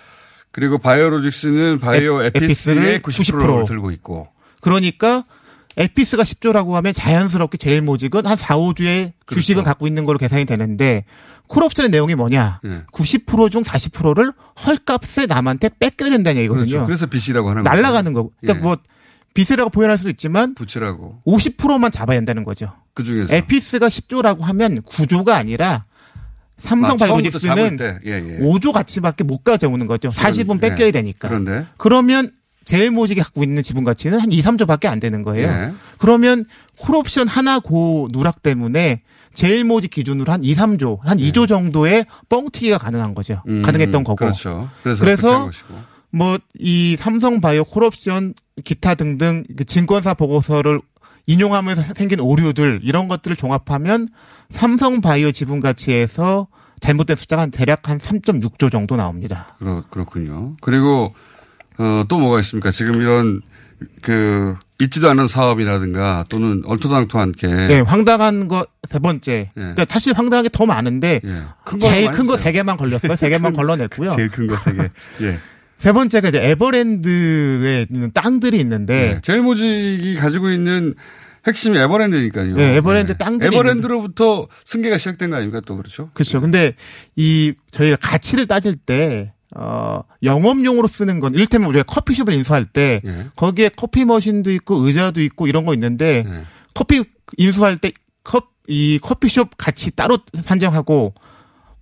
그리고 0.51 0.79
바이오로직스는 0.79 1.79
바이오 1.79 2.23
에- 2.23 2.27
에피스의 2.35 2.95
에피스를 2.97 3.03
90%를 3.03 3.65
90% 3.65 3.67
들고 3.67 3.91
있고. 3.93 4.29
그러니까 4.63 5.25
에피스가 5.77 6.25
10조라고 6.25 6.73
하면 6.73 6.93
자연스럽게 6.93 7.57
제일 7.59 7.83
모직은 7.83 8.27
한 8.27 8.37
4, 8.37 8.57
5조의 8.57 9.13
그렇죠. 9.27 9.41
주식은 9.41 9.63
갖고 9.63 9.87
있는 9.87 10.05
걸로 10.07 10.19
계산이 10.19 10.45
되는데 10.47 11.05
콜옵션의 11.49 11.91
내용이 11.91 12.15
뭐냐? 12.15 12.61
예. 12.65 12.83
90%중 12.93 13.63
40%를 13.63 14.33
헐값에 14.67 15.27
남한테 15.27 15.71
뺏겨야 15.79 16.11
된다는 16.11 16.39
얘기거든요. 16.41 16.67
그렇죠. 16.69 16.87
그래서 16.87 17.07
빚이라고 17.07 17.51
하는 17.51 17.63
날라가는 17.63 18.13
거고. 18.13 18.33
그러니까 18.41 18.61
예. 18.61 18.63
뭐 18.63 18.77
빚이라고 19.35 19.71
표현할 19.71 19.99
수도 19.99 20.11
있지만 20.11 20.55
부채라고. 20.55 21.21
50%만 21.27 21.91
잡아야 21.91 22.19
된다는 22.19 22.45
거죠. 22.45 22.73
그 22.95 23.03
중에서. 23.05 23.35
에피스가 23.35 23.89
10조라고 23.89 24.41
하면 24.41 24.83
9조가 24.83 25.31
아니라 25.31 25.85
삼성 26.57 26.95
아, 26.95 26.99
잡을 26.99 27.77
때. 27.77 28.01
예, 28.05 28.11
예. 28.15 28.39
5조 28.41 28.73
가치밖에 28.73 29.23
못 29.25 29.45
가져오는 29.45 29.87
거죠. 29.87 30.11
40은 30.11 30.47
그런- 30.47 30.59
뺏겨야 30.61 30.89
예. 30.89 30.91
되니까. 30.91 31.29
그런데 31.29 31.67
그러면 31.77 32.33
제일모직이 32.65 33.21
갖고 33.21 33.43
있는 33.45 33.63
지분 33.63 33.85
가치는 33.85 34.19
한 34.19 34.31
2, 34.33 34.43
3조밖에 34.43 34.87
안 34.87 34.99
되는 35.01 35.23
거예요. 35.23 35.49
예. 35.49 35.73
그러면 35.99 36.45
콜옵션 36.77 37.29
하나 37.29 37.61
고 37.61 38.09
누락 38.13 38.43
때문에 38.43 39.03
제일 39.39 39.63
모직 39.63 39.93
기준으로 39.93 40.33
한 40.33 40.43
2, 40.43 40.53
3조, 40.57 40.99
한 41.03 41.17
2조 41.17 41.47
정도의 41.47 42.07
뻥튀기가 42.29 42.77
가능한 42.77 43.15
거죠. 43.15 43.41
음, 43.47 43.63
가능했던 43.63 44.03
거고. 44.03 44.17
그렇죠. 44.17 44.69
그래서 44.83 45.45
것이고. 45.45 45.75
뭐이 46.11 46.97
삼성바이오 46.97 47.67
콜옵션 47.67 48.35
기타 48.65 48.97
등등 48.97 49.45
그 49.57 49.65
증권사 49.65 50.15
보고서를 50.15 50.81
인용하면서 51.27 51.95
생긴 51.95 52.19
오류들 52.19 52.81
이런 52.83 53.07
것들을 53.07 53.37
종합하면 53.37 54.09
삼성바이오 54.51 55.31
지분 55.31 55.61
가치에서 55.61 56.49
잘못된 56.81 57.15
숫자가 57.15 57.43
한 57.43 57.53
대략 57.53 57.89
한 57.89 57.99
3.6조 57.99 58.73
정도 58.73 58.97
나옵니다. 58.97 59.55
그렇, 59.61 59.85
그렇군요. 59.89 60.57
그리고, 60.61 61.15
어, 61.79 62.03
또 62.09 62.19
뭐가 62.19 62.41
있습니까? 62.41 62.73
지금 62.73 63.01
이런, 63.01 63.43
그, 64.03 64.57
있지도 64.81 65.09
않은 65.11 65.27
사업이라든가 65.29 66.25
또는 66.29 66.63
얼토당토한 66.65 67.33
게. 67.33 67.47
네, 67.49 67.81
황당한 67.81 68.49
거 68.49 68.65
세 68.89 68.99
번째. 69.01 69.51
그러니까 69.55 69.85
사실 69.89 70.15
황당한 70.17 70.45
게 70.45 70.49
더 70.51 70.65
많은데 70.67 71.21
예. 71.25 71.43
큰 71.65 71.79
제일 71.79 72.11
큰 72.11 72.27
거 72.27 72.37
세 72.39 72.53
개만 72.53 72.77
걸렸어요. 72.79 73.17
세 73.17 73.29
개만 73.29 73.53
걸러냈고요. 73.53 74.11
제일 74.17 74.29
큰 74.31 74.47
거 74.47 74.57
세 74.57 74.73
개. 74.73 74.83
예. 75.27 75.39
세 75.79 75.93
번째가 75.93 76.29
이제 76.31 76.41
에버랜드에 76.51 77.87
있는 77.91 78.11
땅들이 78.13 78.59
있는데 78.61 79.15
네. 79.15 79.21
제일 79.23 79.43
모직이 79.43 80.17
가지고 80.17 80.51
있는 80.51 80.95
핵심이 81.47 81.79
에버랜드니까요. 81.79 82.57
네, 82.57 82.77
에버랜드 82.77 83.17
땅들이 83.17 83.55
에버랜드로부터 83.55 84.49
승계가 84.65 84.99
시작된 84.99 85.31
거 85.31 85.37
아닙니까? 85.37 85.61
또 85.67 85.77
그렇죠. 85.77 86.11
그렇죠. 86.15 86.41
근데 86.41 86.75
이 87.17 87.53
저희가 87.71 87.97
가치를 87.97 88.47
따질 88.47 88.77
때 88.77 89.33
어, 89.57 90.03
영업용으로 90.23 90.89
쓰는 90.89 91.21
건, 91.21 91.35
일테면 91.35 91.69
우리가 91.69 91.85
커피숍을 91.85 92.35
인수할 92.35 92.67
때, 92.67 93.01
예. 93.05 93.27
거기에 93.35 93.71
커피 93.71 94.05
머신도 94.05 94.51
있고, 94.53 94.77
의자도 94.77 95.23
있고, 95.23 95.47
이런 95.47 95.65
거 95.65 95.73
있는데, 95.75 96.25
네. 96.29 96.45
커피 96.75 97.03
인수할 97.39 97.79
때, 97.79 97.93
컵, 98.25 98.51
이 98.67 98.99
커피숍 98.99 99.51
가치 99.57 99.91
따로 99.91 100.19
산정하고, 100.43 101.15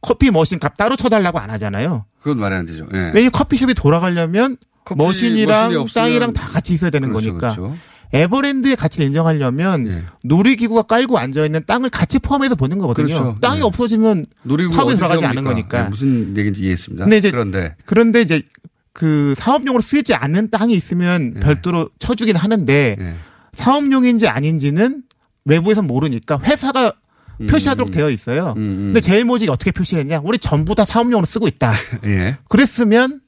커피 0.01 0.31
머신 0.31 0.61
값 0.61 0.77
따로 0.77 0.95
쳐달라고 0.95 1.41
안 1.41 1.51
하잖아요. 1.51 2.05
그건 2.21 2.39
말이 2.39 2.55
안 2.55 2.67
되죠. 2.67 2.87
예. 2.93 2.99
왜냐면 2.99 3.31
커피숍이 3.33 3.75
돌아가려면, 3.75 4.57
커피 4.85 5.03
머신이 5.03 5.47
머신이랑 5.47 5.87
땅이랑 5.93 6.33
다 6.33 6.47
같이 6.47 6.73
있어야 6.73 6.91
되는 6.91 7.09
그렇죠, 7.09 7.31
거니까. 7.31 7.55
그렇죠. 7.55 7.77
에버랜드의 8.13 8.77
가치를 8.77 9.07
인정하려면 9.07 9.87
예. 9.89 10.05
놀이기구가 10.23 10.83
깔고 10.83 11.19
앉아 11.19 11.45
있는 11.45 11.63
땅을 11.67 11.91
같이 11.91 12.19
포함해서 12.19 12.55
보는 12.55 12.79
거거든요. 12.79 13.07
그렇죠. 13.07 13.39
땅이 13.41 13.59
네. 13.59 13.65
없어지면 13.65 14.27
사업에 14.73 14.95
들어가지 14.95 15.21
세웁니까? 15.21 15.29
않은 15.29 15.45
거니까. 15.45 15.83
네, 15.85 15.89
무슨 15.89 16.37
얘기인지 16.37 16.61
이해했습니다. 16.63 17.05
근데 17.05 17.17
이제 17.19 17.31
그런데 17.31 17.75
그런데 17.85 18.21
이제 18.21 18.43
그 18.93 19.35
사업용으로 19.37 19.83
쓰이지 19.83 20.15
않는 20.15 20.51
땅이 20.51 20.73
있으면 20.75 21.33
예. 21.37 21.41
별도로 21.41 21.91
쳐주긴 21.99 22.37
하는데 22.37 23.17
사업용인지 23.53 24.29
아닌지는 24.29 25.03
외부에선 25.45 25.87
모르니까 25.87 26.41
회사가 26.43 26.93
음. 27.41 27.47
표시하도록 27.47 27.91
되어 27.91 28.09
있어요. 28.11 28.55
근데 28.55 29.01
제일모직이 29.01 29.51
어떻게 29.51 29.71
표시했냐? 29.71 30.21
우리 30.25 30.39
전부 30.39 30.75
다 30.75 30.85
사업용으로 30.85 31.27
쓰고 31.27 31.47
있다. 31.49 31.75
예. 32.05 32.39
그랬으면 32.49 33.21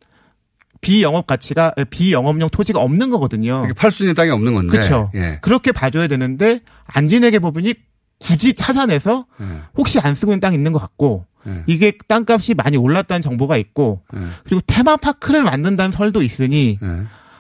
비영업 0.81 1.27
가치가 1.27 1.73
비영업용 1.91 2.49
토지가 2.51 2.81
없는 2.81 3.11
거거든요. 3.11 3.67
팔수 3.77 4.05
있는 4.05 4.15
땅이 4.15 4.31
없는 4.31 4.55
건데. 4.55 4.71
그렇죠. 4.71 5.11
예. 5.15 5.39
그렇게 5.43 5.73
봐줘야 5.73 6.07
되는데 6.07 6.61
안진에게 6.87 7.39
법인이 7.41 7.75
굳이 8.21 8.55
찾아내서 8.55 9.27
예. 9.41 9.45
혹시 9.77 9.99
안 10.01 10.15
쓰고 10.15 10.33
있는 10.33 10.41
땅 10.41 10.55
있는 10.55 10.73
것 10.73 10.79
같고 10.79 11.27
예. 11.47 11.63
이게 11.67 11.93
땅값이 12.09 12.55
많이 12.55 12.77
올랐다는 12.77 13.21
정보가 13.21 13.57
있고 13.57 14.03
예. 14.17 14.21
그리고 14.45 14.61
테마파크를 14.67 15.43
만든다는 15.43 15.93
설도 15.93 16.23
있으니 16.23 16.79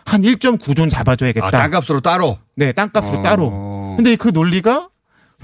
한 0.05 0.23
1.9조는 0.23 0.91
잡아줘야겠다. 0.91 1.47
아, 1.47 1.51
땅값으로 1.51 2.01
따로. 2.01 2.39
네, 2.57 2.73
땅값으로 2.73 3.19
어. 3.19 3.23
따로. 3.23 3.95
근데 3.97 4.17
그 4.17 4.29
논리가 4.29 4.89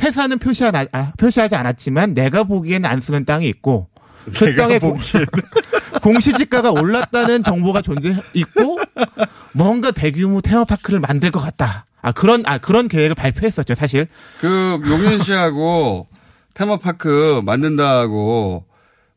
회사는 0.01 0.39
표시 0.39 0.65
안, 0.65 0.75
아, 0.93 1.13
표시하지 1.19 1.55
않았지만 1.55 2.15
내가 2.15 2.45
보기에는 2.45 2.89
안 2.89 3.01
쓰는 3.01 3.25
땅이 3.25 3.47
있고 3.49 3.89
그 4.33 4.55
땅에. 4.57 4.79
공시지가가 6.03 6.71
올랐다는 6.71 7.43
정보가 7.43 7.83
존재 7.83 8.15
있고 8.35 8.79
뭔가 9.53 9.91
대규모 9.91 10.41
테마파크를 10.41 11.01
만들 11.01 11.31
것 11.31 11.41
같다. 11.41 11.87
아 12.03 12.13
그런 12.13 12.43
아 12.47 12.59
그런 12.59 12.89
계획을 12.89 13.15
발표했었죠 13.15 13.75
사실. 13.75 14.07
그 14.41 14.81
용인 14.87 15.19
씨하고 15.21 16.07
테마파크 16.53 17.41
만든다고 17.45 18.65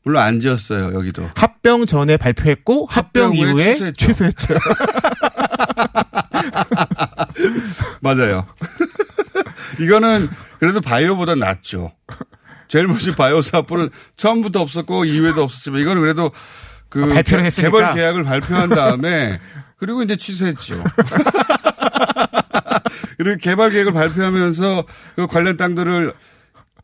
물론 0.03 0.23
안 0.23 0.39
지었어요 0.39 0.93
여기도. 0.93 1.29
합병 1.35 1.85
전에 1.85 2.17
발표했고 2.17 2.87
합병, 2.89 3.31
합병 3.31 3.37
후에 3.37 3.49
이후에 3.51 3.73
취소했죠. 3.73 4.07
취소했죠. 4.07 4.53
맞아요. 8.01 8.45
이거는 9.79 10.29
그래도 10.59 10.81
바이오보다 10.81 11.35
낫죠. 11.35 11.91
제일 12.67 12.87
먼저 12.87 13.13
바이오 13.15 13.41
사업부는 13.41 13.89
처음부터 14.17 14.61
없었고 14.61 15.05
이후에도 15.05 15.43
없었지만 15.43 15.81
이거는 15.81 16.01
그래도 16.01 16.31
그 16.89 17.03
아, 17.03 17.07
발표를 17.07 17.43
개- 17.43 17.47
했으니까. 17.47 17.71
개발 17.77 17.95
계약을 17.95 18.23
발표한 18.23 18.69
다음에 18.69 19.39
그리고 19.77 20.03
이제 20.03 20.15
취소했죠. 20.15 20.83
그리고 23.17 23.37
개발 23.41 23.69
계획을 23.71 23.93
발표하면서 23.93 24.85
그 25.15 25.27
관련 25.27 25.57
땅들을 25.57 26.13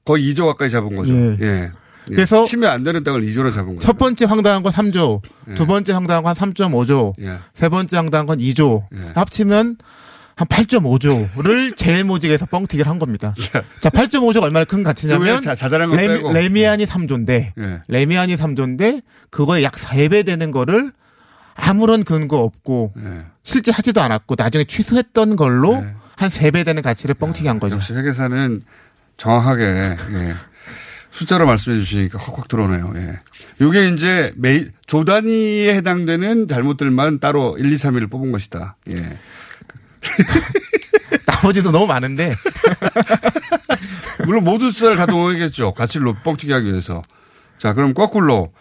거의 0.05 0.33
2조 0.33 0.45
가까이 0.47 0.69
잡은 0.69 0.95
거죠. 0.95 1.13
예. 1.13 1.37
예. 1.41 1.45
예. 1.45 1.71
그래서 2.07 2.43
치면 2.43 2.69
안 2.69 2.83
되는 2.83 3.03
땅을 3.03 3.21
2조로 3.21 3.49
잡은 3.51 3.67
거예요. 3.67 3.79
첫 3.79 3.97
번째 3.97 4.25
황당한 4.25 4.61
건 4.61 4.73
3조, 4.73 5.21
두 5.55 5.65
번째 5.65 5.93
황당한 5.93 6.23
건 6.23 6.33
3.5조, 6.33 7.13
예. 7.21 7.37
세 7.53 7.69
번째 7.69 7.95
황당한 7.97 8.25
건 8.25 8.39
2조. 8.39 8.83
예. 8.93 9.11
합치면 9.15 9.77
한 10.35 10.47
8.5조를 10.47 11.77
제일모직에서 11.77 12.47
뻥튀기를 12.47 12.89
한 12.89 12.97
겁니다. 12.99 13.35
자, 13.81 13.89
8.5조가 13.89 14.43
얼마나 14.43 14.65
큰 14.65 14.81
가치냐면 14.83 15.41
자- 15.41 15.55
레미. 15.67 16.33
레미안이 16.33 16.85
3조인데 16.85 17.51
예. 17.57 17.81
레미안이 17.87 18.35
3조인데 18.35 19.03
그거에 19.29 19.63
약 19.63 19.73
3배 19.73 20.25
되는 20.25 20.51
거를 20.51 20.91
아무런 21.55 22.03
근거 22.03 22.37
없고 22.37 22.93
네. 22.95 23.25
실제 23.43 23.71
하지도 23.71 24.01
않았고 24.01 24.35
나중에 24.37 24.63
취소했던 24.63 25.35
걸로 25.35 25.83
한세배 26.15 26.63
되는 26.63 26.81
가치를 26.81 27.13
뻥튀기 27.15 27.47
한 27.47 27.59
거죠. 27.59 27.75
역시 27.75 27.93
회계사는 27.93 28.61
정확하게 29.17 29.63
예. 29.63 30.33
숫자로 31.11 31.45
말씀해 31.45 31.77
주시니까 31.77 32.17
확확 32.17 32.47
들어오네요. 32.47 32.91
예. 32.95 33.19
요게 33.61 33.89
이제 33.89 34.33
매일 34.35 34.71
조 34.87 35.05
단위에 35.05 35.75
해당되는 35.75 36.47
잘못들만 36.47 37.19
따로 37.19 37.55
1, 37.59 37.71
2, 37.71 37.75
3일을 37.75 38.09
뽑은 38.09 38.31
것이다. 38.31 38.77
예. 38.89 39.17
나머지도 41.25 41.71
너무 41.71 41.87
많은데. 41.87 42.35
물론 44.25 44.43
모든 44.43 44.71
숫자를 44.71 44.95
다 44.95 45.05
동원하겠죠. 45.05 45.73
가치를 45.73 46.05
높, 46.05 46.23
뻥튀기 46.23 46.51
하기 46.51 46.69
위해서. 46.69 47.01
자, 47.57 47.73
그럼 47.73 47.93
거꾸로. 47.93 48.51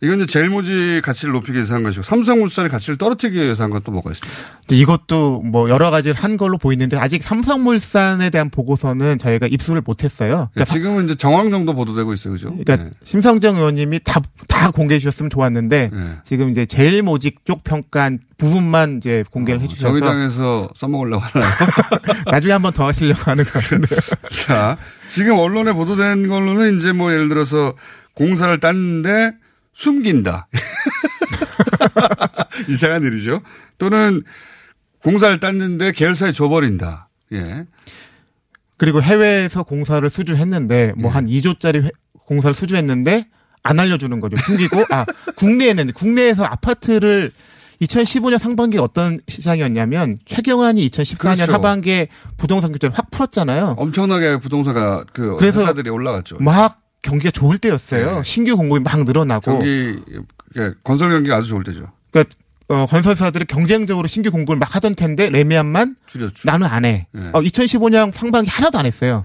이건 0.00 0.20
이제 0.20 0.26
제일모직 0.26 1.02
가치를 1.02 1.32
높이기 1.34 1.54
위해서 1.54 1.74
한 1.74 1.82
것이고 1.82 2.02
삼성물산의 2.02 2.70
가치를 2.70 2.96
떨어뜨리기 2.98 3.38
위해서 3.38 3.64
한건또 3.64 3.90
뭐가 3.90 4.10
있습니까? 4.12 4.38
이것도 4.70 5.42
뭐 5.42 5.68
여러 5.70 5.90
가지를 5.90 6.14
한 6.16 6.36
걸로 6.36 6.56
보이는데 6.58 6.96
아직 6.96 7.22
삼성물산에 7.22 8.30
대한 8.30 8.50
보고서는 8.50 9.18
저희가 9.18 9.48
입수를 9.48 9.82
못했어요. 9.84 10.50
네, 10.54 10.64
지금은 10.64 11.06
이제 11.06 11.14
정황 11.16 11.50
정도 11.50 11.74
보도되고 11.74 12.12
있어요, 12.12 12.34
그죠? 12.34 12.48
그러니까 12.50 12.76
네. 12.76 12.90
심성정 13.02 13.56
의원님이 13.56 14.00
다, 14.04 14.20
다 14.46 14.70
공개해 14.70 14.98
주셨으면 15.00 15.30
좋았는데 15.30 15.90
지금 16.24 16.50
이제 16.50 16.64
제일모직 16.66 17.44
쪽 17.44 17.64
평가한 17.64 18.20
부분만 18.36 18.98
이제 18.98 19.24
공개를 19.30 19.60
해 19.60 19.66
주셔서 19.66 19.88
어, 19.88 19.98
정의당에서 19.98 20.70
써먹으려고 20.76 21.24
하나요? 21.24 21.50
나중에 22.30 22.52
한번 22.52 22.72
더 22.72 22.86
하시려고 22.86 23.22
하는 23.24 23.44
것 23.44 23.52
같은데요. 23.54 23.98
자, 24.46 24.76
지금 25.08 25.38
언론에 25.38 25.72
보도된 25.72 26.28
걸로는 26.28 26.78
이제 26.78 26.92
뭐 26.92 27.12
예를 27.12 27.28
들어서 27.28 27.74
공사를 28.14 28.58
땄는데 28.60 29.32
숨긴다. 29.78 30.48
이상한 32.68 33.04
일이죠. 33.04 33.42
또는 33.78 34.24
공사를 35.04 35.38
땄는데 35.38 35.92
계열사에 35.92 36.32
줘버린다. 36.32 37.08
예. 37.32 37.64
그리고 38.76 39.00
해외에서 39.00 39.62
공사를 39.62 40.08
수주했는데 40.10 40.94
뭐한 40.96 41.26
2조짜리 41.26 41.88
공사를 42.26 42.52
수주했는데 42.54 43.28
안 43.62 43.78
알려주는 43.78 44.18
거죠. 44.18 44.36
숨기고 44.38 44.84
아 44.90 45.06
국내에는 45.36 45.92
국내에서 45.92 46.44
아파트를 46.44 47.30
2015년 47.80 48.38
상반기에 48.38 48.80
어떤 48.80 49.20
시장이었냐면 49.28 50.18
최경환이 50.26 50.90
2014년 50.90 51.36
그렇죠. 51.36 51.52
하반기에 51.52 52.08
부동산 52.36 52.72
규제를 52.72 52.98
확 52.98 53.12
풀었잖아요. 53.12 53.76
엄청나게 53.78 54.40
부동산가 54.40 55.04
그 55.12 55.36
그래서 55.36 55.60
회사들이 55.60 55.88
올라갔죠. 55.88 56.38
막 56.40 56.80
경기가 57.08 57.30
좋을 57.30 57.58
때였어요. 57.58 58.22
신규 58.22 58.56
공급이 58.56 58.80
막 58.82 59.02
늘어나고 59.04 59.58
경기 59.58 59.98
예, 60.56 60.72
건설 60.84 61.10
경기가 61.10 61.36
아주 61.36 61.48
좋을 61.48 61.64
때죠. 61.64 61.90
그러니까 62.10 62.34
어, 62.68 62.86
건설사들이 62.86 63.46
경쟁적으로 63.46 64.06
신규 64.06 64.30
공급을 64.30 64.58
막 64.58 64.74
하던 64.74 64.94
텐데 64.94 65.30
레미안만 65.30 65.96
줄였죠. 66.06 66.42
나는 66.44 66.66
안 66.66 66.84
해. 66.84 67.06
네. 67.12 67.30
어, 67.32 67.40
2015년 67.40 68.12
상반기 68.12 68.50
하나도 68.50 68.78
안 68.78 68.84
했어요. 68.84 69.24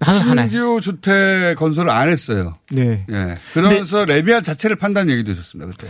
나는 0.00 0.30
안 0.30 0.38
해. 0.40 0.48
신규 0.48 0.80
주택 0.80 1.56
건설을 1.56 1.90
안 1.90 2.08
했어요. 2.08 2.56
네. 2.72 3.06
예. 3.08 3.34
그러면서 3.52 4.04
레미안 4.04 4.42
자체를 4.42 4.74
판단 4.76 5.08
얘기도 5.08 5.30
있었습니다 5.30 5.70
그때. 5.70 5.86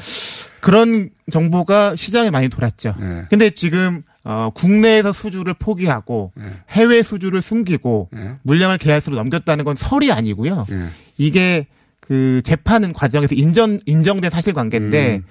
그런 0.61 1.09
정보가 1.30 1.97
시장에 1.97 2.28
많이 2.30 2.51
돌았죠. 2.51 2.95
네. 3.01 3.24
근데 3.30 3.49
지금 3.51 4.03
어, 4.22 4.51
국내에서 4.55 5.12
수주를 5.14 5.55
포기하고 5.55 6.32
네. 6.34 6.53
해외 6.70 7.03
수주를 7.03 7.41
숨기고 7.41 8.11
물량을 8.43 8.76
계약서로 8.76 9.16
넘겼다는 9.16 9.64
건 9.64 9.76
설이 9.76 10.12
아니고요. 10.12 10.66
예. 11.21 11.25
이게 11.25 11.66
그 12.01 12.41
재판 12.43 12.93
과정에서 12.93 13.35
인정 13.35 13.79
인정된 13.87 14.31
사실관계인데 14.31 15.16
음. 15.16 15.25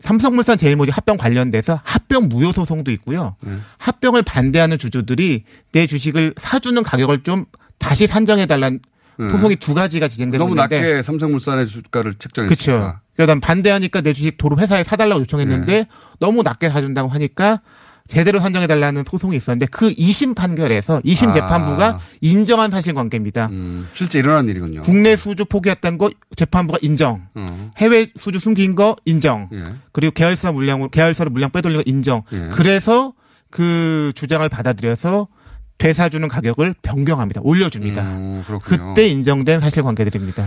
삼성물산 0.00 0.58
제일모직 0.58 0.96
합병 0.96 1.16
관련돼서 1.16 1.80
합병 1.82 2.28
무효 2.28 2.52
소송도 2.52 2.90
있고요. 2.92 3.34
네. 3.42 3.56
합병을 3.78 4.22
반대하는 4.22 4.78
주주들이 4.78 5.44
내 5.72 5.86
주식을 5.86 6.34
사주는 6.36 6.80
가격을 6.82 7.22
좀 7.24 7.46
다시 7.78 8.06
산정해 8.06 8.46
달라는 8.46 8.80
네. 9.18 9.28
소송이 9.28 9.56
두 9.56 9.74
가지가 9.74 10.06
진행되고 10.06 10.44
너무 10.44 10.54
있는데 10.54 10.80
낮게 10.80 11.02
삼성물산의 11.02 11.66
주가를 11.66 12.14
책정했으니까. 12.18 12.48
그렇죠. 12.48 13.00
그러니까 13.14 13.34
난 13.34 13.40
반대하니까 13.40 14.00
내 14.02 14.12
주식 14.12 14.38
도로 14.38 14.56
회사에 14.58 14.84
사달라고 14.84 15.22
요청했는데 15.22 15.72
네. 15.72 15.86
너무 16.20 16.42
낮게 16.42 16.68
사준다고 16.68 17.08
하니까 17.08 17.60
제대로 18.08 18.40
산정해 18.40 18.66
달라는 18.66 19.04
소송이 19.08 19.36
있었는데 19.36 19.66
그 19.66 19.90
2심 19.90 20.34
판결에서 20.34 21.00
2심 21.00 21.28
아. 21.28 21.32
재판부가 21.32 22.00
인정한 22.22 22.70
사실관계입니다. 22.70 23.50
실제 23.92 24.18
일어난 24.18 24.48
일이군요. 24.48 24.80
국내 24.80 25.14
수주 25.14 25.44
포기했다는 25.44 25.98
거 25.98 26.10
재판부가 26.34 26.78
인정. 26.82 27.26
어. 27.34 27.70
해외 27.76 28.10
수주 28.16 28.40
숨긴 28.40 28.74
거 28.74 28.96
인정. 29.04 29.48
예. 29.52 29.74
그리고 29.92 30.12
계열사 30.12 30.52
물량으로 30.52 30.88
계열사로 30.88 31.30
물량 31.30 31.50
빼돌린 31.50 31.76
거 31.76 31.82
인정. 31.86 32.22
예. 32.32 32.48
그래서 32.50 33.12
그 33.50 34.10
주장을 34.14 34.46
받아들여서 34.48 35.28
되사주는 35.76 36.26
가격을 36.28 36.74
변경합니다. 36.82 37.42
올려줍니다. 37.44 38.02
음. 38.02 38.44
그때 38.64 39.06
인정된 39.06 39.60
사실관계들입니다. 39.60 40.44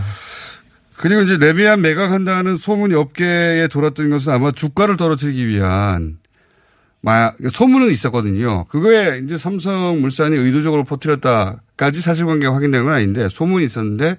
그리고 0.96 1.22
이제 1.22 1.36
레미안 1.36 1.80
매각한다는 1.80 2.56
소문이 2.56 2.94
업계에 2.94 3.68
돌았던 3.68 4.10
것은 4.10 4.32
아마 4.32 4.50
주가를 4.52 4.96
떨어뜨리기 4.96 5.46
위한 5.48 6.18
마 7.02 7.32
소문은 7.52 7.90
있었거든요. 7.90 8.64
그거에 8.66 9.20
이제 9.24 9.36
삼성물산이 9.36 10.36
의도적으로 10.36 10.84
퍼뜨렸다까지 10.84 12.00
사실관계가 12.00 12.54
확인된 12.54 12.84
건 12.84 12.94
아닌데 12.94 13.28
소문이 13.28 13.64
있었는데 13.64 14.18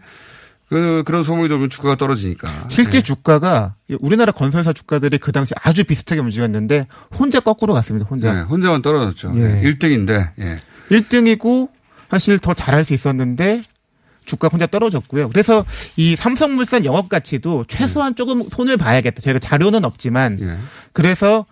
그 0.67 1.03
그런 1.05 1.23
소문이 1.23 1.47
돌면 1.49 1.69
주가가 1.69 1.95
떨어지니까. 1.95 2.67
실제 2.69 2.97
예. 2.97 3.01
주가가 3.01 3.75
우리나라 4.01 4.31
건설사 4.31 4.73
주가들이 4.73 5.17
그 5.19 5.31
당시 5.31 5.53
아주 5.61 5.83
비슷하게 5.83 6.19
움직였는데 6.19 6.87
혼자 7.17 7.39
거꾸로 7.39 7.73
갔습니다. 7.73 8.05
혼자. 8.09 8.33
네, 8.33 8.41
혼자만 8.41 8.81
떨어졌죠. 8.81 9.33
예. 9.35 9.61
1등인데. 9.63 10.31
예. 10.39 10.57
1등이고 10.89 11.69
사실 12.09 12.37
더 12.39 12.53
잘할 12.53 12.83
수 12.83 12.93
있었는데 12.93 13.63
주가 14.25 14.47
혼자 14.47 14.65
떨어졌고요. 14.65 15.29
그래서 15.29 15.63
이 15.95 16.15
삼성물산 16.15 16.85
영업 16.85 17.07
가치도 17.07 17.65
최소한 17.67 18.15
조금 18.15 18.47
손을 18.49 18.75
봐야겠다. 18.77 19.21
저희가 19.21 19.39
자료는 19.39 19.85
없지만 19.85 20.39
예. 20.41 20.57
그래서 20.91 21.45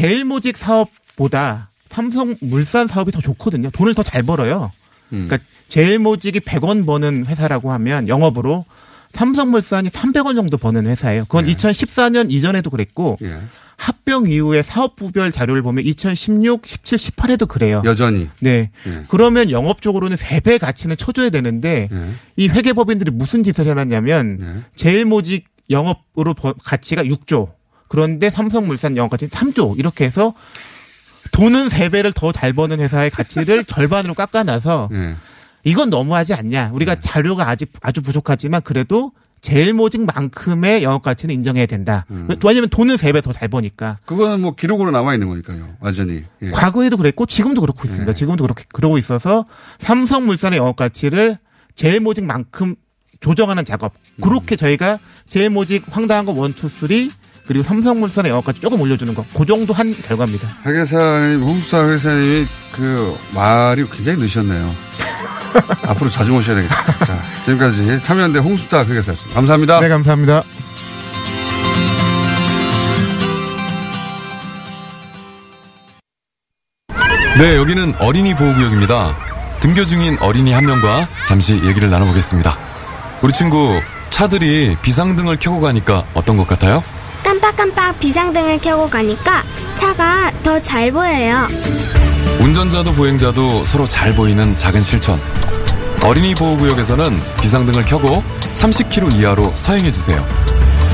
제일모직 0.00 0.58
사업보다 0.58 1.70
삼성 1.88 2.36
물산 2.42 2.86
사업이 2.86 3.10
더 3.12 3.22
좋거든요. 3.22 3.70
돈을 3.70 3.94
더 3.94 4.02
잘 4.02 4.22
벌어요. 4.22 4.70
음. 5.14 5.24
그러니까 5.26 5.38
제일모직이 5.70 6.40
100원 6.40 6.84
버는 6.84 7.24
회사라고 7.26 7.72
하면 7.72 8.06
영업으로 8.06 8.66
삼성물산이 9.12 9.88
300원 9.88 10.36
정도 10.36 10.58
버는 10.58 10.86
회사예요. 10.86 11.24
그건 11.24 11.46
2014년 11.46 12.30
이전에도 12.30 12.68
그랬고 12.68 13.16
예. 13.22 13.38
합병 13.78 14.26
이후에 14.26 14.62
사업부별 14.62 15.32
자료를 15.32 15.62
보면 15.62 15.84
2016, 15.86 16.66
17, 16.66 16.98
18에도 16.98 17.48
그래요. 17.48 17.80
여전히. 17.86 18.28
네. 18.40 18.70
예. 18.86 19.04
그러면 19.08 19.50
영업적으로는 19.50 20.18
3배 20.18 20.58
가치는 20.58 20.98
쳐줘야 20.98 21.30
되는데 21.30 21.88
예. 21.90 22.08
이 22.36 22.48
회계법인들이 22.48 23.10
무슨 23.12 23.42
짓을 23.42 23.66
해놨냐면 23.66 24.38
예. 24.42 24.64
제일모직 24.76 25.46
영업으로 25.70 26.34
버- 26.34 26.52
가치가 26.52 27.02
6조. 27.02 27.55
그런데 27.88 28.30
삼성물산 28.30 28.96
영업 28.96 29.10
가치는 29.10 29.30
3조. 29.30 29.78
이렇게 29.78 30.04
해서 30.04 30.34
돈은 31.32 31.68
3배를 31.68 32.14
더 32.14 32.32
잘 32.32 32.52
버는 32.52 32.80
회사의 32.80 33.10
가치를 33.10 33.64
절반으로 33.66 34.14
깎아놔서 34.14 34.88
예. 34.92 35.14
이건 35.64 35.90
너무하지 35.90 36.34
않냐. 36.34 36.70
우리가 36.72 37.00
자료가 37.00 37.48
아직 37.48 37.72
아주 37.82 38.00
부족하지만 38.02 38.60
그래도 38.62 39.12
제일 39.40 39.74
모직만큼의 39.74 40.82
영업 40.82 41.02
가치는 41.02 41.34
인정해야 41.34 41.66
된다. 41.66 42.04
음. 42.10 42.28
왜냐하면 42.44 42.68
돈은 42.70 42.96
3배 42.96 43.22
더 43.22 43.32
잘 43.32 43.48
버니까. 43.48 43.96
그거는 44.06 44.40
뭐 44.40 44.54
기록으로 44.54 44.90
남아 44.92 45.14
있는 45.14 45.28
거니까요. 45.28 45.76
완전히. 45.80 46.24
예. 46.42 46.50
과거에도 46.50 46.96
그랬고 46.96 47.26
지금도 47.26 47.60
그렇고 47.60 47.82
있습니다. 47.84 48.12
지금도 48.12 48.44
그렇게 48.44 48.64
그러고 48.72 48.96
있어서 48.98 49.44
삼성물산의 49.78 50.58
영업 50.58 50.76
가치를 50.76 51.38
제일 51.74 52.00
모직만큼 52.00 52.76
조정하는 53.20 53.64
작업. 53.64 53.92
그렇게 54.22 54.56
저희가 54.56 54.98
제일 55.28 55.50
모직 55.50 55.84
황당한 55.90 56.24
거 56.24 56.32
one 56.32 56.50
two 56.50 56.68
three 56.68 57.10
그리고 57.46 57.62
삼성물산의 57.62 58.30
영업 58.30 58.44
가치 58.44 58.60
조금 58.60 58.80
올려주는 58.80 59.14
거. 59.14 59.24
그 59.36 59.46
정도 59.46 59.72
한 59.72 59.94
결과입니다. 59.94 60.48
회계사님, 60.66 61.42
홍순탁 61.42 61.88
회계사님이 61.88 62.46
그 62.72 63.16
말이 63.32 63.84
굉장히 63.90 64.18
느셨네요. 64.18 64.74
앞으로 65.86 66.10
자주 66.10 66.32
모셔야 66.32 66.56
되겠습니다. 66.56 67.04
자, 67.04 67.18
지금까지 67.44 68.02
참여연대 68.02 68.40
홍순탁 68.40 68.84
회계사였습니다. 68.84 69.34
감사합니다. 69.34 69.80
네, 69.80 69.88
감사합니다. 69.88 70.42
네, 77.38 77.54
여기는 77.56 77.94
어린이 77.98 78.34
보호구역입니다. 78.34 79.14
등교 79.60 79.84
중인 79.84 80.18
어린이 80.20 80.52
한 80.52 80.64
명과 80.64 81.08
잠시 81.26 81.54
얘기를 81.64 81.90
나눠보겠습니다. 81.90 82.56
우리 83.22 83.32
친구, 83.32 83.78
차들이 84.10 84.76
비상등을 84.82 85.36
켜고 85.38 85.60
가니까 85.60 86.04
어떤 86.14 86.36
것 86.38 86.46
같아요? 86.48 86.82
깜빡깜빡 87.46 88.00
비상등을 88.00 88.58
켜고 88.58 88.90
가니까 88.90 89.44
차가 89.76 90.32
더 90.42 90.58
잘 90.62 90.90
보여요. 90.90 91.46
운전자도 92.40 92.92
보행자도 92.94 93.64
서로 93.66 93.86
잘 93.86 94.12
보이는 94.14 94.56
작은 94.56 94.82
실천. 94.82 95.20
어린이 96.02 96.34
보호구역에서는 96.34 97.20
비상등을 97.40 97.84
켜고 97.84 98.24
30km 98.56 99.14
이하로 99.20 99.52
서행해주세요. 99.54 100.26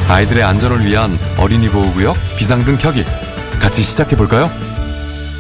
아이들의 0.09 0.43
안전을 0.43 0.85
위한 0.85 1.19
어린이 1.39 1.69
보호구역 1.71 2.17
비상등 2.37 2.77
켜기. 2.79 3.05
같이 3.61 3.81
시작해 3.83 4.15
볼까요? 4.17 4.51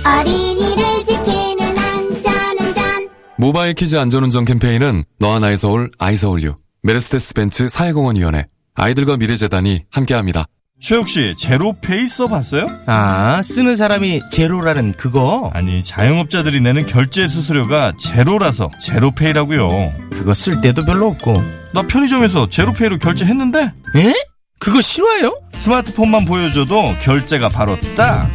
어린이를 0.07 1.05
지키는 1.05 1.79
안전운전 1.79 3.09
모바일 3.37 3.75
퀴즈 3.75 3.97
안전운전 3.97 4.45
캠페인은 4.47 5.05
너와 5.19 5.41
나의 5.41 5.59
서울 5.59 5.91
I 5.99 6.17
SEOUL 6.17 6.55
U 6.83 6.87
메르세데스 6.87 7.35
벤츠 7.35 7.69
사회공헌위원회 7.69 8.47
아이들과 8.75 9.17
미래재단이 9.19 9.85
함께합니다. 9.91 10.47
최욱 10.83 11.09
씨, 11.09 11.33
제로페이 11.39 12.09
써봤어요? 12.09 12.67
아, 12.87 13.41
쓰는 13.45 13.77
사람이 13.77 14.21
제로라는 14.33 14.95
그거? 14.97 15.49
아니, 15.55 15.85
자영업자들이 15.85 16.61
내는 16.61 16.87
결제 16.87 17.29
수수료가 17.29 17.93
제로라서 18.01 18.69
제로페이라고요. 18.81 19.69
그거 20.13 20.35
쓸 20.35 20.61
데도 20.61 20.85
별로 20.85 21.07
없고. 21.07 21.35
나 21.73 21.83
편의점에서 21.83 22.49
제로페이로 22.49 22.99
결제했는데? 22.99 23.73
에? 23.95 24.13
그거 24.59 24.81
싫어요? 24.81 25.41
스마트폰만 25.53 26.25
보여줘도 26.25 26.97
결제가 27.01 27.49
바로 27.49 27.79
딱! 27.97 28.29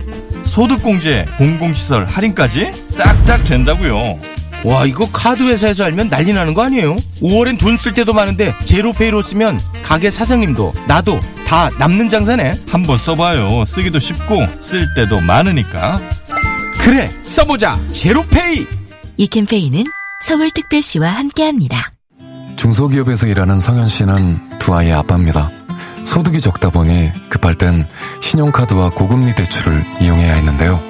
소득공제, 0.45 1.25
공공시설 1.37 2.05
할인까지 2.05 2.71
딱딱 2.97 3.43
된다고요. 3.43 4.19
와, 4.67 4.85
이거 4.85 5.07
카드 5.11 5.43
회사에서 5.43 5.85
알면 5.85 6.09
난리 6.09 6.33
나는 6.33 6.53
거 6.53 6.61
아니에요? 6.63 6.97
5월엔 7.21 7.57
돈 7.57 7.77
쓸 7.77 7.93
때도 7.93 8.11
많은데 8.13 8.53
제로페이로 8.65 9.21
쓰면 9.23 9.61
가게 9.83 10.09
사장님도 10.09 10.73
나도 10.87 11.19
다 11.47 11.69
남는 11.79 12.09
장사네. 12.09 12.63
한번 12.67 12.97
써봐요. 12.97 13.63
쓰기도 13.65 13.99
쉽고 13.99 14.45
쓸 14.59 14.85
때도 14.95 15.21
많으니까. 15.21 16.01
그래, 16.79 17.09
써보자. 17.21 17.79
제로페이. 17.93 18.67
이 19.15 19.27
캠페인은 19.27 19.85
서울특별시와 20.25 21.11
함께합니다. 21.11 21.91
중소기업에서 22.57 23.27
일하는 23.27 23.59
성현 23.61 23.87
씨는 23.87 24.59
두 24.59 24.75
아이의 24.75 24.93
아빠입니다. 24.93 25.49
소득이 26.03 26.41
적다 26.41 26.69
보니 26.71 27.11
급할 27.29 27.55
땐 27.55 27.87
신용카드와 28.21 28.89
고금리 28.89 29.33
대출을 29.35 29.85
이용해야 30.01 30.33
했는데요. 30.35 30.81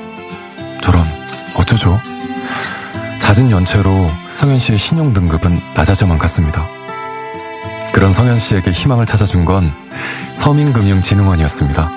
저런 0.82 1.06
어쩌죠? 1.56 2.00
잦은 3.28 3.52
연체로 3.52 4.10
성현 4.36 4.58
씨의 4.58 4.80
신용 4.80 5.12
등급은 5.14 5.60
낮아져만 5.76 6.18
갔습니다. 6.18 6.66
그런 7.92 8.10
성현 8.10 8.38
씨에게 8.38 8.72
희망을 8.72 9.06
찾아준 9.06 9.44
건 9.44 9.70
서민금융진흥원이었습니다. 10.36 11.90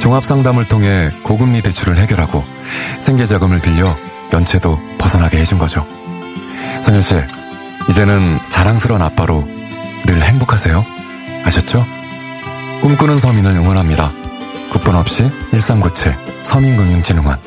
종합상담을 0.00 0.66
통해 0.66 1.12
고금리 1.22 1.62
대출을 1.62 1.98
해결하고 1.98 2.42
생계자금을 2.98 3.60
빌려 3.60 3.96
연체도 4.32 4.76
벗어나게 4.98 5.38
해준 5.38 5.56
거죠. 5.56 5.86
성현 6.82 7.00
씨, 7.00 7.14
이제는 7.88 8.40
자랑스러운 8.48 9.02
아빠로 9.02 9.46
늘 10.04 10.20
행복하세요. 10.20 10.84
아셨죠? 11.44 11.86
꿈꾸는 12.82 13.20
서민을 13.20 13.52
응원합니다. 13.52 14.10
국번 14.72 14.96
없이 14.96 15.30
1397 15.52 16.16
서민금융진흥원 16.42 17.45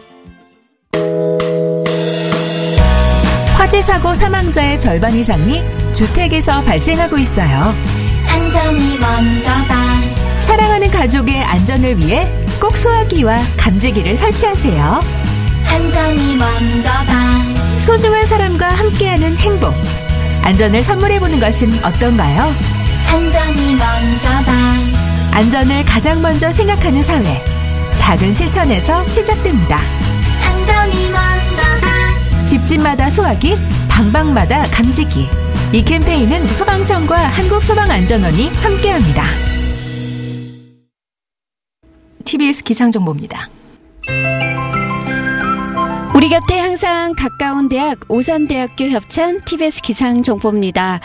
화재 3.69 3.81
사고 3.81 4.15
사망자의 4.15 4.79
절반 4.79 5.13
이상이 5.13 5.63
주택에서 5.93 6.59
발생하고 6.63 7.19
있어요. 7.19 7.75
안전이 8.27 8.97
먼저다 8.97 9.75
사랑하는 10.39 10.89
가족의 10.89 11.43
안전을 11.43 11.99
위해 11.99 12.27
꼭 12.59 12.75
소화기와 12.75 13.39
감지기를 13.57 14.17
설치하세요. 14.17 15.01
안전이 15.67 16.35
먼저다 16.35 17.79
소중한 17.81 18.25
사람과 18.25 18.69
함께하는 18.69 19.37
행복. 19.37 19.75
안전을 20.41 20.81
선물해보는 20.81 21.39
것은 21.39 21.71
어떤가요? 21.85 22.51
안전이 23.05 23.75
먼저다 23.75 24.51
안전을 25.31 25.85
가장 25.85 26.23
먼저 26.23 26.51
생각하는 26.51 27.03
사회. 27.03 27.39
작은 27.97 28.33
실천에서 28.33 29.07
시작됩니다. 29.07 29.79
집집마다 32.69 33.09
소화기, 33.09 33.55
방방마다 33.89 34.61
감지기. 34.69 35.27
이 35.73 35.83
캠페인은 35.83 36.45
소방청과 36.49 37.17
한국소방안전원이 37.17 38.49
함께합니다. 38.49 39.23
TBS 42.25 42.63
기상정보입니다. 42.63 43.49
우리 46.13 46.29
곁에 46.29 46.59
항상 46.59 47.13
가까운 47.17 47.69
대학 47.69 47.99
오산대학교 48.07 48.85
협찬 48.89 49.41
TBS 49.45 49.81
기상정보입니다. 49.81 50.99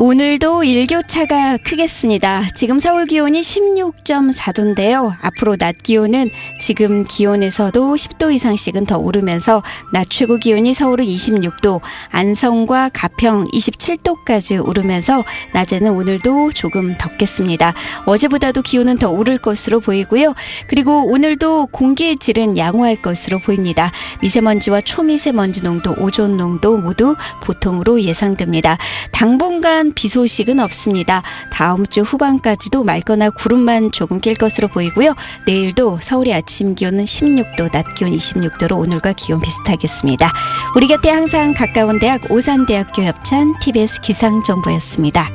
오늘도 0.00 0.62
일교차가 0.62 1.56
크겠습니다. 1.56 2.44
지금 2.54 2.78
서울 2.78 3.06
기온이 3.06 3.40
16.4도인데요. 3.40 5.16
앞으로 5.20 5.56
낮 5.56 5.76
기온은 5.82 6.30
지금 6.60 7.04
기온에서도 7.04 7.96
10도 7.96 8.32
이상씩은 8.32 8.86
더 8.86 8.96
오르면서 8.96 9.64
낮 9.92 10.08
최고 10.08 10.36
기온이 10.36 10.72
서울은 10.72 11.04
26도, 11.04 11.80
안성과 12.12 12.90
가평 12.94 13.48
27도까지 13.48 14.64
오르면서 14.64 15.24
낮에는 15.52 15.90
오늘도 15.90 16.52
조금 16.52 16.96
덥겠습니다. 16.96 17.74
어제보다도 18.06 18.62
기온은 18.62 18.98
더 18.98 19.10
오를 19.10 19.36
것으로 19.36 19.80
보이고요. 19.80 20.32
그리고 20.68 21.10
오늘도 21.10 21.70
공기의 21.72 22.18
질은 22.18 22.56
양호할 22.56 23.02
것으로 23.02 23.40
보입니다. 23.40 23.90
미세먼지와 24.22 24.80
초미세먼지 24.82 25.64
농도, 25.64 25.96
오존 25.98 26.36
농도 26.36 26.76
모두 26.78 27.16
보통으로 27.42 28.00
예상됩니다. 28.00 28.78
당분간 29.10 29.87
비 29.94 30.08
소식은 30.08 30.60
없습니다. 30.60 31.22
다음 31.52 31.86
주 31.86 32.02
후반까지도 32.02 32.84
맑거나 32.84 33.30
구름만 33.30 33.92
조금 33.92 34.20
낄 34.20 34.34
것으로 34.34 34.68
보이고요. 34.68 35.14
내일도 35.46 35.98
서울의 36.00 36.34
아침 36.34 36.74
기온은 36.74 37.04
16도, 37.04 37.72
낮 37.72 37.94
기온 37.94 38.12
26도로 38.12 38.78
오늘과 38.78 39.12
기온 39.12 39.40
비슷하겠습니다. 39.40 40.32
우리 40.76 40.88
곁에 40.88 41.10
항상 41.10 41.54
가까운 41.54 41.98
대학 41.98 42.30
오산대학교 42.30 43.02
협찬 43.02 43.54
TBS 43.60 44.00
기상정보였습니다. 44.00 45.30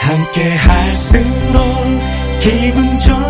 함께 0.00 0.54
할수록 0.56 1.62
기분 2.40 2.98
좋은 2.98 3.27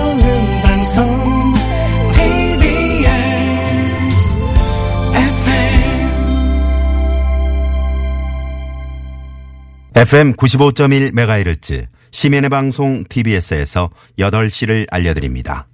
FM 9.99 10.34
95.1MHz 10.34 11.86
시민의 12.12 12.51
방송 12.51 13.03
TBS에서 13.09 13.90
8시를 14.16 14.86
알려드립니다. 14.92 15.66